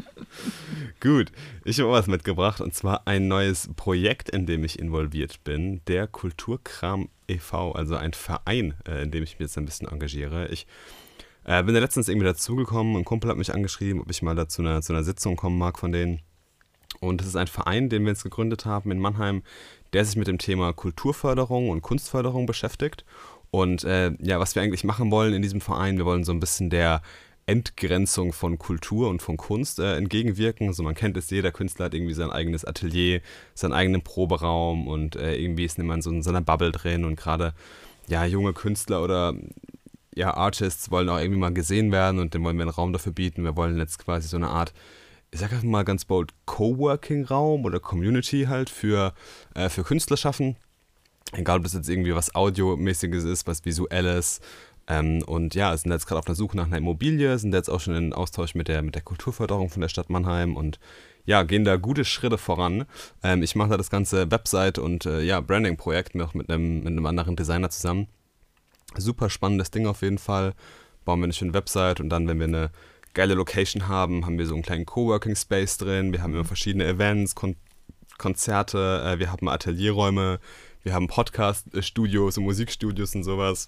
Gut, 0.99 1.31
ich 1.65 1.79
habe 1.79 1.89
auch 1.89 1.93
was 1.93 2.05
mitgebracht 2.05 2.61
und 2.61 2.75
zwar 2.75 3.07
ein 3.07 3.27
neues 3.27 3.69
Projekt, 3.75 4.29
in 4.29 4.45
dem 4.45 4.63
ich 4.63 4.77
involviert 4.77 5.43
bin, 5.43 5.81
der 5.87 6.05
Kulturkram 6.05 7.09
e.V., 7.27 7.71
also 7.71 7.95
ein 7.95 8.13
Verein, 8.13 8.75
äh, 8.87 9.01
in 9.01 9.09
dem 9.09 9.23
ich 9.23 9.39
mich 9.39 9.47
jetzt 9.47 9.57
ein 9.57 9.65
bisschen 9.65 9.87
engagiere. 9.87 10.47
Ich 10.49 10.67
äh, 11.43 11.63
bin 11.63 11.73
da 11.73 11.79
letztens 11.79 12.07
irgendwie 12.07 12.27
dazugekommen, 12.27 12.95
ein 12.97 13.05
Kumpel 13.05 13.31
hat 13.31 13.37
mich 13.37 13.53
angeschrieben, 13.53 14.01
ob 14.01 14.11
ich 14.11 14.21
mal 14.21 14.35
da 14.35 14.47
zu 14.47 14.61
einer, 14.61 14.81
zu 14.83 14.93
einer 14.93 15.03
Sitzung 15.03 15.37
kommen 15.37 15.57
mag 15.57 15.79
von 15.79 15.91
denen. 15.91 16.21
Und 16.99 17.21
es 17.21 17.27
ist 17.27 17.35
ein 17.35 17.47
Verein, 17.47 17.89
den 17.89 18.03
wir 18.03 18.09
jetzt 18.09 18.23
gegründet 18.23 18.65
haben 18.65 18.91
in 18.91 18.99
Mannheim, 18.99 19.41
der 19.93 20.05
sich 20.05 20.15
mit 20.15 20.27
dem 20.27 20.37
Thema 20.37 20.73
Kulturförderung 20.73 21.69
und 21.69 21.81
Kunstförderung 21.81 22.45
beschäftigt. 22.45 23.05
Und 23.49 23.83
äh, 23.83 24.11
ja, 24.19 24.39
was 24.39 24.55
wir 24.55 24.61
eigentlich 24.61 24.83
machen 24.83 25.11
wollen 25.11 25.33
in 25.33 25.41
diesem 25.41 25.61
Verein, 25.61 25.97
wir 25.97 26.05
wollen 26.05 26.23
so 26.23 26.31
ein 26.31 26.39
bisschen 26.39 26.69
der 26.69 27.01
Entgrenzung 27.45 28.31
von 28.31 28.57
Kultur 28.57 29.09
und 29.09 29.21
von 29.21 29.35
Kunst 29.35 29.79
äh, 29.79 29.97
entgegenwirken. 29.97 30.67
Also 30.67 30.83
man 30.83 30.95
kennt 30.95 31.17
es, 31.17 31.29
jeder 31.29 31.51
Künstler 31.51 31.85
hat 31.85 31.93
irgendwie 31.93 32.13
sein 32.13 32.31
eigenes 32.31 32.63
Atelier, 32.63 33.21
seinen 33.53 33.73
eigenen 33.73 34.03
Proberaum 34.03 34.87
und 34.87 35.15
äh, 35.15 35.35
irgendwie 35.35 35.65
ist 35.65 35.77
man 35.77 36.01
so 36.01 36.11
in 36.11 36.21
seiner 36.21 36.41
Bubble 36.41 36.71
drin 36.71 37.03
und 37.03 37.17
gerade 37.17 37.53
ja, 38.07 38.25
junge 38.25 38.53
Künstler 38.53 39.03
oder 39.03 39.33
ja, 40.15 40.33
Artists 40.33 40.91
wollen 40.91 41.09
auch 41.09 41.19
irgendwie 41.19 41.39
mal 41.39 41.53
gesehen 41.53 41.91
werden 41.91 42.19
und 42.19 42.33
dem 42.33 42.43
wollen 42.43 42.57
wir 42.57 42.63
einen 42.63 42.71
Raum 42.71 42.93
dafür 42.93 43.13
bieten. 43.13 43.43
Wir 43.43 43.55
wollen 43.55 43.77
jetzt 43.77 43.99
quasi 43.99 44.27
so 44.27 44.37
eine 44.37 44.49
Art, 44.49 44.73
ich 45.31 45.39
sag 45.39 45.51
einfach 45.53 45.63
mal 45.63 45.83
ganz 45.83 46.05
bold, 46.05 46.33
Coworking-Raum 46.45 47.63
oder 47.63 47.79
Community 47.79 48.45
halt 48.49 48.69
für, 48.69 49.13
äh, 49.55 49.69
für 49.69 49.83
Künstler 49.83 50.17
schaffen. 50.17 50.57
Egal, 51.31 51.57
ob 51.57 51.63
das 51.63 51.73
jetzt 51.73 51.87
irgendwie 51.87 52.13
was 52.13 52.35
Audiomäßiges 52.35 53.23
ist, 53.23 53.47
was 53.47 53.63
Visuelles. 53.63 54.41
Ähm, 54.87 55.23
und 55.25 55.55
ja, 55.55 55.75
sind 55.77 55.91
jetzt 55.91 56.05
gerade 56.05 56.19
auf 56.19 56.25
der 56.25 56.35
Suche 56.35 56.57
nach 56.57 56.65
einer 56.65 56.77
Immobilie, 56.77 57.37
sind 57.39 57.53
jetzt 57.53 57.69
auch 57.69 57.79
schon 57.79 57.95
in 57.95 58.13
Austausch 58.13 58.55
mit 58.55 58.67
der, 58.67 58.81
mit 58.81 58.95
der 58.95 59.03
Kulturförderung 59.03 59.69
von 59.69 59.81
der 59.81 59.87
Stadt 59.87 60.09
Mannheim 60.09 60.57
und 60.57 60.79
ja, 61.23 61.43
gehen 61.43 61.63
da 61.63 61.77
gute 61.77 62.03
Schritte 62.03 62.37
voran. 62.37 62.85
Ähm, 63.23 63.41
ich 63.41 63.55
mache 63.55 63.69
da 63.69 63.77
das 63.77 63.89
ganze 63.89 64.31
Website 64.31 64.79
und 64.79 65.05
äh, 65.05 65.21
ja, 65.21 65.39
Branding-Projekt 65.39 66.15
noch 66.15 66.33
mit 66.33 66.49
einem, 66.49 66.79
mit 66.79 66.87
einem 66.87 67.05
anderen 67.05 67.35
Designer 67.37 67.69
zusammen. 67.69 68.07
Super 68.97 69.29
spannendes 69.29 69.71
Ding 69.71 69.87
auf 69.87 70.01
jeden 70.01 70.17
Fall. 70.17 70.53
Bauen 71.05 71.19
wir 71.19 71.25
eine 71.25 71.33
schöne 71.33 71.53
Website 71.53 72.01
und 72.01 72.09
dann, 72.09 72.27
wenn 72.27 72.39
wir 72.39 72.47
eine 72.47 72.71
geile 73.13 73.33
Location 73.33 73.87
haben, 73.87 74.25
haben 74.25 74.37
wir 74.37 74.45
so 74.45 74.53
einen 74.53 74.63
kleinen 74.63 74.85
Coworking 74.85 75.35
Space 75.35 75.77
drin. 75.77 76.13
Wir 76.13 76.21
haben 76.21 76.33
immer 76.33 76.45
verschiedene 76.45 76.85
Events, 76.85 77.35
Kon 77.35 77.55
Konzerte, 78.17 79.03
äh, 79.03 79.17
wir 79.17 79.31
haben 79.31 79.49
Atelierräume, 79.49 80.39
wir 80.83 80.93
haben 80.93 81.07
Podcast-Studios 81.07 82.37
und 82.37 82.43
Musikstudios 82.43 83.15
und 83.15 83.23
sowas. 83.23 83.67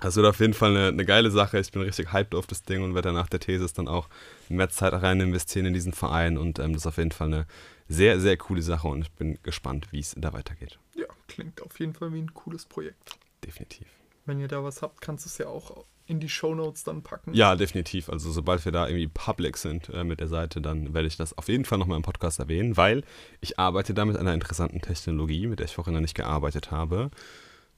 Das 0.00 0.16
wird 0.16 0.26
auf 0.26 0.40
jeden 0.40 0.52
Fall 0.52 0.76
eine, 0.76 0.88
eine 0.88 1.04
geile 1.06 1.30
Sache. 1.30 1.58
Ich 1.58 1.72
bin 1.72 1.80
richtig 1.80 2.12
hyped 2.12 2.34
auf 2.34 2.46
das 2.46 2.64
Ding 2.64 2.82
und 2.82 2.94
werde 2.94 3.12
nach 3.12 3.28
der 3.28 3.40
Thesis 3.40 3.72
dann 3.72 3.88
auch 3.88 4.08
mehr 4.50 4.68
Zeit 4.68 4.92
rein 4.92 5.20
investieren 5.20 5.64
in 5.66 5.72
diesen 5.72 5.94
Verein. 5.94 6.36
Und 6.36 6.58
ähm, 6.58 6.72
das 6.72 6.82
ist 6.82 6.86
auf 6.86 6.98
jeden 6.98 7.12
Fall 7.12 7.28
eine 7.28 7.46
sehr, 7.88 8.20
sehr 8.20 8.36
coole 8.36 8.62
Sache 8.62 8.88
und 8.88 9.02
ich 9.02 9.12
bin 9.12 9.38
gespannt, 9.42 9.88
wie 9.90 10.00
es 10.00 10.14
da 10.18 10.32
weitergeht. 10.32 10.78
Ja, 10.94 11.06
klingt 11.28 11.62
auf 11.62 11.78
jeden 11.78 11.94
Fall 11.94 12.12
wie 12.12 12.20
ein 12.20 12.34
cooles 12.34 12.66
Projekt. 12.66 13.16
Definitiv. 13.44 13.86
Wenn 14.26 14.40
ihr 14.40 14.48
da 14.48 14.62
was 14.62 14.82
habt, 14.82 15.00
kannst 15.00 15.24
du 15.24 15.28
es 15.28 15.38
ja 15.38 15.46
auch 15.46 15.84
in 16.06 16.20
die 16.20 16.28
Shownotes 16.28 16.84
dann 16.84 17.02
packen. 17.02 17.32
Ja, 17.34 17.56
definitiv. 17.56 18.08
Also 18.08 18.30
sobald 18.30 18.64
wir 18.64 18.72
da 18.72 18.86
irgendwie 18.86 19.08
public 19.08 19.56
sind 19.56 19.88
äh, 19.90 20.04
mit 20.04 20.20
der 20.20 20.28
Seite, 20.28 20.60
dann 20.60 20.94
werde 20.94 21.08
ich 21.08 21.16
das 21.16 21.36
auf 21.38 21.48
jeden 21.48 21.64
Fall 21.64 21.78
nochmal 21.78 21.96
im 21.96 22.02
Podcast 22.02 22.38
erwähnen, 22.38 22.76
weil 22.76 23.04
ich 23.40 23.58
arbeite 23.58 23.94
da 23.94 24.04
mit 24.04 24.16
einer 24.16 24.34
interessanten 24.34 24.80
Technologie, 24.80 25.46
mit 25.46 25.58
der 25.58 25.66
ich 25.66 25.74
vorhin 25.74 25.94
noch 25.94 26.00
nicht 26.00 26.14
gearbeitet 26.14 26.70
habe. 26.70 27.10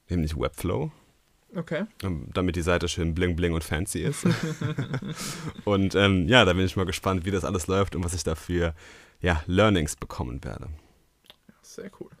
nämlich 0.09 0.37
Webflow. 0.37 0.91
Okay. 1.55 1.85
ähm, 2.03 2.27
damit 2.33 2.57
die 2.57 2.61
Seite 2.61 2.89
schön 2.89 3.13
bling 3.13 3.35
bling 3.35 3.53
und 3.53 3.63
fancy 3.63 4.01
ist. 4.01 4.27
und 5.63 5.95
ähm, 5.95 6.27
ja, 6.27 6.43
da 6.43 6.53
bin 6.53 6.65
ich 6.65 6.75
mal 6.75 6.85
gespannt, 6.85 7.25
wie 7.25 7.31
das 7.31 7.45
alles 7.45 7.67
läuft 7.67 7.95
und 7.95 8.03
was 8.03 8.13
ich 8.13 8.23
dafür 8.23 8.73
ja, 9.21 9.41
Learnings 9.47 9.95
bekommen 9.95 10.43
werde. 10.43 10.67
Sehr 11.61 11.89
cool. 11.99 12.11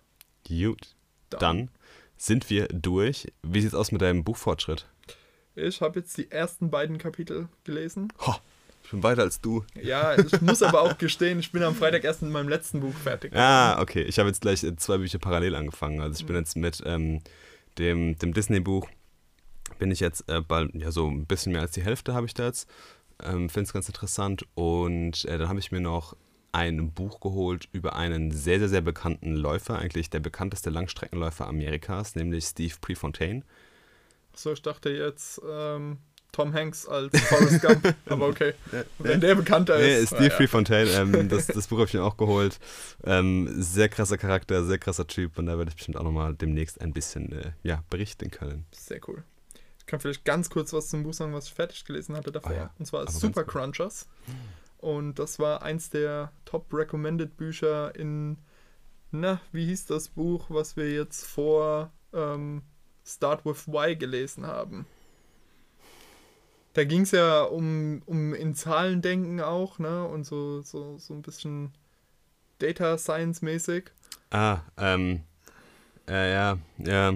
Gut, 0.47 0.95
dann 1.29 1.69
sind 2.17 2.49
wir 2.49 2.67
durch. 2.67 3.31
Wie 3.43 3.61
sieht's 3.61 3.75
aus 3.75 3.91
mit 3.91 4.01
deinem 4.01 4.23
Buchfortschritt? 4.23 4.87
Ich 5.55 5.81
habe 5.81 5.99
jetzt 5.99 6.17
die 6.17 6.29
ersten 6.29 6.69
beiden 6.69 6.97
Kapitel 6.97 7.47
gelesen. 7.63 8.11
Ho, 8.25 8.35
ich 8.83 8.91
bin 8.91 9.01
weiter 9.03 9.23
als 9.23 9.41
du. 9.41 9.63
Ja, 9.81 10.17
ich 10.17 10.41
muss 10.41 10.61
aber 10.61 10.81
auch 10.81 10.97
gestehen, 10.97 11.39
ich 11.39 11.51
bin 11.51 11.63
am 11.63 11.75
Freitag 11.75 12.03
erst 12.03 12.21
mit 12.21 12.31
meinem 12.31 12.49
letzten 12.49 12.81
Buch 12.81 12.93
fertig. 12.93 13.33
Ah, 13.35 13.81
okay. 13.81 14.03
Ich 14.03 14.19
habe 14.19 14.29
jetzt 14.29 14.41
gleich 14.41 14.63
äh, 14.63 14.75
zwei 14.75 14.97
Bücher 14.97 15.19
parallel 15.19 15.55
angefangen. 15.55 16.01
Also 16.01 16.19
ich 16.19 16.25
bin 16.25 16.35
jetzt 16.35 16.55
mit 16.55 16.83
ähm, 16.85 17.21
dem, 17.77 18.17
dem 18.19 18.33
Disney-Buch 18.33 18.87
bin 19.79 19.91
ich 19.91 19.99
jetzt 19.99 20.29
äh, 20.29 20.41
bald, 20.41 20.73
ja, 20.75 20.91
so 20.91 21.07
ein 21.07 21.25
bisschen 21.25 21.51
mehr 21.51 21.61
als 21.61 21.71
die 21.71 21.83
Hälfte 21.83 22.13
habe 22.13 22.25
ich 22.27 22.33
da 22.33 22.45
jetzt. 22.45 22.69
Ähm, 23.23 23.49
Finde 23.49 23.67
es 23.67 23.73
ganz 23.73 23.87
interessant. 23.87 24.45
Und 24.55 25.25
äh, 25.25 25.37
dann 25.37 25.49
habe 25.49 25.59
ich 25.59 25.71
mir 25.71 25.81
noch 25.81 26.15
ein 26.51 26.91
Buch 26.91 27.19
geholt 27.19 27.67
über 27.73 27.95
einen 27.95 28.31
sehr, 28.31 28.59
sehr, 28.59 28.69
sehr 28.69 28.81
bekannten 28.81 29.35
Läufer, 29.35 29.77
eigentlich 29.77 30.09
der 30.09 30.21
bekannteste 30.21 30.69
Langstreckenläufer 30.69 31.47
Amerikas, 31.47 32.15
nämlich 32.15 32.45
Steve 32.45 32.75
Prefontaine. 32.79 33.43
So, 34.35 34.51
ich 34.53 34.61
dachte 34.61 34.89
jetzt 34.89 35.41
ähm, 35.49 35.97
Tom 36.31 36.53
Hanks 36.53 36.85
als 36.85 37.17
Forrest 37.21 37.61
Gump, 37.61 37.95
aber 38.07 38.27
okay. 38.27 38.53
Wenn 38.99 39.21
der 39.21 39.35
bekannter 39.35 39.77
nee, 39.77 39.95
ist. 39.95 40.09
Steve 40.09 40.27
ja. 40.27 40.35
Prefontaine, 40.35 40.89
ähm, 40.91 41.29
das, 41.29 41.47
das 41.47 41.67
Buch 41.67 41.77
habe 41.77 41.87
ich 41.87 41.93
mir 41.93 42.03
auch 42.03 42.17
geholt. 42.17 42.59
Ähm, 43.05 43.49
sehr 43.61 43.87
krasser 43.87 44.17
Charakter, 44.17 44.65
sehr 44.65 44.77
krasser 44.77 45.07
Typ 45.07 45.37
und 45.37 45.45
da 45.45 45.57
werde 45.57 45.69
ich 45.69 45.75
bestimmt 45.75 45.97
auch 45.97 46.03
nochmal 46.03 46.35
demnächst 46.35 46.81
ein 46.81 46.91
bisschen 46.91 47.31
äh, 47.31 47.51
ja, 47.63 47.83
berichten 47.89 48.31
können. 48.31 48.65
Sehr 48.71 48.99
cool. 49.07 49.23
Ich 49.79 49.85
kann 49.85 50.01
vielleicht 50.01 50.25
ganz 50.25 50.49
kurz 50.49 50.73
was 50.73 50.89
zum 50.89 51.03
Buch 51.03 51.13
sagen, 51.13 51.33
was 51.33 51.45
ich 51.45 51.53
fertig 51.53 51.85
gelesen 51.85 52.17
hatte 52.17 52.31
davor. 52.31 52.51
Oh 52.51 52.55
ja, 52.55 52.73
Und 52.79 52.85
zwar 52.85 53.09
Super. 53.09 53.43
Crunchers. 53.45 54.07
Und 54.79 55.19
das 55.19 55.39
war 55.39 55.61
eins 55.61 55.89
der 55.89 56.31
top 56.43 56.73
recommended 56.73 57.37
Bücher 57.37 57.95
in, 57.95 58.37
na, 59.11 59.39
wie 59.51 59.67
hieß 59.67 59.85
das 59.85 60.09
Buch, 60.09 60.47
was 60.49 60.75
wir 60.75 60.91
jetzt 60.91 61.25
vor 61.25 61.93
ähm, 62.13 62.63
Start 63.05 63.45
with 63.45 63.67
Why 63.67 63.95
gelesen 63.95 64.45
haben? 64.47 64.85
Da 66.73 66.83
ging 66.83 67.01
es 67.01 67.11
ja 67.11 67.43
um, 67.43 68.01
um 68.05 68.33
in 68.33 68.53
Zahlen 68.55 69.01
denken 69.01 69.39
auch, 69.39 69.79
ne? 69.79 70.05
Und 70.05 70.25
so, 70.25 70.61
so, 70.61 70.97
so 70.97 71.13
ein 71.13 71.21
bisschen 71.21 71.71
Data 72.59 72.97
Science 72.97 73.41
mäßig. 73.41 73.85
Ah, 74.31 74.59
ähm, 74.77 75.21
äh, 76.07 76.33
ja, 76.33 76.57
ja, 76.79 77.13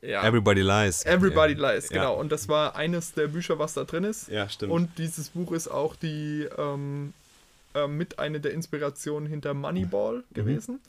Ja. 0.00 0.22
Everybody 0.26 0.62
Lies. 0.62 1.04
Everybody 1.04 1.54
ja. 1.54 1.72
Lies, 1.74 1.90
Ja. 1.90 1.96
genau. 1.96 2.14
Und 2.18 2.30
das 2.32 2.48
war 2.48 2.76
eines 2.76 3.12
der 3.12 3.28
Bücher, 3.28 3.58
was 3.58 3.74
da 3.74 3.84
drin 3.84 4.04
ist. 4.04 4.28
Ja, 4.28 4.48
stimmt. 4.48 4.72
Und 4.72 4.96
dieses 4.98 5.30
Buch 5.30 5.52
ist 5.52 5.68
auch 5.68 5.94
die 5.96 6.48
ähm, 6.56 7.12
äh, 7.74 7.86
mit 7.86 8.18
eine 8.18 8.40
der 8.40 8.52
Inspirationen 8.52 9.28
hinter 9.28 9.52
Moneyball 9.54 10.18
Mhm. 10.30 10.34
gewesen. 10.34 10.80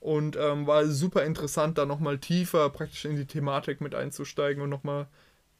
Und 0.00 0.36
ähm, 0.36 0.66
war 0.66 0.86
super 0.86 1.24
interessant, 1.24 1.78
da 1.78 1.84
nochmal 1.84 2.18
tiefer 2.18 2.70
praktisch 2.70 3.04
in 3.04 3.16
die 3.16 3.26
Thematik 3.26 3.80
mit 3.80 3.94
einzusteigen 3.94 4.62
und 4.62 4.70
nochmal, 4.70 5.08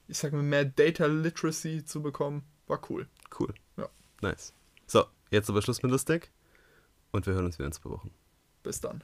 ich 0.07 0.19
sag 0.19 0.33
mal, 0.33 0.43
mehr 0.43 0.65
Data 0.65 1.07
Literacy 1.07 1.85
zu 1.85 2.03
bekommen. 2.03 2.45
War 2.67 2.81
cool. 2.89 3.09
cool. 3.41 3.53
Ja. 3.77 3.89
Nice. 4.21 4.53
So, 4.87 5.05
jetzt 5.31 5.51
aber 5.51 5.63
Schluss 5.63 5.83
mit 5.83 5.91
lustig 5.91 6.31
und 7.11 7.27
wir 7.27 7.35
hören 7.35 7.47
uns 7.47 7.59
wieder 7.59 7.67
in 7.67 7.73
zwei 7.73 7.91
Wochen. 7.91 8.13
Bis 8.63 8.81
dann. 8.81 9.03